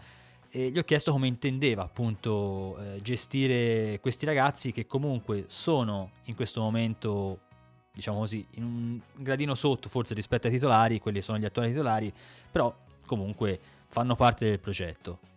E 0.53 0.69
gli 0.69 0.77
ho 0.77 0.83
chiesto 0.83 1.13
come 1.13 1.27
intendeva 1.27 1.83
appunto 1.83 2.77
eh, 2.77 3.01
gestire 3.01 3.99
questi 4.01 4.25
ragazzi 4.25 4.73
che 4.73 4.85
comunque 4.85 5.45
sono 5.47 6.11
in 6.25 6.35
questo 6.35 6.59
momento, 6.59 7.39
diciamo 7.93 8.19
così, 8.19 8.45
in 8.51 8.63
un 8.63 8.99
gradino 9.15 9.55
sotto 9.55 9.87
forse 9.87 10.13
rispetto 10.13 10.47
ai 10.47 10.53
titolari, 10.53 10.99
quelli 10.99 11.21
sono 11.21 11.37
gli 11.37 11.45
attuali 11.45 11.69
titolari, 11.69 12.11
però 12.51 12.73
comunque 13.05 13.59
fanno 13.87 14.15
parte 14.15 14.45
del 14.49 14.59
progetto 14.59 15.30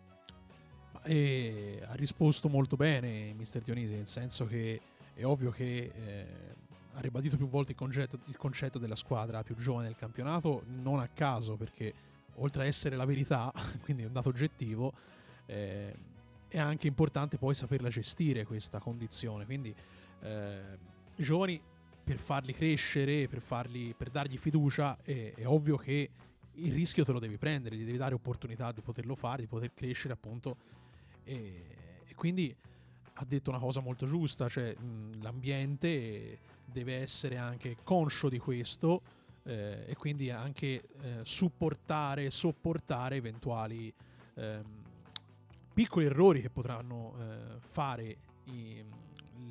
e 1.05 1.83
ha 1.87 1.95
risposto 1.95 2.49
molto 2.49 2.77
bene 2.77 3.33
Mister 3.35 3.63
Dionisi, 3.63 3.95
nel 3.95 4.09
senso 4.09 4.47
che 4.47 4.81
è 5.15 5.25
ovvio 5.25 5.51
che 5.51 5.93
eh, 5.95 6.27
ha 6.95 7.01
ribadito 7.01 7.37
più 7.37 7.49
volte 7.49 7.73
il 7.73 7.79
concetto, 7.79 8.19
il 8.27 8.37
concetto, 8.37 8.79
della 8.79 8.97
squadra 8.97 9.43
più 9.43 9.55
giovane 9.57 9.87
del 9.87 9.97
campionato, 9.97 10.63
non 10.67 11.01
a 11.01 11.09
caso 11.09 11.57
perché 11.57 11.93
oltre 12.37 12.63
a 12.63 12.67
essere 12.67 12.97
la 12.97 13.05
verità, 13.05 13.53
quindi 13.83 14.05
un 14.05 14.13
dato 14.13 14.29
oggettivo, 14.29 14.93
eh, 15.47 15.95
è 16.49 16.59
anche 16.59 16.87
importante 16.87 17.37
poi 17.37 17.55
saperla 17.55 17.89
gestire 17.89 18.45
questa 18.45 18.79
condizione. 18.79 19.45
Quindi 19.45 19.75
eh, 20.23 20.79
i 21.17 21.23
giovani 21.23 21.61
per 22.03 22.19
farli 22.19 22.53
crescere, 22.53 23.29
per, 23.29 23.41
farli, 23.41 23.95
per 23.97 24.11
dargli 24.11 24.37
fiducia, 24.37 24.99
è, 25.03 25.33
è, 25.35 25.47
ovvio 25.47 25.77
che 25.77 26.11
il 26.53 26.73
rischio 26.73 27.05
te 27.05 27.13
lo 27.13 27.19
devi 27.19 27.39
prendere, 27.39 27.77
gli 27.77 27.85
devi 27.85 27.97
dare 27.97 28.15
opportunità 28.15 28.71
di 28.73 28.83
poterlo 28.83 29.17
fare, 29.17 29.43
di 29.43 29.49
poter 29.49 29.73
crescere 29.75 30.13
appunto. 30.13 30.57
E, 31.25 31.64
e 32.07 32.14
quindi 32.14 32.55
ha 33.14 33.25
detto 33.25 33.51
una 33.51 33.59
cosa 33.59 33.81
molto 33.83 34.07
giusta, 34.07 34.49
cioè 34.49 34.75
mh, 34.75 35.22
l'ambiente 35.22 36.39
deve 36.64 36.97
essere 36.97 37.37
anche 37.37 37.77
conscio 37.83 38.29
di 38.29 38.39
questo 38.39 39.03
eh, 39.45 39.85
e 39.87 39.95
quindi 39.97 40.31
anche 40.31 40.66
eh, 40.66 40.83
supportare, 41.22 42.31
sopportare 42.31 43.16
eventuali 43.16 43.93
ehm, 44.35 44.62
piccoli 45.72 46.07
errori 46.07 46.41
che 46.41 46.51
potranno 46.51 47.14
eh, 47.18 47.59
fare 47.61 48.16
i, 48.45 48.85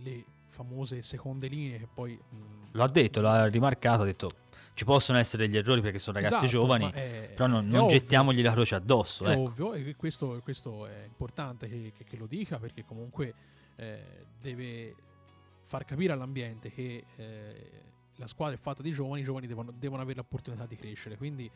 le 0.02 0.26
famose 0.50 1.02
seconde 1.02 1.48
linee 1.48 1.80
che 1.80 1.88
poi... 1.92 2.14
Mh, 2.14 2.36
Lo 2.72 2.84
ha 2.84 2.90
detto, 2.90 3.22
l'ha 3.22 3.46
rimarcato, 3.48 4.02
ha 4.02 4.06
detto 4.06 4.30
ci 4.74 4.86
possono 4.86 5.18
essere 5.18 5.46
degli 5.46 5.58
errori 5.58 5.82
perché 5.82 6.00
sono 6.00 6.18
ragazzi 6.18 6.46
esatto, 6.46 6.62
giovani, 6.62 6.92
è, 6.92 7.32
però 7.36 7.48
non, 7.48 7.68
non 7.68 7.88
gettiamogli 7.88 8.42
la 8.42 8.52
croce 8.52 8.76
addosso. 8.76 9.26
È 9.26 9.32
ecco. 9.32 9.42
ovvio, 9.42 9.74
e 9.74 9.96
questo, 9.96 10.40
questo, 10.44 10.88
è 10.88 11.04
importante 11.06 11.68
che, 11.70 11.94
che, 11.96 12.04
che, 12.04 12.18
lo 12.18 12.26
dica 12.26 12.58
perché 12.58 12.84
comunque 12.84 13.34
eh, 13.76 14.26
deve 14.42 14.96
far 15.64 15.86
capire 15.86 16.14
all'ambiente 16.14 16.72
che 16.72 17.06
eh, 17.16 17.72
la 18.16 18.28
squadra 18.28 18.56
è 18.56 18.60
fatta 18.60 18.82
di 18.82 18.92
giovani, 18.92 19.22
i 19.22 19.24
giovani 19.24 19.48
devono, 19.48 19.72
devono 19.72 20.02
avere 20.02 20.18
l'opportunità 20.18 20.66
di 20.66 20.76
crescere. 20.76 21.18
Quindi 21.18 21.50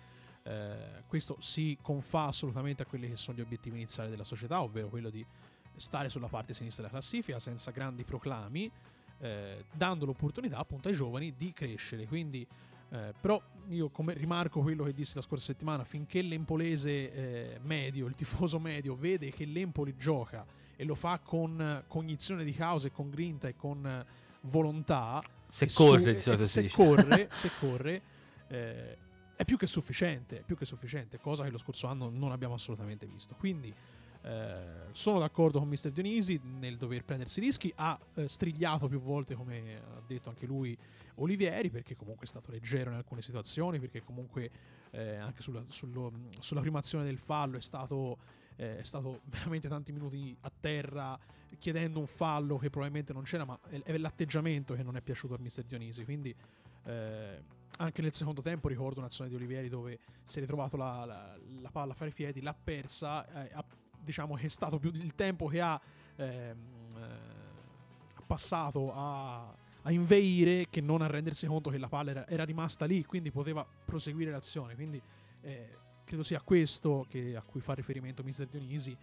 eh, 0.43 1.03
questo 1.07 1.37
si 1.39 1.77
confà 1.81 2.25
assolutamente 2.25 2.83
a 2.83 2.85
quelli 2.85 3.09
che 3.09 3.15
sono 3.15 3.37
gli 3.37 3.41
obiettivi 3.41 3.77
iniziali 3.77 4.09
della 4.09 4.23
società, 4.23 4.61
ovvero 4.61 4.87
quello 4.89 5.09
di 5.09 5.25
stare 5.75 6.09
sulla 6.09 6.27
parte 6.27 6.53
sinistra 6.53 6.83
della 6.83 6.97
classifica 6.97 7.39
senza 7.39 7.71
grandi 7.71 8.03
proclami, 8.03 8.71
eh, 9.19 9.65
dando 9.71 10.05
l'opportunità 10.05 10.57
appunto 10.57 10.87
ai 10.87 10.93
giovani 10.93 11.33
di 11.35 11.51
crescere. 11.53 12.05
Quindi 12.05 12.47
eh, 12.89 13.13
però 13.19 13.41
io 13.69 13.89
come 13.89 14.13
rimarco 14.13 14.61
quello 14.61 14.83
che 14.83 14.93
dissi 14.93 15.15
la 15.15 15.21
scorsa 15.21 15.45
settimana, 15.45 15.83
finché 15.83 16.21
l'empolese 16.21 16.89
eh, 17.11 17.59
medio, 17.61 18.07
il 18.07 18.15
tifoso 18.15 18.59
medio, 18.59 18.95
vede 18.95 19.31
che 19.31 19.45
l'Empoli 19.45 19.95
gioca 19.97 20.45
e 20.75 20.83
lo 20.83 20.95
fa 20.95 21.19
con 21.19 21.83
cognizione 21.87 22.43
di 22.43 22.53
causa 22.53 22.87
e 22.87 22.91
con 22.91 23.09
grinta 23.09 23.47
e 23.47 23.55
con 23.55 24.05
volontà, 24.41 25.21
se 25.47 25.69
corre, 25.73 26.19
su, 26.19 26.31
e, 26.31 26.45
se, 26.45 26.69
corre 26.69 27.29
se 27.33 27.51
corre, 27.59 28.01
eh, 28.47 28.97
è 29.35 29.45
più 29.45 29.57
che 29.57 29.67
sufficiente, 29.67 30.43
più 30.45 30.55
che 30.55 30.65
sufficiente, 30.65 31.19
cosa 31.19 31.43
che 31.43 31.49
lo 31.51 31.57
scorso 31.57 31.87
anno 31.87 32.09
non 32.09 32.31
abbiamo 32.31 32.53
assolutamente 32.53 33.05
visto. 33.05 33.35
Quindi 33.35 33.73
eh, 34.27 34.87
sono 34.91 35.19
d'accordo 35.19 35.59
con 35.59 35.69
Mr. 35.69 35.91
Dionisi 35.91 36.37
nel 36.43 36.75
dover 36.75 37.05
prendersi 37.05 37.39
rischi, 37.39 37.71
ha 37.77 37.97
eh, 38.15 38.27
strigliato 38.27 38.89
più 38.89 38.99
volte, 38.99 39.35
come 39.35 39.77
ha 39.77 40.01
detto 40.05 40.27
anche 40.27 40.45
lui, 40.45 40.77
Olivieri, 41.15 41.69
perché 41.69 41.95
comunque 41.95 42.25
è 42.25 42.27
stato 42.27 42.51
leggero 42.51 42.89
in 42.89 42.97
alcune 42.97 43.21
situazioni, 43.21 43.79
perché 43.79 44.03
comunque 44.03 44.51
eh, 44.91 45.15
anche 45.15 45.41
sulla, 45.41 45.63
sullo, 45.69 46.11
sulla 46.39 46.59
prima 46.59 46.79
azione 46.79 47.05
del 47.05 47.17
fallo 47.17 47.55
è 47.55 47.61
stato, 47.61 48.17
eh, 48.57 48.79
è 48.79 48.83
stato 48.83 49.21
veramente 49.31 49.69
tanti 49.69 49.93
minuti 49.93 50.35
a 50.41 50.51
terra 50.59 51.17
chiedendo 51.57 51.99
un 51.99 52.07
fallo 52.07 52.57
che 52.57 52.69
probabilmente 52.69 53.13
non 53.13 53.23
c'era, 53.23 53.45
ma 53.45 53.57
è, 53.69 53.81
è 53.81 53.97
l'atteggiamento 53.97 54.73
che 54.73 54.83
non 54.83 54.97
è 54.97 55.01
piaciuto 55.01 55.35
a 55.35 55.37
Mr. 55.39 55.63
Dionisi. 55.63 56.03
Quindi 56.03 56.35
eh, 56.83 57.41
anche 57.77 58.01
nel 58.01 58.13
secondo 58.13 58.41
tempo 58.41 58.67
ricordo 58.67 58.99
un'azione 58.99 59.29
di 59.29 59.35
Olivieri 59.35 59.69
dove 59.69 59.99
si 60.25 60.39
è 60.39 60.41
ritrovato 60.41 60.75
la, 60.75 61.05
la, 61.05 61.37
la 61.61 61.69
palla 61.69 61.93
a 61.93 61.95
fare 61.95 62.09
i 62.09 62.13
piedi, 62.13 62.41
l'ha 62.41 62.53
persa, 62.53 63.25
ha, 63.53 63.65
diciamo 63.99 64.35
che 64.35 64.45
è 64.45 64.49
stato 64.49 64.79
più 64.79 64.91
il 64.93 65.15
tempo 65.15 65.47
che 65.47 65.61
ha 65.61 65.79
ehm, 66.15 66.57
eh, 66.95 68.23
passato 68.25 68.91
a 68.93 69.55
a 69.87 69.91
inveire 69.91 70.67
che 70.69 70.81
non 70.81 71.01
a 71.01 71.07
rendersi 71.07 71.47
conto 71.47 71.69
che 71.69 71.77
la 71.77 71.87
palla 71.87 72.11
era, 72.11 72.27
era 72.27 72.43
rimasta 72.43 72.85
lì, 72.85 73.05
quindi 73.05 73.31
poteva 73.31 73.65
proseguire 73.85 74.31
l'azione. 74.31 74.75
Quindi 74.75 75.01
eh, 75.43 75.77
credo 76.03 76.23
sia 76.23 76.41
questo 76.41 77.05
che, 77.07 77.35
a 77.37 77.41
cui 77.41 77.61
fa 77.61 77.73
riferimento 77.73 78.21
Mr. 78.21 78.47
Dionisi. 78.47 78.95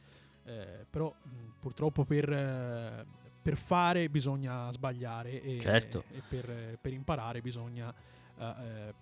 Eh, 0.45 0.84
però 0.88 1.11
mh, 1.11 1.28
purtroppo 1.59 2.05
per, 2.05 2.30
eh, 2.30 3.07
per, 3.40 3.57
fare 3.57 4.11
bisogna 4.11 4.70
sbagliare 4.72 5.40
e, 5.40 5.59
certo. 5.59 6.05
e 6.11 6.20
per, 6.28 6.78
per, 6.78 6.92
imparare 6.92 7.40
bisogna 7.40 7.92
eh, 8.38 8.95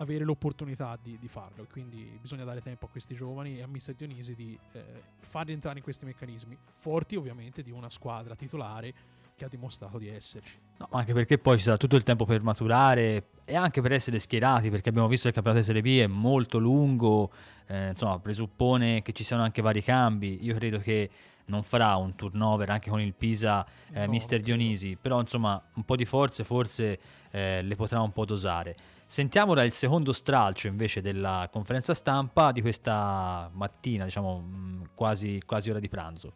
avere 0.00 0.24
l'opportunità 0.24 0.98
di, 1.00 1.18
di, 1.18 1.28
farlo. 1.28 1.66
Quindi 1.70 2.18
bisogna 2.20 2.44
dare 2.44 2.62
tempo 2.62 2.86
a 2.86 2.88
questi 2.88 3.14
giovani 3.14 3.58
e 3.58 3.62
a 3.62 3.66
Mr. 3.66 3.94
Dionisi 3.94 4.34
di 4.34 4.58
eh, 4.72 4.82
farli 5.20 5.52
entrare 5.52 5.78
in 5.78 5.84
questi 5.84 6.04
meccanismi, 6.04 6.56
forti 6.74 7.16
ovviamente 7.16 7.62
di 7.62 7.70
una 7.70 7.90
squadra 7.90 8.34
titolare 8.34 8.92
che 9.36 9.44
ha 9.44 9.48
dimostrato 9.48 9.98
di 9.98 10.08
esserci. 10.08 10.58
No, 10.78 10.88
anche 10.90 11.12
perché 11.12 11.38
poi 11.38 11.58
ci 11.58 11.64
sarà 11.64 11.76
tutto 11.76 11.96
il 11.96 12.02
tempo 12.02 12.24
per 12.24 12.42
maturare 12.42 13.28
e 13.44 13.54
anche 13.54 13.80
per 13.80 13.92
essere 13.92 14.18
schierati, 14.18 14.70
perché 14.70 14.88
abbiamo 14.88 15.08
visto 15.08 15.30
che 15.30 15.38
il 15.38 15.42
campionato 15.42 15.64
di 15.64 15.80
Serie 15.80 15.82
B 15.82 16.02
è 16.02 16.06
molto 16.06 16.58
lungo, 16.58 17.30
eh, 17.66 17.88
insomma, 17.88 18.18
presuppone 18.18 19.02
che 19.02 19.12
ci 19.12 19.24
siano 19.24 19.42
anche 19.42 19.62
vari 19.62 19.82
cambi. 19.82 20.38
Io 20.42 20.54
credo 20.54 20.78
che 20.78 21.10
non 21.46 21.62
farà 21.62 21.96
un 21.96 22.14
turnover 22.14 22.70
anche 22.70 22.90
con 22.90 23.00
il 23.00 23.12
Pisa 23.12 23.66
eh, 23.92 24.06
no, 24.06 24.10
Mister 24.10 24.40
Dionisi, 24.40 24.96
però 24.96 25.20
insomma 25.20 25.60
un 25.74 25.84
po' 25.84 25.96
di 25.96 26.04
forze 26.04 26.44
forse 26.44 26.98
eh, 27.30 27.62
le 27.62 27.76
potrà 27.76 28.00
un 28.00 28.12
po' 28.12 28.24
dosare. 28.24 28.76
Sentiamo 29.10 29.60
il 29.60 29.72
secondo 29.72 30.12
stralcio 30.12 30.68
invece 30.68 31.00
della 31.00 31.48
conferenza 31.50 31.94
stampa 31.94 32.52
di 32.52 32.60
questa 32.60 33.50
mattina, 33.52 34.04
diciamo 34.04 34.40
mm, 34.40 34.82
quasi, 34.94 35.42
quasi 35.44 35.68
ora 35.68 35.80
di 35.80 35.88
pranzo 35.88 36.32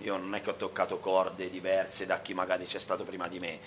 io 0.00 0.16
non 0.18 0.34
è 0.34 0.42
che 0.42 0.50
ho 0.50 0.54
toccato 0.54 0.98
corde 0.98 1.48
diverse 1.48 2.06
da 2.06 2.20
chi 2.20 2.34
magari 2.34 2.64
c'è 2.64 2.78
stato 2.78 3.04
prima 3.04 3.28
di 3.28 3.38
me. 3.38 3.58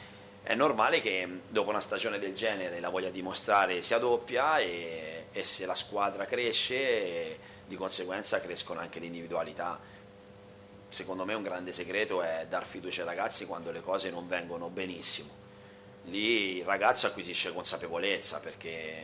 È 0.44 0.56
normale 0.56 1.02
che 1.02 1.42
dopo 1.50 1.70
una 1.70 1.82
stagione 1.82 2.20
del 2.20 2.34
genere 2.34 2.80
la 2.80 2.90
voglia 2.90 3.10
di 3.10 3.22
mostrare 3.22 3.82
sia 3.82 3.98
doppia 3.98 4.60
e, 4.60 5.26
e 5.32 5.44
se 5.44 5.66
la 5.66 5.74
squadra 5.74 6.26
cresce 6.26 7.40
di 7.68 7.76
conseguenza 7.76 8.40
crescono 8.40 8.80
anche 8.80 9.00
le 9.00 9.08
individualità. 9.08 9.78
Secondo 10.88 11.26
me 11.26 11.34
un 11.34 11.44
grande 11.44 11.74
segreto 11.74 12.22
è 12.22 12.46
dar 12.48 12.66
fiducia 12.66 13.02
ai 13.02 13.08
ragazzi 13.08 13.46
quando 13.46 13.72
le 13.72 13.82
cose 13.82 14.10
non 14.10 14.28
vengono 14.28 14.70
benissimo. 14.70 15.39
Lì 16.10 16.58
il 16.58 16.66
ragazzo 16.66 17.08
acquisisce 17.08 17.54
consapevolezza 17.54 18.40
perché, 18.40 19.04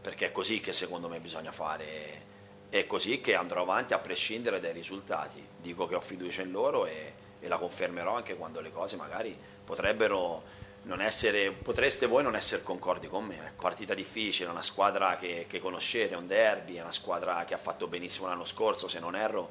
perché 0.00 0.26
è 0.26 0.32
così 0.32 0.60
che 0.60 0.72
secondo 0.72 1.08
me 1.08 1.18
bisogna 1.18 1.52
fare 1.52 2.30
è 2.72 2.86
così 2.86 3.20
che 3.20 3.34
andrò 3.34 3.60
avanti 3.60 3.92
a 3.92 3.98
prescindere 3.98 4.58
dai 4.58 4.72
risultati. 4.72 5.46
Dico 5.60 5.86
che 5.86 5.94
ho 5.94 6.00
fiducia 6.00 6.40
in 6.40 6.50
loro 6.50 6.86
e, 6.86 7.12
e 7.38 7.46
la 7.46 7.58
confermerò 7.58 8.16
anche 8.16 8.34
quando 8.34 8.60
le 8.60 8.72
cose 8.72 8.96
magari 8.96 9.36
potrebbero 9.62 10.42
non 10.84 11.02
essere, 11.02 11.50
potreste 11.50 12.06
voi 12.06 12.22
non 12.22 12.34
essere 12.34 12.62
concordi 12.62 13.08
con 13.08 13.26
me. 13.26 13.36
Ecco, 13.36 13.64
partita 13.64 13.92
difficile, 13.92 14.48
una 14.48 14.62
squadra 14.62 15.18
che, 15.18 15.44
che, 15.48 15.60
conoscete, 15.60 16.14
è 16.14 16.16
un 16.16 16.26
derby, 16.26 16.76
è 16.76 16.80
una 16.80 16.92
squadra 16.92 17.44
che 17.44 17.52
ha 17.52 17.58
fatto 17.58 17.88
benissimo 17.88 18.26
l'anno 18.26 18.46
scorso, 18.46 18.88
se 18.88 19.00
non 19.00 19.14
erro, 19.14 19.50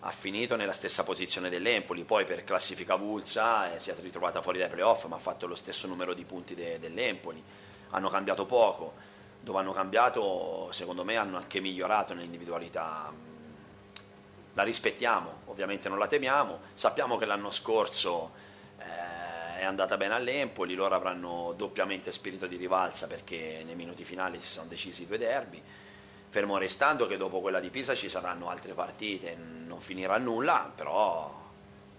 ha 0.00 0.10
finito 0.10 0.54
nella 0.54 0.72
stessa 0.72 1.02
posizione 1.02 1.48
dell'Empoli, 1.48 2.04
poi 2.04 2.24
per 2.24 2.44
classifica 2.44 2.94
Vulsa 2.94 3.74
eh, 3.74 3.80
si 3.80 3.90
è 3.90 3.96
ritrovata 4.00 4.42
fuori 4.42 4.58
dai 4.58 4.68
playoff, 4.68 5.06
ma 5.06 5.16
ha 5.16 5.20
fatto 5.20 5.46
lo 5.46 5.56
stesso 5.56 5.86
numero 5.86 6.14
di 6.14 6.24
punti 6.24 6.54
de, 6.54 6.78
dell'Empoli. 6.78 7.42
Hanno 7.90 8.08
cambiato 8.08 8.46
poco 8.46 8.94
dove 9.40 9.58
hanno 9.58 9.72
cambiato, 9.72 10.68
secondo 10.72 11.04
me 11.04 11.16
hanno 11.16 11.36
anche 11.36 11.60
migliorato 11.60 12.14
nell'individualità. 12.14 13.12
La 14.54 14.62
rispettiamo, 14.62 15.40
ovviamente 15.46 15.88
non 15.88 15.98
la 15.98 16.06
temiamo, 16.06 16.60
sappiamo 16.74 17.16
che 17.16 17.24
l'anno 17.24 17.50
scorso 17.50 18.32
eh, 18.78 19.60
è 19.60 19.64
andata 19.64 19.96
bene 19.96 20.14
all'Empoli, 20.14 20.74
loro 20.74 20.94
avranno 20.94 21.54
doppiamente 21.56 22.12
spirito 22.12 22.46
di 22.46 22.56
rivalsa 22.56 23.06
perché 23.06 23.62
nei 23.64 23.74
minuti 23.74 24.04
finali 24.04 24.40
si 24.40 24.48
sono 24.48 24.68
decisi 24.68 25.06
due 25.06 25.18
derby, 25.18 25.62
fermo 26.28 26.58
restando 26.58 27.06
che 27.06 27.16
dopo 27.16 27.40
quella 27.40 27.60
di 27.60 27.70
Pisa 27.70 27.94
ci 27.94 28.08
saranno 28.08 28.50
altre 28.50 28.74
partite, 28.74 29.36
non 29.36 29.80
finirà 29.80 30.18
nulla, 30.18 30.70
però 30.74 31.46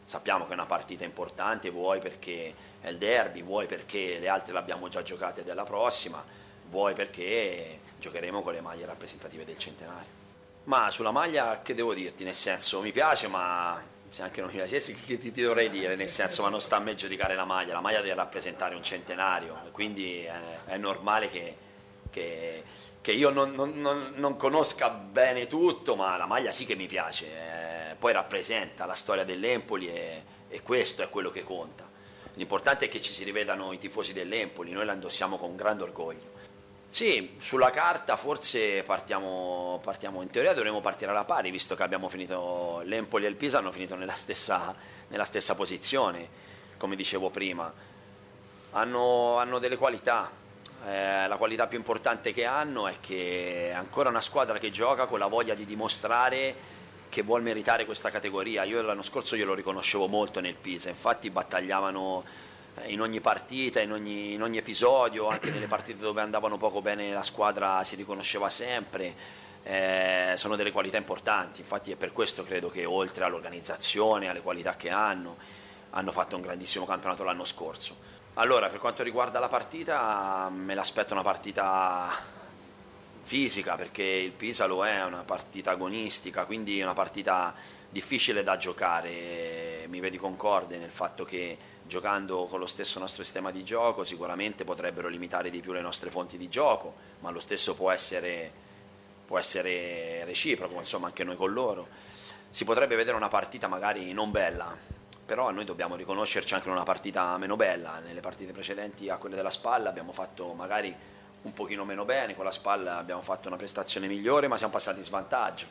sappiamo 0.03 0.45
che 0.45 0.51
è 0.51 0.53
una 0.53 0.65
partita 0.65 1.03
importante, 1.03 1.69
vuoi 1.69 1.99
perché 1.99 2.53
è 2.82 2.89
il 2.89 2.97
derby, 2.97 3.43
vuoi 3.43 3.67
perché 3.67 4.17
le 4.19 4.27
altre 4.27 4.53
le 4.53 4.59
abbiamo 4.59 4.88
già 4.89 5.01
giocate 5.03 5.43
della 5.43 5.63
prossima, 5.63 6.23
vuoi 6.69 6.93
perché 6.93 7.80
giocheremo 7.99 8.41
con 8.41 8.53
le 8.53 8.61
maglie 8.61 8.86
rappresentative 8.86 9.45
del 9.45 9.57
centenario. 9.57 10.17
Ma 10.65 10.91
sulla 10.91 11.11
maglia 11.11 11.61
che 11.61 11.73
devo 11.73 11.93
dirti? 11.93 12.23
Nel 12.23 12.36
senso 12.36 12.82
mi 12.82 12.91
piace 12.91 13.27
ma 13.27 13.82
se 14.09 14.23
anche 14.23 14.41
non 14.41 14.49
mi 14.49 14.55
piacesse 14.55 14.95
che 14.95 15.17
ti, 15.17 15.32
ti, 15.32 15.41
dovrei 15.41 15.69
dire, 15.69 15.95
nel 15.95 16.09
senso 16.09 16.41
ma 16.41 16.49
non 16.49 16.61
sta 16.61 16.77
a 16.77 16.80
me 16.80 16.95
giudicare 16.95 17.36
la 17.36 17.45
maglia, 17.45 17.73
la 17.73 17.82
maglia 17.82 18.01
deve 18.01 18.15
rappresentare 18.15 18.75
un 18.75 18.84
centenario, 18.84 19.69
quindi 19.71 20.23
è, 20.23 20.39
è 20.65 20.77
normale 20.77 21.30
che, 21.30 21.55
che, 22.09 22.63
che 23.02 23.12
io 23.12 23.30
non, 23.30 23.54
non, 23.54 24.14
non, 24.16 24.38
conosca 24.38 24.89
bene 24.89 25.47
tutto, 25.47 25.95
ma 25.95 26.18
la 26.18 26.26
maglia 26.26 26.52
sì 26.52 26.66
che 26.66 26.76
mi 26.76 26.86
piace, 26.86 27.28
eh, 27.91 27.95
poi 27.95 28.12
rappresenta 28.12 28.86
la 28.86 28.93
storia 28.93 29.24
dell'Empoli 29.24 29.89
e, 29.89 30.24
e 30.50 30.62
questo 30.62 31.02
è 31.02 31.10
quello 31.10 31.32
che 31.32 31.43
conta. 31.43 31.88
L'importante 32.34 32.86
è 32.86 32.89
che 32.89 33.02
ci 33.02 33.12
si 33.12 33.24
rivedano 33.24 33.72
i 33.72 33.78
tifosi 33.78 34.14
dell'Empoli, 34.14 34.72
noi 34.72 34.86
la 34.86 34.93
indossiamo 34.93 35.38
con 35.38 35.56
grande 35.56 35.84
orgoglio. 35.84 36.38
Sì, 36.91 37.36
sulla 37.38 37.70
carta 37.70 38.18
forse 38.18 38.82
partiamo, 38.82 39.80
partiamo, 39.84 40.24
in 40.24 40.30
teoria 40.32 40.54
dovremmo 40.54 40.82
partire 40.82 41.12
alla 41.12 41.24
pari, 41.24 41.52
visto 41.52 41.76
che 41.76 41.84
abbiamo 41.84 42.10
finito, 42.10 42.82
l'Empoli 42.84 43.26
e 43.26 43.30
il 43.30 43.36
Pisa 43.36 43.60
hanno 43.60 43.72
finito 43.72 43.95
nella 43.95 44.16
stessa, 44.16 44.76
nella 45.10 45.24
stessa 45.24 45.54
posizione, 45.54 46.28
come 46.78 46.95
dicevo 46.95 47.30
prima. 47.30 47.72
hanno, 48.72 49.38
hanno 49.38 49.60
delle 49.60 49.78
qualità. 49.78 50.32
Eh, 50.86 51.27
la 51.27 51.36
qualità 51.36 51.67
più 51.67 51.77
importante 51.77 52.32
che 52.32 52.45
hanno 52.45 52.88
è 52.88 52.95
che 53.01 53.69
è 53.69 53.73
ancora 53.73 54.09
una 54.09 54.21
squadra 54.21 54.57
che 54.57 54.71
gioca 54.71 55.07
con 55.07 55.19
la 55.19 55.27
voglia 55.27 55.53
di 55.53 55.65
dimostrare 55.65 56.77
che 57.09 57.21
vuol 57.21 57.41
meritare 57.41 57.86
questa 57.86 58.09
categoria. 58.09 58.63
Io 58.63 58.82
l'anno 58.82 59.01
scorso 59.01 59.36
glielo 59.36 59.53
riconoscevo 59.53 60.07
molto 60.07 60.39
nel 60.39 60.55
Pisa, 60.55 60.89
infatti 60.89 61.30
battagliavano 61.30 62.23
eh, 62.75 62.91
in 62.91 63.01
ogni 63.01 63.19
partita, 63.19 63.82
in 63.82 63.91
ogni, 63.91 64.34
in 64.34 64.41
ogni, 64.41 64.57
episodio, 64.57 65.27
anche 65.27 65.49
nelle 65.49 65.67
partite 65.67 65.99
dove 65.99 66.21
andavano 66.21 66.57
poco 66.57 66.82
bene 66.82 67.11
la 67.11 67.23
squadra 67.23 67.84
si 67.84 67.95
riconosceva 67.95 68.49
sempre. 68.49 69.38
Eh, 69.63 70.34
sono 70.36 70.55
delle 70.55 70.71
qualità 70.71 70.95
importanti, 70.97 71.59
infatti 71.59 71.91
è 71.91 71.97
per 71.97 72.13
questo 72.13 72.43
credo 72.43 72.69
che 72.69 72.86
oltre 72.86 73.25
all'organizzazione, 73.25 74.30
alle 74.30 74.41
qualità 74.41 74.77
che 74.77 74.89
hanno, 74.89 75.36
hanno 75.89 76.11
fatto 76.11 76.38
un 76.38 76.41
grandissimo 76.41 76.86
campionato 76.86 77.23
l'anno 77.23 77.43
scorso. 77.43 78.09
Allora, 78.36 78.69
per 78.69 78.80
quanto 78.80 79.03
riguarda 79.03 79.39
la 79.39 79.49
partita, 79.49 80.49
me 80.49 80.73
l'aspetto 80.73 81.13
una 81.13 81.23
partita 81.23 82.38
fisica 83.23 83.75
perché 83.75 84.03
il 84.03 84.32
Pisa 84.32 84.65
lo 84.65 84.86
è, 84.86 85.03
una 85.03 85.23
partita 85.23 85.71
agonistica, 85.71 86.45
quindi 86.45 86.82
una 86.82 86.93
partita 86.93 87.53
difficile 87.89 88.41
da 88.41 88.55
giocare. 88.57 89.86
Mi 89.88 89.99
vedi 89.99 90.17
concorde 90.17 90.77
nel 90.77 90.91
fatto 90.91 91.25
che 91.25 91.57
giocando 91.86 92.45
con 92.45 92.59
lo 92.59 92.67
stesso 92.67 92.99
nostro 92.99 93.23
sistema 93.23 93.51
di 93.51 93.63
gioco 93.63 94.03
sicuramente 94.03 94.63
potrebbero 94.63 95.07
limitare 95.07 95.49
di 95.49 95.59
più 95.59 95.73
le 95.73 95.82
nostre 95.82 96.09
fonti 96.09 96.38
di 96.38 96.47
gioco, 96.47 96.93
ma 97.19 97.32
lo 97.32 97.39
stesso 97.39 97.75
può 97.75 97.91
essere, 97.91 98.51
può 99.25 99.38
essere 99.38 100.23
reciproco, 100.23 100.80
insomma 100.80 101.07
anche 101.07 101.23
noi 101.23 101.36
con 101.36 101.51
loro. 101.51 101.88
Si 102.49 102.63
potrebbe 102.63 102.95
vedere 102.95 103.17
una 103.17 103.27
partita 103.27 103.67
magari 103.67 104.13
non 104.13 104.32
bella, 104.32 104.75
però 105.30 105.51
noi 105.51 105.63
dobbiamo 105.63 105.95
riconoscerci 105.95 106.55
anche 106.55 106.69
in 106.69 106.73
una 106.73 106.82
partita 106.82 107.38
meno 107.38 107.55
bella. 107.55 107.99
Nelle 107.99 108.19
partite 108.19 108.51
precedenti 108.51 109.09
a 109.09 109.17
quelle 109.17 109.36
della 109.36 109.51
spalla 109.51 109.88
abbiamo 109.88 110.11
fatto 110.11 110.53
magari 110.53 110.91
un 111.43 111.53
pochino 111.53 111.86
meno 111.86 112.03
bene, 112.03 112.36
con 112.36 112.45
la 112.45 112.51
spalla 112.51 112.97
abbiamo 112.97 113.21
fatto 113.21 113.47
una 113.47 113.55
prestazione 113.55 114.07
migliore, 114.07 114.47
ma 114.47 114.57
siamo 114.57 114.73
passati 114.73 114.97
in 114.97 115.03
svantaggio 115.03 115.67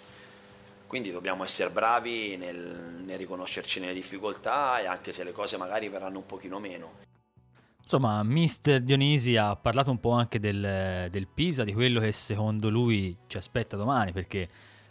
quindi 0.87 1.11
dobbiamo 1.11 1.45
essere 1.45 1.69
bravi 1.71 2.39
nel, 2.39 3.03
nel, 3.05 3.19
riconoscerci 3.19 3.79
nelle 3.79 3.93
difficoltà 3.93 4.81
e 4.81 4.87
anche 4.87 5.13
se 5.13 5.23
le 5.23 5.33
cose 5.33 5.59
magari 5.59 5.91
verranno 5.91 6.19
un 6.19 6.25
pochino 6.25 6.59
meno. 6.59 6.93
Insomma, 7.83 8.23
Mister 8.23 8.81
Dionisi 8.81 9.37
ha 9.37 9.55
parlato 9.55 9.91
un 9.91 10.01
po' 10.01 10.13
anche 10.13 10.41
del, 10.41 11.09
del 11.11 11.27
Pisa, 11.27 11.65
di 11.65 11.75
quello 11.75 12.01
che 12.01 12.13
secondo 12.13 12.71
lui 12.71 13.15
ci 13.27 13.37
aspetta 13.37 13.77
domani, 13.77 14.13
perché 14.13 14.49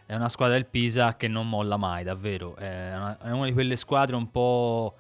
è 0.08 0.16
una 0.16 0.30
squadra 0.30 0.56
del 0.56 0.66
Pisa 0.66 1.18
che 1.18 1.28
non 1.28 1.50
molla 1.50 1.76
mai, 1.76 2.06
davvero. 2.06 2.56
È 2.56 2.96
una, 2.96 3.18
è 3.20 3.30
una 3.30 3.46
di 3.46 3.54
quelle 3.54 3.76
squadre 3.76 4.16
un 4.16 4.32
po' 4.32 4.96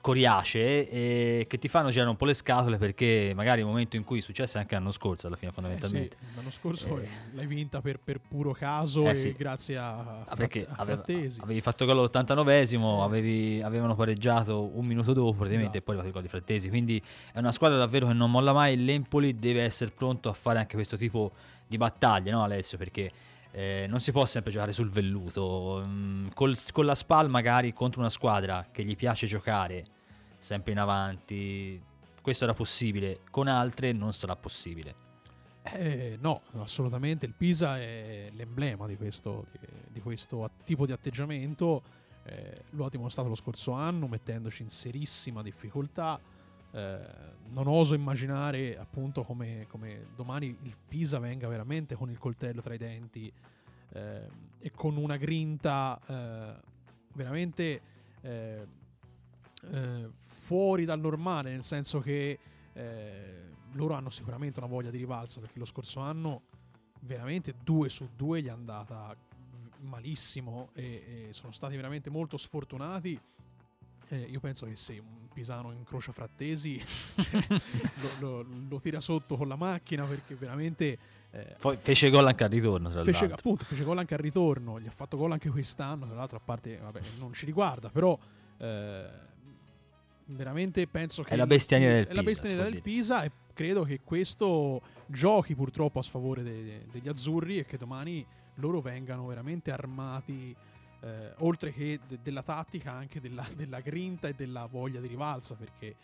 coriacee 0.00 0.88
e 0.90 1.46
che 1.48 1.58
ti 1.58 1.68
fanno 1.68 1.90
girare 1.90 2.08
un 2.08 2.16
po' 2.16 2.24
le 2.24 2.34
scatole 2.34 2.78
perché 2.78 3.32
magari 3.34 3.60
il 3.60 3.66
momento 3.66 3.96
in 3.96 4.04
cui 4.04 4.20
è 4.20 4.22
successo 4.22 4.56
anche 4.56 4.74
l'anno 4.74 4.92
scorso 4.92 5.26
alla 5.26 5.34
fine 5.34 5.50
fondamentalmente 5.50 6.16
eh 6.16 6.24
sì, 6.24 6.36
l'anno 6.36 6.50
scorso 6.50 6.98
eh, 6.98 7.08
l'hai 7.32 7.46
vinta 7.46 7.80
per, 7.80 7.98
per 7.98 8.20
puro 8.20 8.52
caso 8.52 9.06
eh 9.06 9.10
e 9.10 9.16
sì. 9.16 9.32
grazie 9.32 9.76
a, 9.76 10.24
ah, 10.24 10.36
perché 10.36 10.66
a 10.68 10.76
aveva, 10.76 11.02
avevi 11.40 11.60
fatto 11.60 11.84
gol 11.84 11.98
all'89esimo 11.98 13.02
avevi, 13.02 13.60
avevano 13.60 13.96
pareggiato 13.96 14.70
un 14.72 14.86
minuto 14.86 15.12
dopo 15.12 15.32
praticamente 15.32 15.78
esatto. 15.78 15.92
e 15.92 15.96
poi 15.96 16.06
il 16.06 16.12
gol 16.12 16.22
di 16.22 16.28
Frattesi. 16.28 16.68
Quindi 16.68 17.02
è 17.32 17.38
una 17.38 17.52
squadra 17.52 17.76
davvero 17.76 18.06
che 18.06 18.12
non 18.12 18.30
molla 18.30 18.52
mai. 18.52 18.82
l'Empoli 18.82 19.34
deve 19.34 19.62
essere 19.62 19.90
pronto 19.90 20.28
a 20.28 20.32
fare 20.32 20.58
anche 20.58 20.74
questo 20.74 20.96
tipo 20.96 21.32
di 21.66 21.76
battaglie 21.76 22.30
no 22.30 22.42
Alessio? 22.42 22.78
Perché 22.78 23.10
eh, 23.50 23.86
non 23.88 24.00
si 24.00 24.12
può 24.12 24.26
sempre 24.26 24.50
giocare 24.50 24.72
sul 24.72 24.90
velluto. 24.90 25.82
Mm, 25.84 26.28
col, 26.34 26.56
con 26.72 26.84
la 26.84 26.94
SPAL 26.94 27.28
magari 27.28 27.72
contro 27.72 28.00
una 28.00 28.10
squadra 28.10 28.68
che 28.70 28.84
gli 28.84 28.96
piace 28.96 29.26
giocare 29.26 29.84
sempre 30.38 30.72
in 30.72 30.78
avanti, 30.78 31.82
questo 32.22 32.44
era 32.44 32.54
possibile, 32.54 33.20
con 33.30 33.48
altre 33.48 33.92
non 33.92 34.12
sarà 34.12 34.36
possibile. 34.36 35.06
Eh, 35.62 36.16
no, 36.20 36.40
assolutamente. 36.54 37.26
Il 37.26 37.34
Pisa 37.34 37.78
è 37.78 38.30
l'emblema 38.32 38.86
di 38.86 38.96
questo, 38.96 39.46
di, 39.50 39.58
di 39.88 40.00
questo 40.00 40.50
tipo 40.64 40.86
di 40.86 40.92
atteggiamento. 40.92 41.82
Eh, 42.24 42.62
lo 42.70 42.84
ha 42.84 42.88
dimostrato 42.90 43.28
lo 43.28 43.34
scorso 43.34 43.72
anno 43.72 44.06
mettendoci 44.06 44.62
in 44.62 44.68
serissima 44.68 45.42
difficoltà. 45.42 46.20
Eh, 46.72 47.26
non 47.50 47.66
oso 47.66 47.94
immaginare 47.94 48.78
appunto 48.78 49.22
come, 49.22 49.66
come, 49.68 50.08
domani 50.14 50.54
il 50.62 50.76
Pisa 50.86 51.18
venga 51.18 51.48
veramente 51.48 51.94
con 51.94 52.10
il 52.10 52.18
coltello 52.18 52.60
tra 52.60 52.74
i 52.74 52.78
denti 52.78 53.32
eh, 53.94 54.28
e 54.58 54.70
con 54.72 54.96
una 54.96 55.16
grinta 55.16 55.98
eh, 56.06 56.60
veramente 57.14 57.80
eh, 58.20 58.66
eh, 59.62 60.08
fuori 60.10 60.84
dal 60.84 61.00
normale, 61.00 61.50
nel 61.50 61.64
senso 61.64 62.00
che 62.00 62.38
loro 63.72 63.94
hanno 63.94 64.08
sicuramente 64.08 64.60
una 64.60 64.68
voglia 64.68 64.90
di 64.90 64.98
rivalsa 64.98 65.40
perché 65.40 65.58
lo 65.58 65.64
scorso 65.64 65.98
anno 65.98 66.42
veramente 67.00 67.54
due 67.64 67.88
su 67.88 68.08
due 68.14 68.40
gli 68.40 68.46
è 68.46 68.50
andata 68.50 69.16
malissimo 69.80 70.70
e, 70.74 71.28
e 71.28 71.32
sono 71.32 71.52
stati 71.52 71.76
veramente 71.76 72.10
molto 72.10 72.36
sfortunati. 72.36 73.20
Eh, 74.10 74.20
io 74.20 74.40
penso 74.40 74.64
che 74.66 74.74
se 74.74 74.98
un 74.98 75.28
Pisano 75.32 75.72
incrocia 75.72 76.12
Frattesi 76.12 76.78
cioè, 77.20 77.42
lo, 78.20 78.42
lo, 78.42 78.46
lo, 78.68 78.80
tira 78.80 79.00
sotto 79.00 79.36
con 79.36 79.48
la 79.48 79.56
macchina 79.56 80.04
perché 80.04 80.34
veramente... 80.34 80.98
Eh, 81.30 81.56
Poi 81.60 81.76
fece 81.76 82.08
gol 82.08 82.26
anche 82.26 82.44
al 82.44 82.50
ritorno, 82.50 82.90
tra 82.90 83.04
fece, 83.04 83.26
appunto, 83.26 83.64
fece 83.64 83.84
gol 83.84 83.98
anche 83.98 84.14
al 84.14 84.20
ritorno, 84.20 84.80
gli 84.80 84.86
ha 84.86 84.90
fatto 84.90 85.18
gol 85.18 85.32
anche 85.32 85.50
quest'anno, 85.50 86.06
tra 86.06 86.14
l'altro 86.16 86.38
a 86.38 86.40
parte, 86.42 86.78
vabbè, 86.78 87.00
non 87.18 87.32
ci 87.32 87.44
riguarda, 87.46 87.90
però... 87.90 88.18
Eh, 88.56 89.26
veramente 90.30 90.86
penso 90.86 91.22
che 91.22 91.32
è 91.32 91.36
la 91.36 91.46
bestia 91.46 91.78
nera 91.78 92.04
del 92.04 92.06
Pisa, 92.08 92.22
bestia 92.22 92.62
del 92.62 92.82
Pisa 92.82 93.22
e 93.22 93.30
credo 93.54 93.82
che 93.84 94.00
questo 94.04 94.82
giochi 95.06 95.54
purtroppo 95.54 95.98
a 95.98 96.02
sfavore 96.02 96.42
de- 96.42 96.84
degli 96.90 97.08
azzurri 97.08 97.58
e 97.58 97.64
che 97.64 97.76
domani 97.76 98.24
loro 98.56 98.80
vengano 98.80 99.26
veramente 99.26 99.70
armati 99.70 100.54
eh, 101.00 101.32
oltre 101.38 101.72
che 101.72 102.00
de- 102.06 102.18
della 102.22 102.42
tattica 102.42 102.92
anche 102.92 103.20
della, 103.20 103.46
della, 103.54 103.80
grinta 103.80 104.28
e 104.28 104.34
della 104.34 104.66
voglia 104.66 105.00
di 105.00 105.08
rivalsa 105.08 105.54
perché 105.54 105.96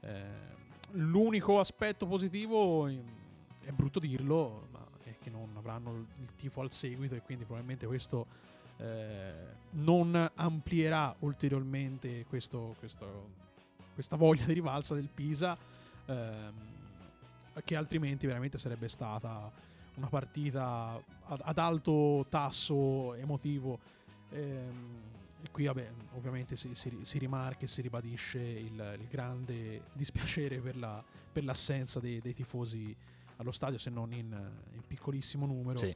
eh, 0.00 0.24
l'unico 0.92 1.58
aspetto 1.58 2.06
positivo 2.06 2.86
è 2.86 3.70
brutto 3.70 3.98
dirlo 3.98 4.68
ma 4.72 4.86
è 5.04 5.16
che 5.18 5.30
non 5.30 5.50
avranno 5.56 6.06
il 6.20 6.34
tifo 6.36 6.60
al 6.60 6.70
seguito 6.70 7.14
e 7.14 7.22
quindi 7.22 7.44
probabilmente 7.44 7.86
questo 7.86 8.26
eh, 8.78 9.32
non 9.70 10.30
amplierà 10.34 11.14
ulteriormente 11.20 12.24
questo, 12.28 12.74
questo 12.78 13.40
questa 13.94 14.16
voglia 14.16 14.44
di 14.44 14.54
rivalsa 14.54 14.94
del 14.94 15.08
Pisa, 15.12 15.56
ehm, 16.06 16.52
che 17.64 17.76
altrimenti 17.76 18.26
veramente 18.26 18.58
sarebbe 18.58 18.88
stata 18.88 19.50
una 19.96 20.08
partita 20.08 21.00
ad, 21.24 21.40
ad 21.42 21.58
alto 21.58 22.26
tasso 22.28 23.14
emotivo. 23.14 23.78
Ehm, 24.32 25.00
e 25.42 25.50
qui 25.50 25.64
vabbè, 25.64 25.90
ovviamente 26.14 26.54
si, 26.54 26.74
si, 26.74 26.98
si, 27.02 27.18
rimarca 27.18 27.64
e 27.64 27.66
si 27.66 27.82
ribadisce 27.82 28.38
il, 28.38 28.96
il 29.00 29.06
grande 29.08 29.82
dispiacere 29.92 30.58
per, 30.58 30.76
la, 30.76 31.02
per 31.32 31.44
l'assenza 31.44 31.98
dei, 31.98 32.20
dei, 32.20 32.32
tifosi 32.32 32.94
allo 33.36 33.50
stadio, 33.50 33.78
se 33.78 33.90
non 33.90 34.12
in, 34.12 34.30
in 34.72 34.82
piccolissimo 34.86 35.46
numero. 35.46 35.78
Sì. 35.78 35.94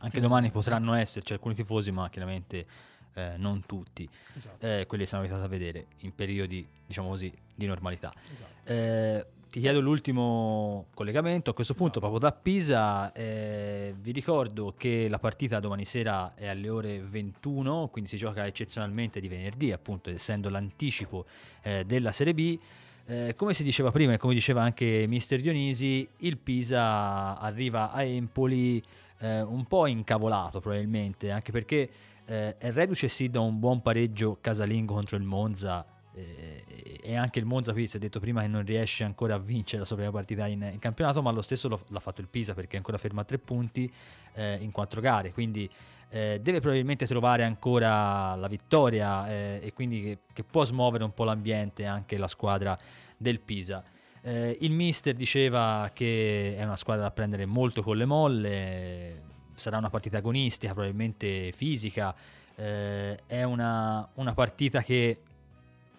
Anche 0.00 0.20
domani 0.20 0.50
potranno 0.50 0.94
esserci 0.94 1.32
alcuni 1.32 1.54
tifosi, 1.54 1.90
ma 1.90 2.10
chiaramente 2.10 2.66
eh, 3.14 3.34
non 3.36 3.64
tutti, 3.66 4.08
esatto. 4.34 4.66
eh, 4.66 4.84
quelli 4.86 5.04
che 5.04 5.08
siamo 5.08 5.24
abituati 5.24 5.46
a 5.46 5.48
vedere 5.48 5.86
in 5.98 6.14
periodi, 6.14 6.66
diciamo 6.86 7.08
così, 7.08 7.32
di 7.54 7.66
normalità. 7.66 8.12
Esatto. 8.32 8.72
Eh, 8.72 9.26
ti 9.52 9.60
chiedo 9.60 9.80
l'ultimo 9.80 10.86
collegamento, 10.94 11.50
a 11.50 11.52
questo 11.52 11.74
punto 11.74 11.98
esatto. 11.98 12.10
proprio 12.10 12.30
da 12.30 12.34
Pisa, 12.34 13.12
eh, 13.12 13.94
vi 14.00 14.10
ricordo 14.10 14.72
che 14.74 15.08
la 15.10 15.18
partita 15.18 15.60
domani 15.60 15.84
sera 15.84 16.34
è 16.34 16.46
alle 16.46 16.70
ore 16.70 17.00
21, 17.00 17.90
quindi 17.92 18.08
si 18.08 18.16
gioca 18.16 18.46
eccezionalmente 18.46 19.20
di 19.20 19.28
venerdì, 19.28 19.70
appunto 19.70 20.08
essendo 20.08 20.48
l'anticipo 20.48 21.26
eh, 21.60 21.84
della 21.84 22.12
Serie 22.12 22.32
B. 22.32 22.58
Eh, 23.04 23.34
come 23.36 23.52
si 23.52 23.62
diceva 23.62 23.90
prima 23.90 24.14
e 24.14 24.16
come 24.16 24.32
diceva 24.32 24.62
anche 24.62 25.04
Mister 25.06 25.38
Dionisi, 25.42 26.08
il 26.20 26.38
Pisa 26.38 27.38
arriva 27.38 27.92
a 27.92 28.02
Empoli 28.04 28.82
eh, 29.18 29.42
un 29.42 29.66
po' 29.66 29.84
incavolato 29.84 30.60
probabilmente, 30.60 31.30
anche 31.30 31.52
perché 31.52 31.90
eh, 32.24 32.56
è 32.56 32.72
reduce 32.72 33.06
sì 33.06 33.28
da 33.28 33.40
un 33.40 33.58
buon 33.58 33.82
pareggio 33.82 34.38
casalingo 34.40 34.94
contro 34.94 35.18
il 35.18 35.24
Monza 35.24 35.84
e 36.14 37.16
anche 37.16 37.38
il 37.38 37.46
Monza 37.46 37.72
qui 37.72 37.86
si 37.86 37.96
è 37.96 37.98
detto 37.98 38.20
prima 38.20 38.42
che 38.42 38.46
non 38.46 38.64
riesce 38.64 39.02
ancora 39.02 39.34
a 39.34 39.38
vincere 39.38 39.80
la 39.80 39.84
sua 39.86 39.96
prima 39.96 40.10
partita 40.10 40.46
in, 40.46 40.62
in 40.72 40.78
campionato 40.78 41.22
ma 41.22 41.30
lo 41.30 41.40
stesso 41.40 41.68
lo, 41.68 41.82
l'ha 41.88 42.00
fatto 42.00 42.20
il 42.20 42.28
Pisa 42.28 42.52
perché 42.52 42.74
è 42.74 42.76
ancora 42.76 42.98
fermo 42.98 43.20
a 43.20 43.24
tre 43.24 43.38
punti 43.38 43.90
eh, 44.34 44.58
in 44.60 44.70
quattro 44.70 45.00
gare. 45.00 45.32
Quindi 45.32 45.68
eh, 46.10 46.40
deve 46.42 46.60
probabilmente 46.60 47.06
trovare 47.06 47.44
ancora 47.44 48.34
la 48.34 48.48
vittoria 48.48 49.28
eh, 49.30 49.60
e 49.62 49.72
quindi 49.72 50.02
che, 50.02 50.18
che, 50.32 50.44
può 50.44 50.64
smuovere 50.64 51.04
un 51.04 51.14
po' 51.14 51.24
l'ambiente 51.24 51.86
anche 51.86 52.18
la 52.18 52.28
squadra 52.28 52.78
del 53.16 53.40
Pisa. 53.40 53.82
Eh, 54.20 54.58
il 54.60 54.70
mister 54.70 55.14
diceva 55.14 55.90
che 55.92 56.54
è 56.56 56.62
una 56.62 56.76
squadra 56.76 57.04
da 57.04 57.10
prendere 57.10 57.46
molto 57.46 57.82
con 57.82 57.96
le 57.96 58.04
molle 58.04 59.30
sarà 59.54 59.78
una 59.78 59.90
partita 59.90 60.18
agonistica, 60.18 60.72
probabilmente 60.72 61.52
fisica, 61.52 62.14
eh, 62.56 63.18
è 63.26 63.42
una, 63.42 64.08
una, 64.14 64.34
partita 64.34 64.82
che 64.82 65.18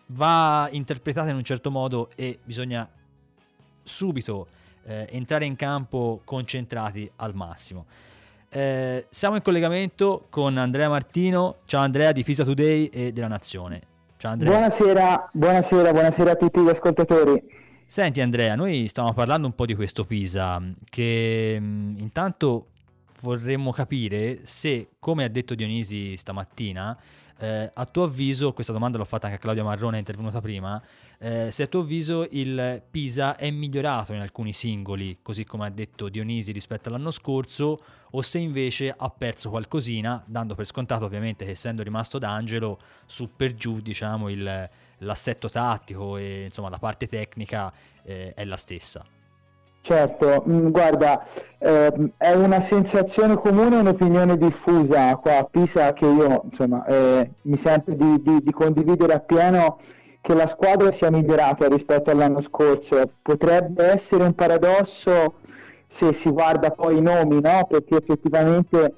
va 0.07 0.67
interpretata 0.71 1.29
in 1.29 1.35
un 1.35 1.43
certo 1.43 1.71
modo 1.71 2.09
e 2.15 2.39
bisogna 2.43 2.87
subito 3.83 4.47
eh, 4.85 5.07
entrare 5.11 5.45
in 5.45 5.55
campo 5.55 6.21
concentrati 6.23 7.09
al 7.17 7.33
massimo. 7.35 7.85
Eh, 8.49 9.07
siamo 9.09 9.35
in 9.35 9.41
collegamento 9.41 10.25
con 10.29 10.57
Andrea 10.57 10.87
Martino. 10.87 11.57
Ciao 11.65 11.81
Andrea 11.81 12.11
di 12.11 12.23
Pisa 12.23 12.43
Today 12.43 12.85
e 12.85 13.11
della 13.11 13.27
Nazione. 13.27 13.81
Ciao 14.17 14.31
Andrea. 14.31 14.51
Buonasera, 14.51 15.29
buonasera, 15.33 15.91
buonasera 15.91 16.31
a 16.31 16.35
tutti 16.35 16.61
gli 16.61 16.69
ascoltatori. 16.69 17.61
Senti 17.85 18.21
Andrea, 18.21 18.55
noi 18.55 18.87
stiamo 18.87 19.13
parlando 19.13 19.47
un 19.47 19.55
po' 19.55 19.65
di 19.65 19.75
questo 19.75 20.05
Pisa, 20.05 20.61
che 20.89 21.57
mh, 21.59 21.63
mm, 21.63 21.97
intanto 21.99 22.67
vorremmo 23.21 23.71
capire 23.71 24.45
se, 24.45 24.89
come 24.99 25.23
ha 25.23 25.27
detto 25.29 25.55
Dionisi 25.55 26.15
stamattina, 26.17 26.97
eh, 27.39 27.71
a 27.73 27.85
tuo 27.85 28.03
avviso, 28.03 28.53
questa 28.53 28.73
domanda 28.73 28.97
l'ho 28.97 29.05
fatta 29.05 29.25
anche 29.25 29.37
a 29.37 29.41
Claudia 29.41 29.63
Marrone, 29.63 29.95
è 29.95 29.99
intervenuta 29.99 30.39
prima, 30.41 30.81
eh, 31.19 31.49
se 31.51 31.63
a 31.63 31.67
tuo 31.67 31.81
avviso 31.81 32.27
il 32.31 32.81
Pisa 32.89 33.35
è 33.35 33.49
migliorato 33.51 34.13
in 34.13 34.19
alcuni 34.19 34.53
singoli, 34.53 35.19
così 35.21 35.43
come 35.43 35.65
ha 35.65 35.69
detto 35.69 36.09
Dionisi 36.09 36.51
rispetto 36.51 36.89
all'anno 36.89 37.11
scorso, 37.11 37.79
o 38.11 38.21
se 38.21 38.39
invece 38.39 38.93
ha 38.95 39.09
perso 39.09 39.49
qualcosina, 39.49 40.23
dando 40.25 40.55
per 40.55 40.65
scontato 40.65 41.05
ovviamente 41.05 41.45
che 41.45 41.51
essendo 41.51 41.83
rimasto 41.83 42.19
d'Angelo, 42.19 42.79
su 43.05 43.29
per 43.35 43.55
giù 43.55 43.79
diciamo 43.81 44.29
il, 44.29 44.69
l'assetto 44.99 45.49
tattico 45.49 46.17
e 46.17 46.45
insomma 46.45 46.69
la 46.69 46.79
parte 46.79 47.07
tecnica 47.07 47.71
eh, 48.03 48.33
è 48.33 48.45
la 48.45 48.57
stessa. 48.57 49.03
Certo, 49.85 50.45
mm, 50.47 50.69
guarda, 50.69 51.27
eh, 51.57 51.91
è 52.15 52.33
una 52.35 52.61
sensazione 52.61 53.35
comune, 53.35 53.75
un'opinione 53.75 54.37
diffusa 54.37 55.13
qua 55.17 55.39
a 55.39 55.43
Pisa 55.43 55.91
che 55.91 56.05
io 56.05 56.43
insomma 56.45 56.85
eh, 56.85 57.31
mi 57.41 57.57
sento 57.57 57.91
di, 57.91 58.21
di, 58.21 58.41
di, 58.41 58.51
condividere 58.53 59.11
appieno 59.11 59.79
che 60.21 60.33
la 60.35 60.47
squadra 60.47 60.89
sia 60.93 61.11
migliorata 61.11 61.67
rispetto 61.67 62.11
all'anno 62.11 62.39
scorso. 62.39 63.11
Potrebbe 63.21 63.83
essere 63.91 64.23
un 64.23 64.33
paradosso 64.33 65.33
se 65.85 66.13
si 66.13 66.29
guarda 66.29 66.71
poi 66.71 66.99
i 66.99 67.01
nomi, 67.01 67.41
no? 67.41 67.67
Perché 67.69 67.97
effettivamente 67.97 68.95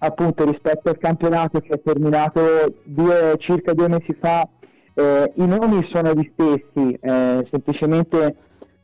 appunto 0.00 0.44
rispetto 0.44 0.88
al 0.88 0.98
campionato 0.98 1.60
che 1.60 1.74
è 1.74 1.80
terminato 1.80 2.74
due, 2.82 3.36
circa 3.38 3.74
due 3.74 3.86
mesi 3.86 4.12
fa, 4.12 4.44
eh, 4.92 5.32
i 5.36 5.46
nomi 5.46 5.84
sono 5.84 6.12
gli 6.14 6.28
stessi, 6.32 6.98
eh, 7.00 7.42
semplicemente 7.44 8.34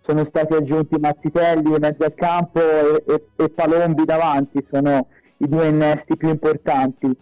sono 0.03 0.25
stati 0.25 0.55
aggiunti 0.55 0.99
Mazzitelli 0.99 1.71
in 1.71 1.77
mezzo 1.81 2.05
al 2.05 2.15
campo 2.15 2.61
e, 2.61 3.05
e, 3.07 3.27
e 3.37 3.49
Palombi 3.49 4.05
davanti, 4.05 4.65
sono 4.71 5.07
i 5.39 5.49
due 5.49 5.69
innesti 5.69 6.17
più 6.17 6.29
importanti. 6.29 7.17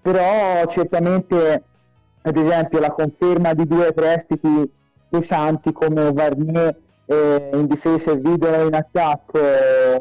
Però 0.00 0.64
certamente, 0.66 1.62
ad 2.22 2.36
esempio, 2.36 2.78
la 2.78 2.92
conferma 2.92 3.54
di 3.54 3.66
due 3.66 3.92
prestiti 3.92 4.70
pesanti 5.08 5.72
come 5.72 6.12
Varnier 6.12 6.76
eh, 7.06 7.50
in 7.52 7.66
difesa 7.66 8.12
e 8.12 8.16
Vidolo 8.16 8.66
in 8.66 8.74
attacco 8.74 9.38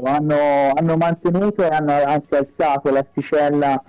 hanno, 0.04 0.72
hanno, 0.74 0.98
mantenuto 0.98 1.64
e 1.64 1.68
hanno 1.68 1.92
anzi 1.92 2.36
alzato 2.36 2.90
l'asticella 2.92 3.82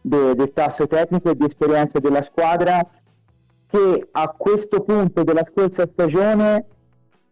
de, 0.00 0.34
del 0.34 0.52
tasso 0.52 0.86
tecnico 0.86 1.30
e 1.30 1.36
di 1.36 1.44
esperienza 1.44 1.98
della 1.98 2.22
squadra 2.22 2.84
che 3.66 4.08
a 4.10 4.34
questo 4.36 4.80
punto 4.80 5.22
della 5.22 5.46
scorsa 5.48 5.86
stagione 5.86 6.64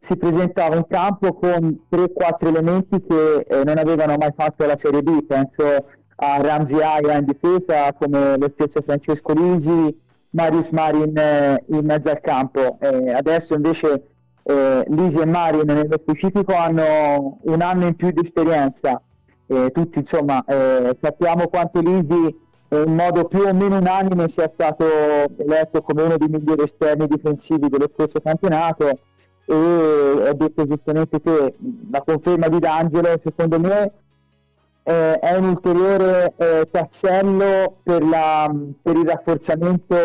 si 0.08 0.16
presentava 0.16 0.74
in 0.74 0.86
campo 0.88 1.34
con 1.34 1.80
3-4 1.90 2.46
elementi 2.46 3.04
che 3.06 3.40
eh, 3.40 3.62
non 3.62 3.76
avevano 3.76 4.16
mai 4.16 4.32
fatto 4.34 4.64
la 4.64 4.78
Serie 4.78 5.02
B, 5.02 5.22
penso 5.26 5.84
a 6.16 6.40
Ramzi 6.40 6.76
Aia 6.76 7.18
in 7.18 7.26
difesa 7.26 7.92
come 7.92 8.38
lo 8.38 8.50
stesso 8.54 8.80
Francesco 8.80 9.34
Lisi, 9.34 9.94
Marius 10.30 10.70
Marin 10.70 11.14
eh, 11.14 11.62
in 11.66 11.84
mezzo 11.84 12.08
al 12.08 12.22
campo. 12.22 12.78
Eh, 12.80 13.12
adesso 13.12 13.52
invece 13.52 14.02
eh, 14.44 14.82
Lisi 14.86 15.18
e 15.18 15.26
Marin 15.26 15.66
nello 15.66 15.98
specifico 16.00 16.54
hanno 16.54 17.38
un 17.42 17.60
anno 17.60 17.86
in 17.86 17.94
più 17.94 18.10
di 18.10 18.22
esperienza. 18.22 19.02
tutti 19.46 19.98
insomma 19.98 20.42
eh, 20.46 20.96
sappiamo 20.98 21.48
quanto 21.48 21.80
Lisi 21.80 22.46
in 22.70 22.94
modo 22.94 23.26
più 23.26 23.40
o 23.40 23.52
meno 23.52 23.76
unanime 23.76 24.28
sia 24.28 24.50
stato 24.54 24.86
eletto 25.36 25.82
come 25.82 26.02
uno 26.02 26.16
dei 26.16 26.28
migliori 26.28 26.62
esterni 26.62 27.06
difensivi 27.06 27.68
dello 27.68 27.90
scorso 27.94 28.20
campionato 28.20 29.00
e 29.50 30.28
ho 30.28 30.34
detto 30.34 30.66
giustamente 30.66 31.20
che 31.22 31.54
la 31.90 32.02
conferma 32.04 32.48
di 32.48 32.58
D'Angelo 32.58 33.18
secondo 33.24 33.58
me 33.58 33.92
eh, 34.82 35.18
è 35.18 35.36
un 35.36 35.48
ulteriore 35.48 36.34
eh, 36.36 36.68
tassello 36.70 37.76
per, 37.82 38.04
la, 38.04 38.54
per, 38.82 38.96
il 38.96 39.08
rafforzamento 39.08 39.96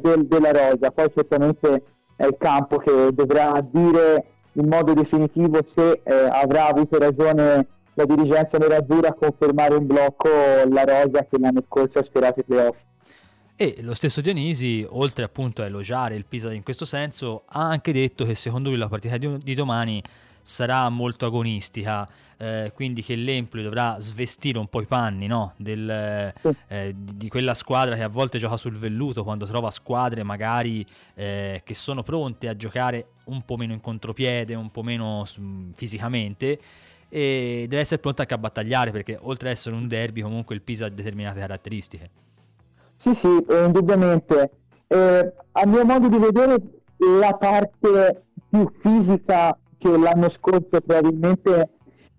del, 0.00 0.26
della 0.26 0.50
rosa 0.50 0.90
poi 0.90 1.10
certamente 1.14 1.82
è 2.16 2.24
il 2.24 2.36
campo 2.38 2.78
che 2.78 3.10
dovrà 3.12 3.62
dire 3.70 4.24
in 4.52 4.66
modo 4.66 4.94
definitivo 4.94 5.60
se 5.66 6.00
eh, 6.02 6.14
avrà 6.30 6.68
avuto 6.68 6.98
ragione 6.98 7.66
la 7.92 8.04
dirigenza 8.06 8.56
nerazzurra 8.56 9.08
a 9.08 9.14
confermare 9.14 9.76
in 9.76 9.86
blocco 9.86 10.28
la 10.70 10.84
rosa 10.84 11.26
che 11.28 11.38
l'anno 11.38 11.62
scorso 11.66 11.98
ha 11.98 12.02
sfiorato 12.02 12.40
i 12.40 12.44
playoff. 12.44 12.78
E 13.58 13.78
lo 13.80 13.94
stesso 13.94 14.20
Dionisi, 14.20 14.86
oltre 14.86 15.24
appunto 15.24 15.62
a 15.62 15.64
elogiare 15.64 16.14
il 16.14 16.26
Pisa 16.26 16.52
in 16.52 16.62
questo 16.62 16.84
senso, 16.84 17.44
ha 17.46 17.62
anche 17.62 17.90
detto 17.90 18.26
che 18.26 18.34
secondo 18.34 18.68
lui 18.68 18.76
la 18.76 18.86
partita 18.86 19.16
di, 19.16 19.54
domani 19.54 20.02
sarà 20.42 20.86
molto 20.90 21.24
agonistica, 21.24 22.06
eh, 22.36 22.70
quindi 22.74 23.02
che 23.02 23.14
l'Empoli 23.14 23.62
dovrà 23.62 23.96
svestire 23.98 24.58
un 24.58 24.68
po' 24.68 24.82
i 24.82 24.84
panni 24.84 25.26
no? 25.26 25.54
Del, 25.56 25.88
eh, 26.68 26.94
di, 26.94 27.28
quella 27.28 27.54
squadra 27.54 27.96
che 27.96 28.02
a 28.02 28.08
volte 28.08 28.38
gioca 28.38 28.58
sul 28.58 28.76
velluto 28.76 29.24
quando 29.24 29.46
trova 29.46 29.70
squadre 29.70 30.22
magari 30.22 30.86
eh, 31.14 31.62
che 31.64 31.74
sono 31.74 32.02
pronte 32.02 32.48
a 32.48 32.56
giocare 32.56 33.06
un 33.24 33.42
po' 33.42 33.56
meno 33.56 33.72
in 33.72 33.80
contropiede, 33.80 34.54
un 34.54 34.70
po' 34.70 34.82
meno 34.82 35.24
su, 35.24 35.70
fisicamente 35.74 36.60
e 37.08 37.64
deve 37.68 37.78
essere 37.78 38.02
pronta 38.02 38.20
anche 38.20 38.34
a 38.34 38.38
battagliare 38.38 38.90
perché 38.90 39.18
oltre 39.18 39.48
ad 39.48 39.54
essere 39.54 39.74
un 39.74 39.88
derby 39.88 40.20
comunque 40.20 40.54
il 40.54 40.60
Pisa 40.60 40.84
ha 40.84 40.90
determinate 40.90 41.40
caratteristiche. 41.40 42.25
Sì, 42.96 43.14
sì, 43.14 43.28
eh, 43.48 43.64
indubbiamente. 43.64 44.50
Eh, 44.88 45.32
a 45.52 45.66
mio 45.66 45.84
modo 45.84 46.08
di 46.08 46.18
vedere, 46.18 46.56
la 47.20 47.34
parte 47.34 48.24
più 48.48 48.70
fisica 48.80 49.56
che 49.78 49.96
l'anno 49.96 50.28
scorso 50.28 50.80
probabilmente 50.80 51.70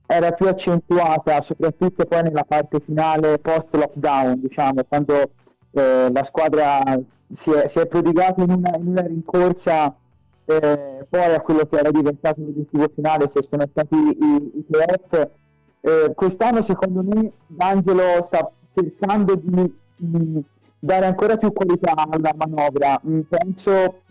era 0.05 0.31
più 0.31 0.47
accentuata, 0.47 1.41
soprattutto 1.41 2.05
poi 2.05 2.23
nella 2.23 2.43
parte 2.43 2.79
finale 2.79 3.39
post-lockdown, 3.39 4.39
diciamo, 4.39 4.83
quando 4.87 5.31
eh, 5.71 6.09
la 6.11 6.23
squadra 6.23 6.81
si 7.29 7.51
è, 7.51 7.67
si 7.67 7.79
è 7.79 7.87
prodigata 7.87 8.41
in 8.43 8.51
una, 8.51 8.75
in 8.77 8.87
una 8.87 9.01
rincorsa 9.01 9.93
eh, 10.45 11.05
poi 11.09 11.33
a 11.33 11.41
quello 11.41 11.65
che 11.65 11.77
era 11.77 11.91
diventato 11.91 12.39
l'obiettivo 12.39 12.89
finale, 12.93 13.29
che 13.29 13.43
sono 13.43 13.65
stati 13.69 13.95
i, 13.95 14.51
i 14.55 14.65
playoff. 14.69 15.29
Eh, 15.81 16.13
quest'anno, 16.15 16.61
secondo 16.61 17.03
me, 17.03 17.31
D'Angelo 17.47 18.21
sta 18.21 18.49
cercando 18.73 19.35
di, 19.35 19.73
di 19.97 20.43
dare 20.79 21.05
ancora 21.05 21.37
più 21.37 21.51
qualità 21.53 21.93
alla 21.95 22.33
manovra. 22.35 22.99
Mm, 23.05 23.21
penso 23.21 24.01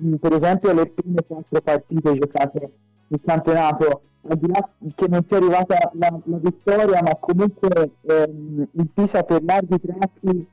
mm, 0.00 0.14
per 0.14 0.32
esempio 0.32 0.70
alle 0.70 0.86
prime 0.86 1.22
quattro 1.26 1.60
partite 1.60 2.12
giocate 2.14 2.70
nel 3.08 3.20
campionato, 3.24 4.02
al 4.28 4.36
di 4.36 4.48
là 4.48 4.68
che 4.94 5.06
non 5.08 5.24
sia 5.26 5.36
arrivata 5.36 5.90
la, 5.94 6.18
la 6.24 6.38
vittoria, 6.38 7.02
ma 7.02 7.14
comunque 7.16 7.90
ehm, 8.00 8.68
il 8.72 8.88
Pisa 8.92 9.22
per 9.22 9.42
larghi 9.44 9.80
tratti 9.80 10.48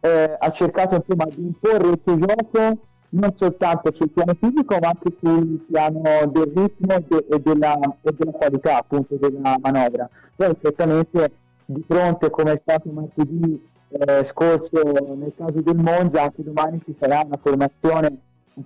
eh, 0.00 0.36
ha 0.38 0.50
cercato 0.50 0.94
insomma, 0.94 1.24
di 1.24 1.46
imporre 1.46 1.88
il 1.88 2.00
suo 2.02 2.18
gioco 2.18 2.78
non 3.08 3.32
soltanto 3.36 3.92
sul 3.94 4.10
piano 4.10 4.34
fisico 4.38 4.76
ma 4.80 4.88
anche 4.88 5.16
sul 5.18 5.64
piano 5.70 6.02
del 6.26 6.52
ritmo 6.54 6.94
e, 6.94 7.04
de- 7.08 7.26
e, 7.30 7.40
della, 7.40 7.78
e 8.02 8.12
della, 8.12 8.32
qualità 8.32 8.78
appunto 8.78 9.16
della 9.16 9.56
manovra. 9.60 10.08
Poi 10.34 10.56
certamente 10.60 11.30
di 11.64 11.84
fronte 11.86 12.30
come 12.30 12.52
è 12.52 12.56
stato 12.56 12.90
martedì 12.90 13.74
eh, 13.88 14.24
scorso 14.24 14.82
nel 14.82 15.32
caso 15.36 15.60
del 15.60 15.76
Monza, 15.76 16.22
anche 16.22 16.42
domani 16.42 16.80
ci 16.84 16.94
sarà 16.98 17.22
una 17.24 17.38
formazione 17.40 18.18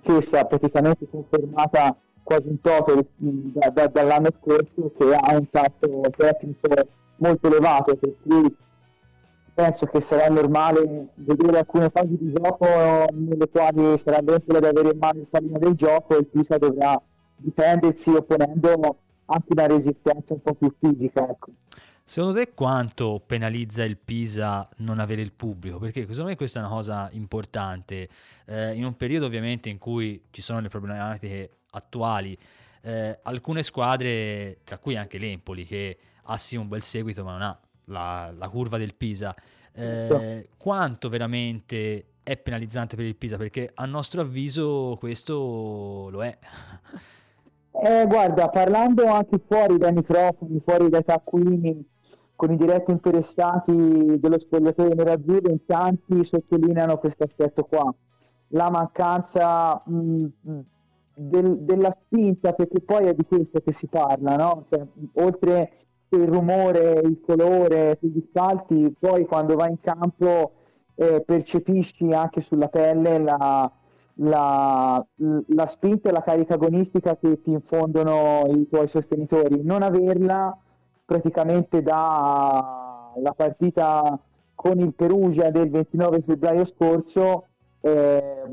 che 0.03 0.21
sia 0.23 0.45
praticamente 0.45 1.09
confermata 1.11 1.97
quasi 2.23 2.49
in 2.49 2.61
toto 2.61 3.07
da, 3.17 3.71
da, 3.71 3.87
dall'anno 3.89 4.29
scorso 4.41 4.93
che 4.97 5.15
ha 5.15 5.37
un 5.37 5.51
tasso 5.51 6.01
tecnico 6.17 6.69
molto 7.17 7.47
elevato 7.49 7.97
per 7.97 8.15
cui 8.23 8.55
penso 9.53 9.87
che 9.87 10.01
sarà 10.01 10.29
normale 10.29 11.09
vedere 11.15 11.59
alcune 11.59 11.89
fasi 11.89 12.17
di 12.17 12.33
gioco 12.33 12.67
nelle 13.13 13.49
quali 13.49 13.99
sarà 13.99 14.21
dentro 14.21 14.57
ad 14.57 14.65
avere 14.65 14.91
in 14.91 14.99
mano 14.99 15.21
il 15.21 15.27
pallino 15.29 15.59
del 15.59 15.75
gioco 15.75 16.17
e 16.17 16.21
il 16.21 16.27
Pisa 16.27 16.57
dovrà 16.57 17.01
difendersi 17.37 18.11
opponendo 18.11 18.97
anche 19.27 19.47
una 19.49 19.67
resistenza 19.67 20.35
un 20.35 20.43
po' 20.43 20.55
più 20.55 20.73
fisica. 20.79 21.29
Ecco. 21.29 21.51
Secondo 22.05 22.37
te 22.37 22.53
quanto 22.55 23.23
penalizza 23.25 23.85
il 23.85 23.97
Pisa 23.97 24.69
non 24.79 24.99
avere 24.99 25.23
il 25.23 25.33
pubblico? 25.33 25.79
Perché 25.79 26.01
secondo 26.01 26.25
me 26.25 26.37
questa 26.37 26.59
è 26.59 26.63
una 26.63 26.73
cosa 26.73 27.09
importante. 27.13 28.09
Eh, 28.47 28.75
in 28.75 28.85
un 28.85 28.97
periodo 28.97 29.27
ovviamente 29.27 29.69
in 29.69 29.79
cui 29.79 30.25
ci 30.31 30.43
sono 30.43 30.61
le 30.61 30.69
problematiche 30.69 31.59
attuali, 31.71 32.37
eh, 32.83 33.19
alcune 33.23 33.63
squadre, 33.63 34.59
tra 34.65 34.79
cui 34.79 34.97
anche 34.97 35.19
l'Empoli, 35.19 35.65
che 35.65 35.99
ha 36.25 36.37
sì 36.37 36.57
un 36.57 36.69
bel 36.69 36.83
seguito 36.83 37.23
ma 37.23 37.33
non 37.33 37.43
ha 37.43 37.61
la, 37.87 38.33
la 38.37 38.49
curva 38.49 38.79
del 38.79 38.95
Pisa, 38.95 39.35
eh, 39.73 40.49
quanto 40.57 41.09
veramente 41.09 42.07
è 42.23 42.37
penalizzante 42.37 42.97
per 42.97 43.05
il 43.05 43.17
Pisa? 43.17 43.37
Perché 43.37 43.71
a 43.75 43.87
nostro 43.87 44.21
avviso 44.21 44.97
questo 44.99 46.09
lo 46.11 46.25
è. 46.25 46.39
Eh, 47.83 48.05
guarda, 48.07 48.51
parlando 48.51 49.07
anche 49.07 49.41
fuori 49.47 49.79
dai 49.79 49.95
microfoni, 49.95 50.61
fuori 50.63 50.91
dai 50.91 51.03
taccuini, 51.03 51.83
con 52.37 52.53
i 52.53 52.57
diretti 52.57 52.91
interessati 52.91 54.19
dello 54.19 54.39
spogliatoio 54.39 54.93
nerazzurro, 54.95 55.51
in 55.51 55.65
tanti 55.65 56.23
sottolineano 56.23 56.99
questo 56.99 57.25
aspetto 57.25 57.65
qua, 57.65 57.91
la 58.49 58.69
mancanza 58.69 59.83
mh, 59.87 60.17
del, 61.15 61.59
della 61.61 61.91
spinta, 61.91 62.53
perché 62.53 62.81
poi 62.81 63.07
è 63.07 63.15
di 63.15 63.25
questo 63.25 63.61
che 63.61 63.73
si 63.73 63.87
parla, 63.87 64.37
no? 64.37 64.67
Cioè, 64.69 64.87
oltre 65.15 65.73
il 66.11 66.27
rumore, 66.29 67.01
il 67.03 67.19
colore 67.25 67.97
sugli 67.99 68.23
spalti, 68.29 68.95
poi 68.99 69.25
quando 69.25 69.55
vai 69.57 69.71
in 69.71 69.81
campo 69.81 70.53
eh, 70.97 71.23
percepisci 71.25 72.13
anche 72.13 72.43
sulla 72.43 72.69
pelle 72.69 73.19
la, 73.19 73.73
la, 74.15 75.05
la, 75.17 75.67
spinta 75.67 76.09
e 76.09 76.13
la 76.13 76.23
carica 76.23 76.55
agonistica 76.55 77.17
che 77.17 77.41
ti 77.41 77.53
infondono 77.53 78.45
i 78.49 78.69
tuoi 78.69 78.87
sostenitori. 78.87 79.63
Non 79.63 79.83
averla 79.83 80.57
praticamente 81.05 81.83
dalla 81.83 83.35
partita 83.35 84.19
con 84.55 84.79
il 84.79 84.95
Perugia 84.95 85.51
del 85.51 85.71
29 85.71 86.21
febbraio 86.21 86.65
scorso 86.65 87.47
eh, 87.81 88.45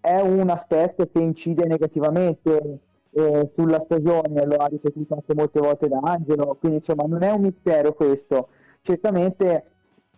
è 0.00 0.20
un 0.20 0.50
aspetto 0.50 1.08
che 1.08 1.18
incide 1.18 1.66
negativamente 1.66 2.80
eh, 3.10 3.50
sulla 3.52 3.80
stagione, 3.80 4.44
lo 4.44 4.56
ha 4.56 4.66
ripetuto 4.66 5.14
anche 5.14 5.34
molte 5.34 5.60
volte 5.60 5.88
da 5.88 5.98
Angelo, 6.02 6.56
quindi 6.60 6.78
insomma 6.78 7.04
non 7.06 7.22
è 7.22 7.30
un 7.30 7.40
mistero 7.40 7.94
questo. 7.94 8.48
Certamente 8.82 9.64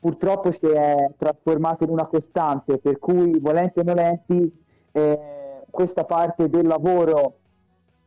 purtroppo 0.00 0.50
si 0.50 0.66
è 0.66 1.10
trasformato 1.16 1.84
in 1.84 1.90
una 1.90 2.06
costante, 2.06 2.78
per 2.78 2.98
cui 2.98 3.38
volenti 3.38 3.78
o 3.78 3.82
nolenti 3.82 4.66
eh, 4.98 5.62
questa 5.70 6.04
parte 6.04 6.48
del 6.48 6.66
lavoro 6.66 7.36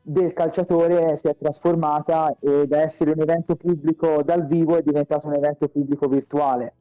del 0.02 0.34
calciatore 0.34 1.16
si 1.18 1.28
è 1.28 1.36
trasformata 1.38 2.36
e 2.40 2.66
da 2.68 2.82
essere 2.82 3.12
un 3.12 3.22
evento 3.22 3.56
pubblico 3.56 4.24
dal 4.24 4.46
vivo 4.46 4.78
è 4.78 4.82
diventato 4.82 5.28
un 5.28 5.36
evento 5.36 5.68
pubblico 5.68 6.08
virtuale. 6.08 6.74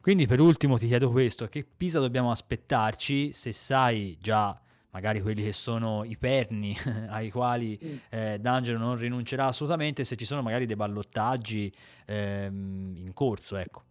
Quindi 0.00 0.26
per 0.26 0.40
ultimo 0.40 0.78
ti 0.78 0.86
chiedo 0.86 1.10
questo, 1.10 1.46
che 1.48 1.66
Pisa 1.76 2.00
dobbiamo 2.00 2.30
aspettarci 2.30 3.32
se 3.32 3.52
sai 3.52 4.16
già 4.20 4.58
magari 4.90 5.20
quelli 5.20 5.44
che 5.44 5.52
sono 5.52 6.02
i 6.04 6.16
perni 6.16 6.74
ai 7.10 7.30
quali 7.30 7.78
eh, 8.08 8.38
D'Angelo 8.40 8.78
non 8.78 8.96
rinuncerà 8.96 9.46
assolutamente, 9.46 10.04
se 10.04 10.16
ci 10.16 10.24
sono 10.24 10.42
magari 10.42 10.66
dei 10.66 10.76
ballottaggi 10.76 11.72
ehm, 12.06 12.94
in 12.96 13.12
corso, 13.12 13.56
ecco. 13.56 13.82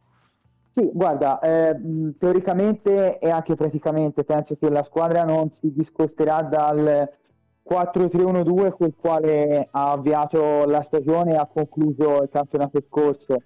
Sì, 0.78 0.92
guarda, 0.94 1.40
eh, 1.40 1.76
teoricamente 2.20 3.18
e 3.18 3.32
anche 3.32 3.56
praticamente 3.56 4.24
penso 4.24 4.56
che 4.58 4.70
la 4.70 4.84
squadra 4.84 5.24
non 5.24 5.50
si 5.50 5.74
discosterà 5.74 6.44
dal 6.44 7.10
4-3-1-2 7.68 8.74
col 8.78 8.94
quale 8.96 9.70
ha 9.72 9.92
avviato 9.92 10.66
la 10.68 10.84
stagione 10.84 11.34
e 11.34 11.36
ha 11.36 11.50
concluso 11.52 12.22
il 12.22 12.30
campionato 12.30 12.80
scorso. 12.88 13.38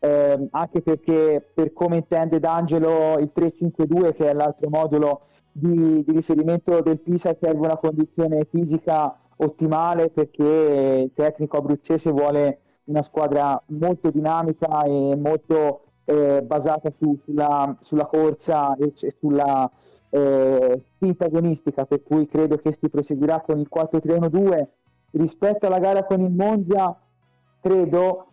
Eh, 0.00 0.48
anche 0.50 0.82
perché 0.82 1.48
per 1.54 1.72
come 1.72 1.98
intende 1.98 2.40
D'Angelo 2.40 3.20
il 3.20 3.30
3-5-2 3.32 4.12
che 4.12 4.28
è 4.28 4.32
l'altro 4.32 4.68
modulo 4.68 5.20
di, 5.52 6.02
di 6.04 6.10
riferimento 6.10 6.80
del 6.80 6.98
Pisa 6.98 7.36
serve 7.40 7.66
una 7.66 7.76
condizione 7.76 8.48
fisica 8.50 9.16
ottimale 9.36 10.10
perché 10.10 11.04
il 11.04 11.12
tecnico 11.14 11.58
abruzzese 11.58 12.10
vuole 12.10 12.62
una 12.86 13.02
squadra 13.02 13.62
molto 13.66 14.10
dinamica 14.10 14.82
e 14.82 15.14
molto 15.14 15.82
eh, 16.10 16.42
basata 16.42 16.90
su, 16.98 17.16
sulla, 17.24 17.76
sulla, 17.80 18.06
corsa 18.06 18.74
e, 18.74 18.92
e 19.00 19.14
sulla 19.18 19.70
eh, 20.10 20.82
spinta 20.94 21.26
agonistica, 21.26 21.86
per 21.86 22.02
cui 22.02 22.26
credo 22.26 22.56
che 22.56 22.72
si 22.72 22.88
proseguirà 22.88 23.40
con 23.40 23.58
il 23.58 23.68
4-3-1-2. 23.72 24.66
Rispetto 25.12 25.66
alla 25.66 25.78
gara 25.78 26.04
con 26.04 26.20
il 26.20 26.30
Monza, 26.30 26.98
credo 27.60 28.26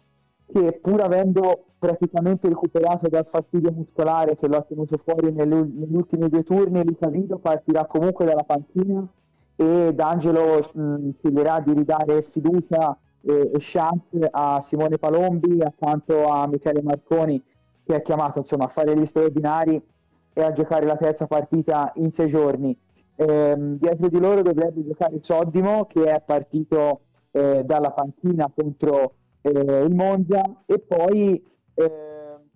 che 0.52 0.80
pur 0.82 1.02
avendo 1.02 1.66
praticamente 1.78 2.48
recuperato 2.48 3.08
dal 3.10 3.28
fastidio 3.28 3.72
muscolare 3.72 4.36
che 4.36 4.48
lo 4.48 4.58
ha 4.58 4.62
tenuto 4.62 4.98
fuori 4.98 5.32
negli 5.32 5.96
ultimi 5.96 6.30
due 6.30 6.44
turni, 6.44 6.84
Luca 6.84 7.10
Vido 7.10 7.38
partirà 7.38 7.86
comunque 7.86 8.26
dalla 8.26 8.44
panchina 8.44 9.08
e 9.56 9.92
D'Angelo 9.94 10.60
mh, 10.74 11.10
sceglierà 11.20 11.60
di 11.60 11.74
ridare 11.74 12.22
fiducia 12.24 12.98
e, 13.22 13.52
e 13.54 13.58
chance 13.60 14.28
a 14.32 14.62
Simone 14.62 14.98
Palombi 14.98 15.62
accanto 15.62 16.28
a 16.28 16.48
Michele 16.48 16.82
Marconi 16.82 17.44
che 17.88 17.96
ha 17.96 18.02
chiamato 18.02 18.40
insomma, 18.40 18.66
a 18.66 18.68
fare 18.68 18.96
gli 18.98 19.06
straordinari 19.06 19.82
e 20.34 20.44
a 20.44 20.52
giocare 20.52 20.86
la 20.86 20.98
terza 20.98 21.26
partita 21.26 21.92
in 21.96 22.12
sei 22.12 22.28
giorni. 22.28 22.78
Ehm, 23.16 23.78
dietro 23.80 24.10
di 24.10 24.20
loro 24.20 24.42
dovrebbe 24.42 24.86
giocare 24.86 25.18
Soddimo 25.22 25.86
che 25.86 26.04
è 26.04 26.22
partito 26.24 27.02
eh, 27.32 27.64
dalla 27.64 27.92
panchina 27.92 28.52
contro 28.54 29.14
eh, 29.42 29.50
il 29.50 29.96
Monza 29.96 30.64
e 30.66 30.80
poi 30.80 31.44
eh, 31.74 31.92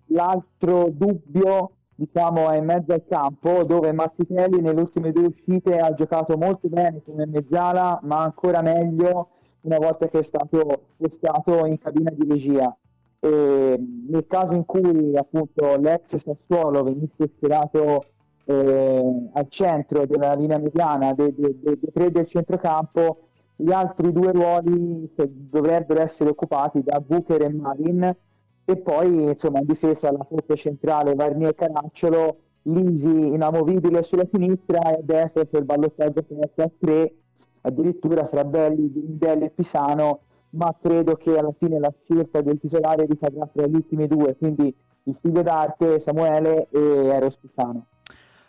l'altro 0.06 0.90
dubbio 0.92 1.70
diciamo 1.94 2.50
è 2.50 2.58
in 2.58 2.64
mezzo 2.66 2.92
al 2.92 3.04
campo 3.08 3.62
dove 3.64 3.90
Mazzitelli 3.92 4.60
nelle 4.60 4.80
ultime 4.80 5.10
due 5.10 5.26
uscite 5.26 5.78
ha 5.78 5.92
giocato 5.94 6.36
molto 6.36 6.68
bene 6.68 7.02
come 7.02 7.26
mezzala 7.26 7.98
ma 8.04 8.22
ancora 8.22 8.62
meglio 8.62 9.30
una 9.62 9.78
volta 9.78 10.06
che 10.06 10.20
è 10.20 10.22
stato 10.22 10.84
spostato 10.94 11.66
in 11.66 11.78
cabina 11.78 12.10
di 12.10 12.24
regia 12.28 12.76
e 13.24 13.78
nel 14.08 14.26
caso 14.26 14.52
in 14.54 14.64
cui 14.64 15.16
appunto 15.16 15.76
l'ex 15.76 16.16
Sassuolo 16.16 16.82
venisse 16.82 17.30
schierato 17.36 18.02
eh, 18.46 19.28
al 19.32 19.46
centro 19.48 20.06
della 20.06 20.34
linea 20.34 20.58
mediana 20.58 21.14
dei 21.14 21.32
de, 21.32 21.56
de, 21.60 21.78
de 21.78 21.92
tre 21.92 22.10
del 22.10 22.26
centrocampo, 22.26 23.28
gli 23.54 23.70
altri 23.70 24.10
due 24.10 24.32
ruoli 24.32 25.08
dovrebbero 25.14 26.00
essere 26.00 26.30
occupati 26.30 26.82
da 26.82 26.98
Booker 26.98 27.42
e 27.42 27.48
Marin 27.48 28.16
e 28.64 28.76
poi 28.78 29.28
insomma 29.30 29.60
in 29.60 29.66
difesa 29.66 30.10
la 30.10 30.26
coppia 30.28 30.56
centrale 30.56 31.14
Varnier 31.14 31.50
e 31.50 31.54
Caracciolo, 31.54 32.36
Lisi 32.62 33.08
inamovibile 33.08 34.02
sulla 34.02 34.26
sinistra 34.28 34.80
e 34.90 34.94
a 34.94 35.00
destra 35.00 35.44
per 35.44 35.60
il 35.60 35.66
ballottaggio 35.66 36.24
a 36.56 36.70
tre 36.76 37.14
addirittura 37.60 38.26
fra 38.26 38.44
Belli, 38.44 38.88
Belli 38.88 39.44
e 39.44 39.50
Pisano 39.50 40.20
ma 40.52 40.74
credo 40.80 41.16
che 41.16 41.36
alla 41.36 41.52
fine 41.58 41.78
la 41.78 41.92
scelta 42.04 42.40
del 42.40 42.58
titolare 42.58 43.06
ricadrà 43.06 43.48
tra 43.52 43.66
gli 43.66 43.74
ultimi 43.74 44.06
due, 44.06 44.36
quindi 44.36 44.74
il 45.04 45.18
figlio 45.20 45.42
d'arte 45.42 45.98
Samuele 45.98 46.68
e 46.70 46.80
Eros 46.80 47.36
Pisano. 47.36 47.86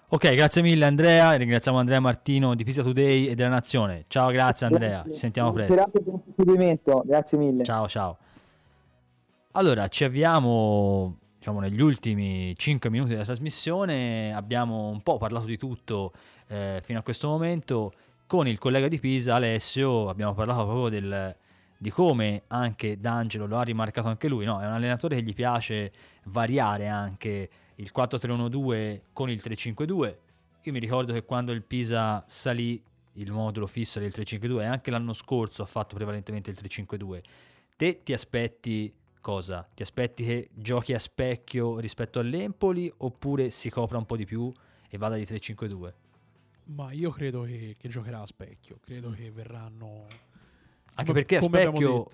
Ok, 0.09 0.31
grazie 0.35 0.61
mille 0.61 0.85
Andrea, 0.85 1.33
ringraziamo 1.33 1.79
Andrea 1.79 1.99
Martino 1.99 2.53
di 2.53 2.63
Pisa 2.63 2.83
Today 2.83 3.27
e 3.27 3.35
della 3.35 3.49
Nazione. 3.49 4.05
Ciao, 4.07 4.29
grazie 4.29 4.67
Andrea, 4.67 4.89
grazie. 4.89 5.13
ci 5.13 5.19
sentiamo 5.19 5.51
presto. 5.51 5.73
Grazie 5.73 6.01
per 6.01 6.13
il 6.13 6.33
seguimento, 6.35 7.03
grazie 7.05 7.37
mille. 7.37 7.63
Ciao, 7.63 7.87
ciao. 7.87 8.17
Allora, 9.53 9.87
ci 9.87 10.03
avviamo 10.03 11.17
diciamo, 11.37 11.59
negli 11.59 11.81
ultimi 11.81 12.53
5 12.55 12.89
minuti 12.89 13.11
della 13.11 13.23
trasmissione, 13.23 14.33
abbiamo 14.33 14.89
un 14.89 15.01
po' 15.01 15.17
parlato 15.17 15.45
di 15.45 15.57
tutto 15.57 16.11
eh, 16.47 16.79
fino 16.83 16.99
a 16.99 17.01
questo 17.01 17.27
momento. 17.27 17.91
Con 18.27 18.47
il 18.47 18.57
collega 18.57 18.87
di 18.87 18.99
Pisa, 18.99 19.35
Alessio, 19.35 20.09
abbiamo 20.09 20.33
parlato 20.33 20.63
proprio 20.63 20.89
del, 20.89 21.35
di 21.83 21.89
come 21.89 22.43
anche 22.47 22.97
D'Angelo 22.97 23.45
lo 23.45 23.57
ha 23.57 23.63
rimarcato 23.63 24.07
anche 24.07 24.29
lui, 24.29 24.45
no? 24.45 24.61
è 24.61 24.65
un 24.65 24.71
allenatore 24.71 25.17
che 25.17 25.21
gli 25.21 25.33
piace 25.33 25.91
variare 26.27 26.87
anche 26.87 27.49
il 27.75 27.91
4-3-1-2 27.93 29.01
con 29.11 29.29
il 29.29 29.41
3-5-2. 29.43 30.15
Io 30.61 30.71
mi 30.71 30.79
ricordo 30.79 31.11
che 31.11 31.25
quando 31.25 31.51
il 31.51 31.61
Pisa 31.61 32.23
salì 32.25 32.81
il 33.15 33.31
modulo 33.33 33.67
fisso 33.67 33.99
del 33.99 34.13
3-5-2 34.15 34.61
e 34.61 34.65
anche 34.65 34.91
l'anno 34.91 35.11
scorso 35.11 35.61
ha 35.61 35.65
fatto 35.65 35.95
prevalentemente 35.95 36.49
il 36.51 36.57
3-5-2. 36.57 37.21
Te 37.75 38.01
ti 38.01 38.13
aspetti 38.13 38.93
cosa? 39.19 39.67
Ti 39.73 39.81
aspetti 39.81 40.23
che 40.23 40.51
giochi 40.53 40.93
a 40.93 40.99
specchio 40.99 41.79
rispetto 41.79 42.19
all'Empoli 42.19 42.89
oppure 42.95 43.49
si 43.49 43.69
copra 43.69 43.97
un 43.97 44.05
po' 44.05 44.15
di 44.15 44.23
più 44.23 44.49
e 44.87 44.97
vada 44.97 45.17
di 45.17 45.23
3-5-2? 45.23 45.93
Ma 46.67 46.93
io 46.93 47.11
credo 47.11 47.41
che, 47.41 47.75
che 47.77 47.89
giocherà 47.89 48.21
a 48.21 48.25
specchio, 48.25 48.77
credo 48.81 49.09
che 49.09 49.29
verranno 49.31 50.05
anche 50.95 51.11
come, 51.11 51.23
perché 51.23 51.37
a 51.37 51.41
specchio 51.41 52.07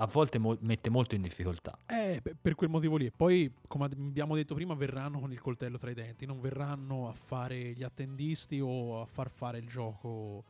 a 0.00 0.06
volte 0.06 0.38
mo- 0.38 0.56
mette 0.60 0.90
molto 0.90 1.14
in 1.14 1.22
difficoltà. 1.22 1.78
Eh, 1.86 2.22
per 2.40 2.54
quel 2.54 2.70
motivo 2.70 2.96
lì. 2.96 3.06
E 3.06 3.12
poi, 3.12 3.52
come 3.66 3.86
abbiamo 3.86 4.36
detto 4.36 4.54
prima, 4.54 4.74
verranno 4.74 5.18
con 5.18 5.32
il 5.32 5.40
coltello 5.40 5.76
tra 5.76 5.90
i 5.90 5.94
denti, 5.94 6.24
non 6.24 6.40
verranno 6.40 7.08
a 7.08 7.12
fare 7.12 7.72
gli 7.72 7.82
attendisti 7.82 8.60
o 8.60 9.00
a 9.00 9.06
far 9.06 9.28
fare 9.30 9.58
il 9.58 9.66
gioco 9.66 10.44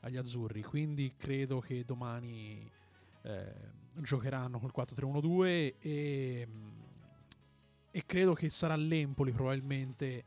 agli 0.00 0.16
azzurri. 0.16 0.62
Quindi 0.62 1.12
credo 1.16 1.60
che 1.60 1.84
domani 1.84 2.70
eh, 3.22 3.54
giocheranno 3.96 4.58
col 4.58 4.72
4-3-1-2 4.74 5.46
e, 5.80 6.48
e, 7.90 8.02
credo 8.06 8.32
che 8.32 8.48
sarà 8.48 8.74
l'Empoli 8.74 9.32
probabilmente 9.32 10.24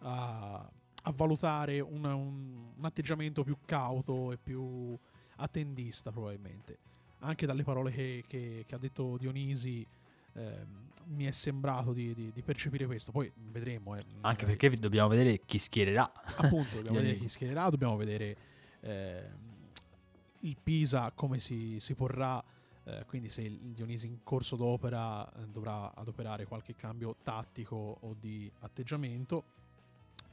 a, 0.00 0.54
a 0.54 1.12
valutare 1.12 1.78
un, 1.80 2.04
un, 2.04 2.72
un 2.76 2.84
atteggiamento 2.84 3.44
più 3.44 3.56
cauto 3.64 4.32
e 4.32 4.36
più 4.36 4.98
attendista 5.36 6.10
probabilmente. 6.10 6.78
Anche 7.20 7.46
dalle 7.46 7.62
parole 7.62 7.90
che, 7.90 8.24
che, 8.26 8.64
che 8.66 8.74
ha 8.74 8.78
detto 8.78 9.16
Dionisi 9.16 9.86
eh, 10.34 10.84
mi 11.06 11.24
è 11.24 11.30
sembrato 11.30 11.92
di, 11.92 12.14
di, 12.14 12.30
di, 12.32 12.42
percepire 12.42 12.86
questo. 12.86 13.12
Poi 13.12 13.30
vedremo. 13.50 13.96
Eh. 13.96 14.04
Anche 14.22 14.44
perché 14.44 14.70
dobbiamo 14.70 15.08
vedere 15.08 15.40
chi 15.44 15.58
schiererà. 15.58 16.10
Appunto, 16.36 16.76
dobbiamo 16.76 16.98
vedere 16.98 17.16
chi 17.16 17.28
schiererà, 17.28 17.68
dobbiamo 17.70 17.96
vedere 17.96 18.36
eh, 18.80 19.22
il 20.40 20.56
Pisa 20.62 21.10
come 21.14 21.38
si, 21.38 21.78
si 21.80 21.94
porrà, 21.94 22.42
eh, 22.84 23.04
quindi 23.06 23.28
se 23.28 23.42
il 23.42 23.72
Dionisi 23.72 24.06
in 24.06 24.22
corso 24.22 24.56
d'opera 24.56 25.26
eh, 25.26 25.46
dovrà 25.46 25.94
adoperare 25.94 26.46
qualche 26.46 26.74
cambio 26.74 27.16
tattico 27.22 27.98
o 28.00 28.14
di 28.18 28.50
atteggiamento. 28.60 29.54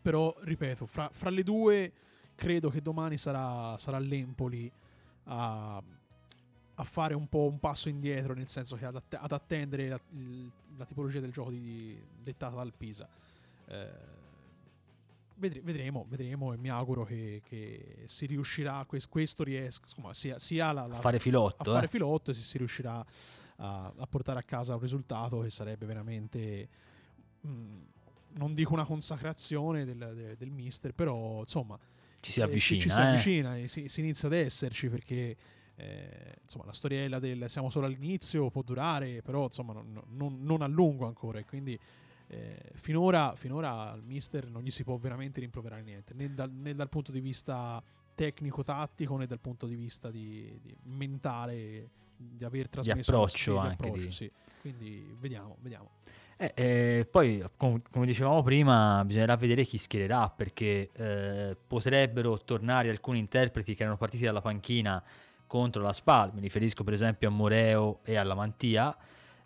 Però, 0.01 0.36
ripeto, 0.41 0.86
fra, 0.86 1.10
fra 1.14 1.30
le 1.30 1.43
due 1.43 1.91
credo 2.36 2.70
che 2.70 2.82
domani 2.82 3.18
sarà, 3.18 3.78
sarà 3.78 3.99
l'Empoli 3.99 4.70
a, 5.26 5.82
a, 6.76 6.84
fare 6.84 7.14
un 7.14 7.28
po' 7.28 7.48
un 7.48 7.60
passo 7.60 7.90
indietro, 7.90 8.34
nel 8.34 8.48
senso 8.48 8.76
che 8.76 8.86
ad, 8.86 8.96
att- 8.96 9.18
ad 9.20 9.32
attendere 9.32 9.90
la, 9.90 10.00
la, 10.78 10.86
tipologia 10.86 11.20
del 11.20 11.32
gioco 11.32 11.52
di, 11.52 12.02
dettata 12.22 12.56
dal 12.56 12.74
Pisa. 12.76 13.08
Eh, 13.68 14.12
vedremo, 15.36 16.06
vedremo 16.08 16.54
e 16.54 16.58
mi 16.58 16.70
auguro 16.70 17.04
che, 17.04 17.42
che 17.46 18.04
si 18.06 18.26
riuscirà, 18.26 18.86
questo 18.86 19.44
riesca, 19.44 19.86
insomma, 19.86 20.14
sia, 20.14 20.40
sia 20.40 20.72
la, 20.72 20.88
la, 20.88 20.96
a 20.96 21.00
fare 21.00 21.20
filotto. 21.20 21.70
A 21.70 21.74
fare 21.74 21.86
eh. 21.86 21.90
filotto 21.90 22.32
e 22.32 22.34
si, 22.34 22.42
si 22.42 22.58
riuscirà 22.58 23.04
a, 23.58 23.94
a, 23.96 24.08
portare 24.08 24.40
a 24.40 24.44
casa 24.44 24.74
un 24.74 24.80
risultato 24.80 25.40
che 25.42 25.50
sarebbe 25.50 25.86
veramente... 25.86 26.70
Mh, 27.42 27.50
mm, 27.50 27.82
non 28.36 28.56
dico 28.56 28.74
una 28.74 28.86
consacrazione 28.86 29.86
del, 29.86 29.98
del, 29.98 30.36
del 30.36 30.50
mister, 30.50 30.92
però 30.92 31.42
insomma 31.42 31.78
ci 32.24 32.32
si 32.32 32.42
avvicina. 32.42 32.82
Ci, 32.82 32.88
ci 32.88 32.94
si 32.94 33.00
eh. 33.00 33.04
avvicina 33.04 33.58
e 33.58 33.68
si, 33.68 33.88
si, 33.90 34.00
inizia 34.00 34.30
ad 34.30 34.34
esserci 34.34 34.88
perché 34.88 35.36
eh, 35.76 36.36
insomma, 36.42 36.66
la 36.66 36.72
storiella 36.72 37.20
del 37.20 37.50
siamo 37.50 37.70
solo 37.70 37.86
all'inizio 37.86 38.50
può 38.50 38.62
durare, 38.62 39.22
però 39.22 39.44
insomma, 39.44 39.74
non, 39.74 40.02
non, 40.08 40.42
non 40.42 40.62
a 40.62 40.68
lungo 40.68 41.06
ancora. 41.06 41.40
E 41.40 41.46
quindi 41.46 41.78
eh, 42.28 42.72
finora, 42.76 43.36
finora 43.36 43.92
al 43.92 44.04
mister 44.04 44.50
non 44.50 44.62
gli 44.64 44.72
si 44.72 44.84
può 44.84 44.96
veramente 44.98 45.42
rimproverare 45.42 45.82
niente, 45.82 46.14
né 46.16 46.34
dal, 46.34 46.50
né 46.50 46.74
dal 46.74 46.88
punto 46.88 47.12
di 47.12 47.20
vista 47.20 47.84
tecnico-tattico 48.16 49.18
né 49.18 49.26
dal 49.26 49.40
punto 49.40 49.66
di 49.66 49.76
vista 49.76 50.10
di, 50.10 50.58
di 50.62 50.74
mentale 50.84 51.90
di 52.16 52.44
aver 52.46 52.70
trasmesso 52.70 53.12
di 53.12 53.18
approccio 53.18 53.54
sì, 53.54 53.60
anche 53.60 53.84
di 53.84 53.90
approccio, 53.90 54.12
sì. 54.12 54.32
quindi 54.62 55.16
vediamo, 55.20 55.58
vediamo. 55.60 55.90
Eh, 56.44 56.52
eh, 56.56 57.08
poi, 57.10 57.41
com- 57.56 57.82
come 57.89 58.06
dicevamo 58.06 58.44
prima, 58.44 59.02
bisognerà 59.06 59.38
vedere 59.38 59.64
chi 59.64 59.78
schiererà 59.78 60.30
perché 60.30 60.89
eh, 60.91 61.56
potrebbero 61.66 62.38
tornare 62.44 62.89
alcuni 62.89 63.20
interpreti 63.20 63.74
che 63.74 63.84
erano 63.84 63.96
partiti 63.96 64.26
dalla 64.26 64.41
panchina 64.41 65.02
contro 65.48 65.82
la 65.82 65.94
SPAL. 65.94 66.32
Mi 66.34 66.41
riferisco 66.41 66.84
per 66.84 66.91
esempio 66.91 67.30
a 67.30 67.32
Moreo 67.32 68.00
e 68.04 68.18
alla 68.18 68.34
Mantia. 68.34 68.94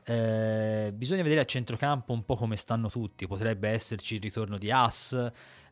Eh, 0.09 0.93
bisogna 0.93 1.21
vedere 1.21 1.41
a 1.41 1.45
centrocampo 1.45 2.13
un 2.13 2.23
po' 2.23 2.37
come 2.37 2.55
stanno 2.55 2.89
tutti. 2.89 3.27
Potrebbe 3.27 3.67
esserci 3.67 4.15
il 4.15 4.21
ritorno 4.21 4.57
di 4.57 4.71
As. 4.71 5.11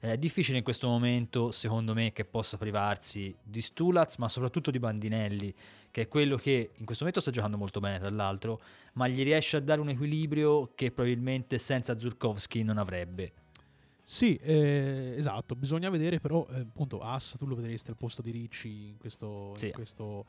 Eh, 0.02 0.12
è 0.12 0.18
difficile 0.18 0.58
in 0.58 0.64
questo 0.64 0.90
momento, 0.90 1.52
secondo 1.52 1.94
me, 1.94 2.12
che 2.12 2.26
possa 2.26 2.58
privarsi 2.58 3.34
di 3.42 3.62
Stulaz, 3.62 4.18
ma 4.18 4.28
soprattutto 4.28 4.72
di 4.72 4.80
Bandinelli, 4.80 5.54
che 5.90 6.02
è 6.02 6.08
quello 6.10 6.36
che 6.36 6.72
in 6.76 6.84
questo 6.84 7.06
momento 7.06 7.22
sta 7.22 7.32
giocando 7.32 7.58
molto 7.58 7.80
bene, 7.80 7.98
tra 7.98 8.10
l'altro, 8.10 8.60
ma 8.94 9.08
gli 9.08 9.24
riesce 9.24 9.56
a 9.56 9.62
dare 9.62 9.80
un 9.80 9.88
equilibrio 9.88 10.72
che 10.76 10.92
probabilmente 10.92 11.58
senza 11.58 11.98
Zurkowski 11.98 12.62
non 12.64 12.78
avrebbe. 12.78 13.32
Sì, 14.04 14.36
eh, 14.36 15.14
esatto, 15.16 15.56
bisogna 15.56 15.90
vedere 15.90 16.20
però, 16.20 16.46
eh, 16.52 16.60
appunto, 16.60 17.00
As 17.00 17.36
tu 17.40 17.48
lo 17.48 17.56
vedresti 17.56 17.90
al 17.90 17.96
posto 17.96 18.22
di 18.22 18.32
Ricci 18.32 18.90
in 18.90 18.98
questo, 18.98 19.54
sì. 19.56 19.68
in 19.68 19.72
questo 19.72 20.26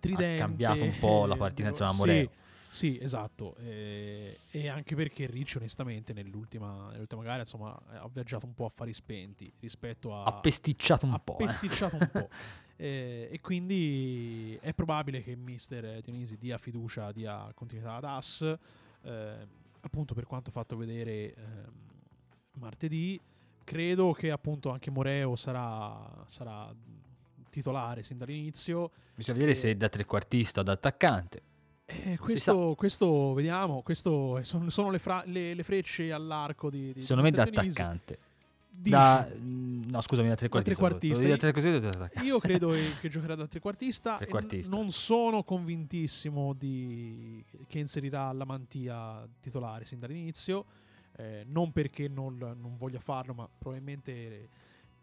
tridente. 0.00 0.42
Ha 0.42 0.46
cambiato 0.46 0.82
un 0.82 0.98
po' 0.98 1.24
la 1.24 1.36
partita 1.36 1.68
insieme 1.70 1.92
a 1.92 1.94
Moreno. 1.94 2.28
Sì, 2.28 2.42
sì, 2.74 2.98
esatto. 3.00 3.54
Eh, 3.58 4.36
e 4.50 4.68
anche 4.68 4.96
perché 4.96 5.26
Ricci, 5.26 5.58
onestamente, 5.58 6.12
nell'ultima, 6.12 6.90
nell'ultima 6.90 7.22
gara, 7.22 7.38
insomma, 7.38 7.72
ha 7.86 8.08
viaggiato 8.12 8.46
un 8.46 8.54
po' 8.54 8.64
a 8.64 8.68
fari 8.68 8.92
spenti 8.92 9.50
rispetto 9.60 10.12
a. 10.12 10.24
Ha 10.24 10.32
pesticciato 10.32 11.06
un 11.06 11.12
ha 11.12 11.20
po'. 11.20 11.34
Ha 11.34 11.36
pesticciato 11.36 11.96
un 11.96 12.08
po'. 12.10 12.28
Eh, 12.76 13.28
e 13.30 13.40
quindi 13.40 14.58
è 14.60 14.74
probabile 14.74 15.22
che 15.22 15.36
Mister 15.36 16.00
Dionisi 16.02 16.36
dia 16.36 16.58
fiducia, 16.58 17.12
dia 17.12 17.48
continuità 17.54 17.94
ad 17.94 18.04
As, 18.04 18.42
eh, 19.02 19.46
appunto 19.80 20.12
per 20.12 20.26
quanto 20.26 20.50
fatto 20.50 20.76
vedere 20.76 21.34
ehm, 21.34 21.72
martedì. 22.54 23.20
Credo 23.62 24.10
che 24.10 24.32
appunto 24.32 24.70
anche 24.70 24.90
Moreo 24.90 25.36
sarà, 25.36 26.24
sarà 26.26 26.74
titolare 27.48 28.02
sin 28.02 28.18
dall'inizio. 28.18 28.90
Bisogna 29.14 29.38
vedere 29.38 29.54
se 29.54 29.70
è 29.70 29.76
da 29.76 29.88
trequartista 29.88 30.58
o 30.58 30.64
da 30.64 30.72
attaccante. 30.72 31.42
Eh, 31.86 32.16
questo, 32.18 32.74
questo, 32.76 33.34
vediamo, 33.34 33.82
questo 33.82 34.40
sono, 34.42 34.70
sono 34.70 34.90
le, 34.90 34.98
fra, 34.98 35.22
le, 35.26 35.52
le, 35.52 35.62
frecce 35.62 36.12
all'arco 36.12 36.70
di, 36.70 36.94
di 36.94 37.02
Secondo 37.02 37.22
me 37.22 37.30
da 37.30 37.42
attaccante. 37.42 38.18
Da, 38.70 39.30
mm, 39.38 39.84
no, 39.90 40.00
scusami, 40.00 40.28
da 40.28 40.34
trequartista. 40.34 40.82
Da 40.82 41.36
trequartista. 41.36 42.22
Io 42.22 42.38
credo 42.38 42.72
che 43.00 43.08
giocherà 43.08 43.34
da 43.34 43.46
trequartista. 43.46 44.16
trequartista. 44.16 44.74
Non 44.74 44.90
sono 44.90 45.44
convintissimo 45.44 46.54
di, 46.54 47.44
che 47.68 47.78
inserirà 47.78 48.32
la 48.32 48.44
mantia 48.44 49.26
titolare 49.40 49.84
sin 49.84 50.00
dall'inizio. 50.00 50.64
Eh, 51.16 51.44
non 51.46 51.70
perché 51.70 52.08
non, 52.08 52.36
non, 52.38 52.76
voglia 52.76 52.98
farlo, 52.98 53.34
ma 53.34 53.48
probabilmente 53.56 54.48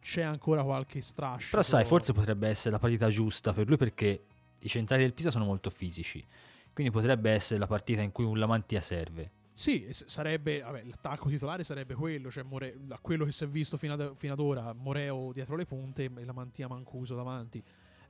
c'è 0.02 0.24
ancora 0.24 0.64
qualche 0.64 1.00
strascico. 1.00 1.52
Però 1.52 1.64
sai, 1.64 1.86
forse 1.86 2.12
potrebbe 2.12 2.50
essere 2.50 2.72
la 2.72 2.80
partita 2.80 3.08
giusta 3.08 3.54
per 3.54 3.68
lui 3.68 3.78
perché 3.78 4.24
i 4.60 4.68
centrali 4.68 5.04
del 5.04 5.14
Pisa 5.14 5.32
sono 5.32 5.46
molto 5.46 5.70
fisici. 5.70 6.26
Quindi 6.74 6.92
potrebbe 6.92 7.32
essere 7.32 7.60
la 7.60 7.68
partita 7.68 8.02
in 8.02 8.12
cui 8.12 8.24
un 8.24 8.38
Lamantia 8.38 8.82
serve. 8.82 9.40
Sì, 9.54 9.88
sarebbe, 9.92 10.62
vabbè, 10.62 10.84
l'attacco 10.86 11.30
titolare 11.30 11.64
sarebbe 11.64 11.94
quello, 11.94 12.32
cioè 12.32 12.44
More, 12.44 12.78
da 12.80 12.98
quello 13.02 13.26
che 13.26 13.32
si 13.32 13.44
è 13.44 13.48
visto 13.48 13.78
fino 13.78 13.94
ad, 13.94 14.16
fino 14.16 14.34
ad, 14.34 14.40
ora, 14.40 14.74
Moreo 14.74 15.32
dietro 15.34 15.56
le 15.56 15.66
punte 15.66 16.10
e 16.16 16.26
la 16.26 16.32
Mantia 16.32 16.68
Mancuso 16.68 17.16
davanti. 17.16 17.62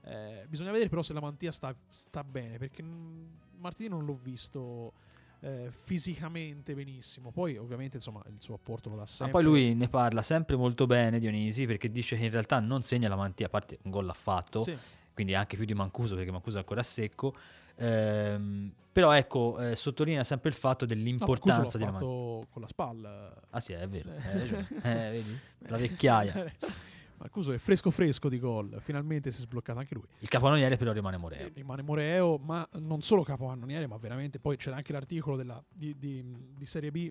Eh, 0.04 0.46
bisogna 0.48 0.70
vedere 0.70 0.88
però 0.88 1.02
se 1.02 1.12
la 1.12 1.20
Mantia 1.20 1.52
sta, 1.52 1.74
sta 1.88 2.22
bene, 2.22 2.58
perché 2.58 2.82
Martini 3.58 3.88
non 3.88 4.04
l'ho 4.04 4.18
visto 4.20 4.92
eh, 5.40 5.70
fisicamente 5.82 6.74
benissimo. 6.74 7.32
Poi 7.32 7.56
ovviamente 7.56 7.96
insomma 7.96 8.22
il 8.28 8.36
suo 8.38 8.54
apporto 8.54 8.88
lo 8.88 8.96
dà 8.96 9.06
sempre. 9.06 9.26
Ma 9.26 9.32
poi 9.32 9.42
lui 9.42 9.74
ne 9.74 9.88
parla 9.88 10.22
sempre 10.22 10.56
molto 10.56 10.86
bene 10.86 11.18
Dionisi, 11.18 11.66
perché 11.66 11.90
dice 11.90 12.16
che 12.16 12.24
in 12.24 12.30
realtà 12.30 12.60
non 12.60 12.82
segna 12.82 13.08
la 13.08 13.16
Mantia, 13.16 13.46
a 13.46 13.50
parte 13.50 13.78
un 13.82 13.90
gol 13.90 14.06
l'ha 14.06 14.14
fatto, 14.14 14.60
sì. 14.60 14.76
quindi 15.12 15.34
anche 15.34 15.56
più 15.56 15.66
di 15.66 15.74
Mancuso, 15.74 16.14
perché 16.14 16.30
Mancuso 16.30 16.56
è 16.56 16.60
ancora 16.60 16.82
secco 16.82 17.34
Ehm, 17.82 18.72
però 18.92 19.12
ecco, 19.12 19.58
eh, 19.58 19.74
sottolinea 19.74 20.22
sempre 20.22 20.50
il 20.50 20.54
fatto 20.54 20.84
dell'importanza 20.84 21.78
no, 21.78 21.84
di 21.84 21.90
fatto 21.90 22.46
con 22.50 22.62
la 22.62 22.68
spalla. 22.68 23.34
Ah 23.50 23.60
sì, 23.60 23.72
è 23.72 23.88
vero, 23.88 24.10
eh, 24.82 25.10
vedi? 25.10 25.38
la 25.58 25.76
vecchiaia. 25.76 26.52
Marcuso 27.22 27.52
è 27.52 27.58
fresco 27.58 27.90
fresco 27.90 28.28
di 28.28 28.38
gol, 28.38 28.80
finalmente 28.82 29.30
si 29.30 29.38
è 29.38 29.44
sbloccato 29.44 29.78
anche 29.78 29.94
lui. 29.94 30.04
Il 30.18 30.28
capannoniere 30.28 30.76
però 30.76 30.92
rimane 30.92 31.16
Moreo. 31.16 31.46
Eh, 31.46 31.52
rimane 31.54 31.82
Moreo, 31.82 32.36
ma 32.36 32.68
non 32.80 33.00
solo 33.00 33.22
capannoniere, 33.22 33.86
ma 33.86 33.96
veramente 33.96 34.40
poi 34.40 34.56
c'era 34.56 34.76
anche 34.76 34.92
l'articolo 34.92 35.36
della, 35.36 35.62
di, 35.72 35.94
di, 35.98 36.24
di 36.56 36.66
Serie 36.66 36.90
B, 36.90 37.10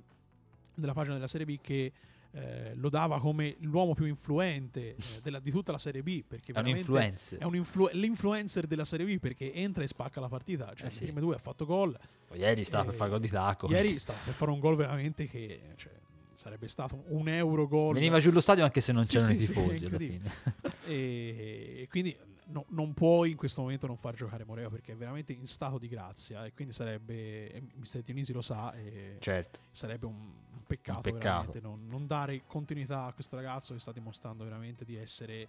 della 0.75 0.93
pagina 0.93 1.15
della 1.15 1.27
Serie 1.27 1.45
B 1.45 1.59
che 1.61 1.91
eh, 2.33 2.73
lo 2.75 2.89
dava 2.89 3.19
come 3.19 3.57
l'uomo 3.59 3.93
più 3.93 4.05
influente 4.05 4.95
eh, 4.95 4.95
della, 5.21 5.39
di 5.39 5.51
tutta 5.51 5.71
la 5.71 5.77
Serie 5.77 6.01
B. 6.01 6.23
Perché 6.23 6.53
è 6.53 6.59
un 6.59 6.67
influencer. 6.67 7.39
È 7.39 7.43
un 7.43 7.55
influ- 7.55 7.91
l'influencer 7.91 8.67
della 8.67 8.85
Serie 8.85 9.05
B 9.05 9.19
perché 9.19 9.53
entra 9.53 9.83
e 9.83 9.87
spacca 9.87 10.21
la 10.21 10.29
partita. 10.29 10.71
Cioè, 10.73 10.87
eh 10.87 10.89
sì. 10.89 10.99
le 10.99 11.05
prime 11.07 11.21
due 11.21 11.35
ha 11.35 11.39
fatto 11.39 11.65
gol. 11.65 11.97
Ieri 12.33 12.63
stava 12.63 12.85
per 12.85 12.93
fare 12.93 13.09
gol 13.09 13.19
di 13.19 13.27
tacco. 13.27 13.67
Ieri 13.69 13.97
stava 13.99 14.19
per 14.23 14.33
fare 14.33 14.51
un 14.51 14.59
gol 14.59 14.77
veramente 14.77 15.27
che 15.27 15.73
cioè, 15.75 15.91
sarebbe 16.31 16.69
stato 16.69 17.03
un 17.07 17.27
euro 17.27 17.67
gol. 17.67 17.95
Veniva 17.95 18.19
giù 18.19 18.31
lo 18.31 18.41
stadio 18.41 18.63
anche 18.63 18.79
se 18.79 18.93
non 18.93 19.03
sì, 19.03 19.17
c'erano 19.17 19.37
sì, 19.37 19.43
i 19.43 19.45
tifosi 19.45 19.85
alla 19.85 19.97
fine. 19.97 20.31
e, 20.87 21.87
quindi 21.89 22.17
no, 22.45 22.65
non 22.69 22.93
puoi 22.93 23.31
in 23.31 23.35
questo 23.35 23.59
momento 23.59 23.87
non 23.87 23.97
far 23.97 24.15
giocare 24.15 24.45
Moreo 24.45 24.69
perché 24.69 24.93
è 24.93 24.95
veramente 24.95 25.33
in 25.33 25.47
stato 25.47 25.77
di 25.77 25.89
grazia 25.89 26.45
e 26.45 26.53
quindi 26.53 26.73
sarebbe, 26.73 27.61
Mister 27.75 28.01
Dionisi 28.01 28.31
lo 28.31 28.41
sa, 28.41 28.73
certo. 29.19 29.59
sarebbe 29.71 30.05
un 30.05 30.49
peccato, 30.75 31.01
peccato. 31.01 31.59
Non, 31.61 31.79
non, 31.87 32.07
dare 32.07 32.43
continuità 32.47 33.05
a 33.05 33.13
questo 33.13 33.35
ragazzo 33.35 33.73
che 33.73 33.79
sta 33.79 33.91
dimostrando 33.91 34.43
veramente 34.43 34.85
di 34.85 34.95
essere 34.95 35.47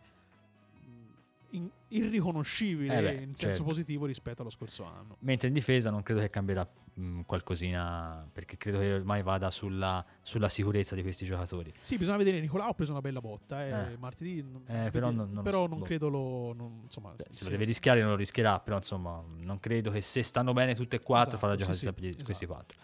in, 1.52 1.68
irriconoscibile 1.88 2.98
eh 2.98 3.02
beh, 3.02 3.22
in 3.22 3.34
senso 3.34 3.58
certo. 3.58 3.64
positivo 3.64 4.06
rispetto 4.06 4.42
allo 4.42 4.50
scorso 4.50 4.84
anno. 4.84 5.16
Mentre 5.20 5.48
in 5.48 5.54
difesa 5.54 5.90
non 5.90 6.02
credo 6.02 6.20
che 6.20 6.30
cambierà 6.30 6.66
mh, 6.94 7.20
qualcosina, 7.22 8.26
perché 8.32 8.56
credo 8.56 8.78
che 8.78 8.92
ormai 8.94 9.22
vada 9.22 9.50
sulla, 9.50 10.04
sulla, 10.22 10.48
sicurezza 10.48 10.94
di 10.94 11.02
questi 11.02 11.24
giocatori. 11.24 11.72
Sì, 11.80 11.96
bisogna 11.96 12.16
vedere. 12.16 12.40
Nicolao 12.40 12.70
ha 12.70 12.74
preso 12.74 12.92
una 12.92 13.00
bella 13.00 13.20
botta 13.20 13.64
eh, 13.64 13.92
eh. 13.92 13.98
martedì, 13.98 14.42
non, 14.42 14.62
eh, 14.66 14.90
però, 14.90 15.10
non, 15.10 15.30
non, 15.30 15.42
però 15.42 15.66
non 15.66 15.80
boh. 15.80 15.84
credo 15.84 16.08
lo. 16.08 16.54
Insomma, 16.82 17.12
Beh, 17.14 17.26
se 17.28 17.44
lo 17.44 17.50
deve 17.50 17.64
rischiare, 17.64 18.00
non 18.00 18.10
lo 18.10 18.16
rischierà. 18.16 18.58
Però 18.60 18.76
insomma, 18.76 19.22
non 19.38 19.58
credo 19.60 19.90
che 19.90 20.00
se 20.00 20.22
stanno 20.22 20.52
bene 20.52 20.74
tutte 20.74 20.96
e 20.96 21.00
quattro 21.00 21.36
esatto, 21.36 21.46
farà 21.46 21.56
giocare 21.56 21.76
sì, 21.76 21.86
sì, 21.86 22.24
questi 22.24 22.44
esatto. 22.44 22.46
quattro. 22.46 22.78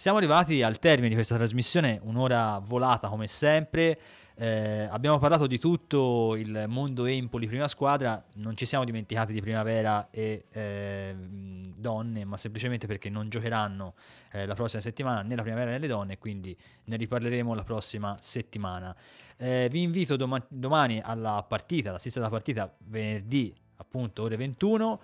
Siamo 0.00 0.16
arrivati 0.16 0.62
al 0.62 0.78
termine 0.78 1.10
di 1.10 1.14
questa 1.14 1.36
trasmissione, 1.36 2.00
un'ora 2.04 2.58
volata 2.64 3.08
come 3.08 3.26
sempre. 3.26 4.00
Eh, 4.34 4.88
abbiamo 4.90 5.18
parlato 5.18 5.46
di 5.46 5.58
tutto 5.58 6.36
il 6.36 6.64
mondo 6.68 7.04
Empoli 7.04 7.46
prima 7.46 7.68
squadra, 7.68 8.24
non 8.36 8.56
ci 8.56 8.64
siamo 8.64 8.86
dimenticati 8.86 9.34
di 9.34 9.42
Primavera 9.42 10.08
e 10.10 10.46
eh, 10.52 11.14
Donne, 11.14 12.24
ma 12.24 12.38
semplicemente 12.38 12.86
perché 12.86 13.10
non 13.10 13.28
giocheranno 13.28 13.92
eh, 14.32 14.46
la 14.46 14.54
prossima 14.54 14.80
settimana 14.80 15.20
né 15.20 15.36
la 15.36 15.42
Primavera 15.42 15.72
né 15.72 15.78
le 15.78 15.86
Donne, 15.86 16.16
quindi 16.16 16.56
ne 16.84 16.96
riparleremo 16.96 17.52
la 17.52 17.62
prossima 17.62 18.16
settimana. 18.20 18.96
Eh, 19.36 19.68
vi 19.70 19.82
invito 19.82 20.16
doma- 20.16 20.42
domani 20.48 21.02
alla 21.04 21.44
partita, 21.46 21.90
all'assistere 21.90 22.24
alla 22.24 22.34
partita 22.34 22.74
venerdì 22.86 23.54
appunto 23.76 24.22
ore 24.22 24.36
21. 24.36 25.00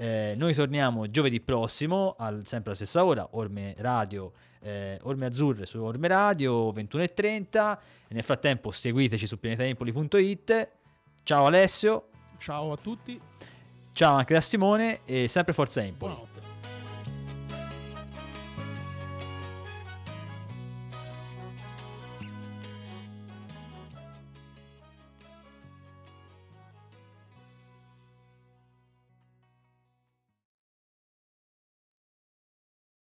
Eh, 0.00 0.34
noi 0.36 0.54
torniamo 0.54 1.10
giovedì 1.10 1.40
prossimo, 1.40 2.14
al, 2.16 2.42
sempre 2.44 2.70
alla 2.70 2.76
stessa 2.76 3.04
ora, 3.04 3.26
Orme 3.32 3.74
Radio, 3.78 4.32
eh, 4.60 4.96
Orme 5.02 5.26
Azzurre 5.26 5.66
su 5.66 5.82
Orme 5.82 6.06
Radio, 6.06 6.72
21.30. 6.72 7.78
Nel 8.10 8.22
frattempo 8.22 8.70
seguiteci 8.70 9.26
su 9.26 9.40
pianetaimpoli.it. 9.40 10.72
Ciao 11.24 11.46
Alessio. 11.46 12.10
Ciao 12.38 12.70
a 12.70 12.76
tutti. 12.76 13.20
Ciao 13.92 14.14
anche 14.14 14.34
da 14.34 14.40
Simone 14.40 15.00
e 15.04 15.26
sempre 15.26 15.52
Forza 15.52 15.80
Empoli. 15.80 16.12
Buonanotte. 16.12 16.27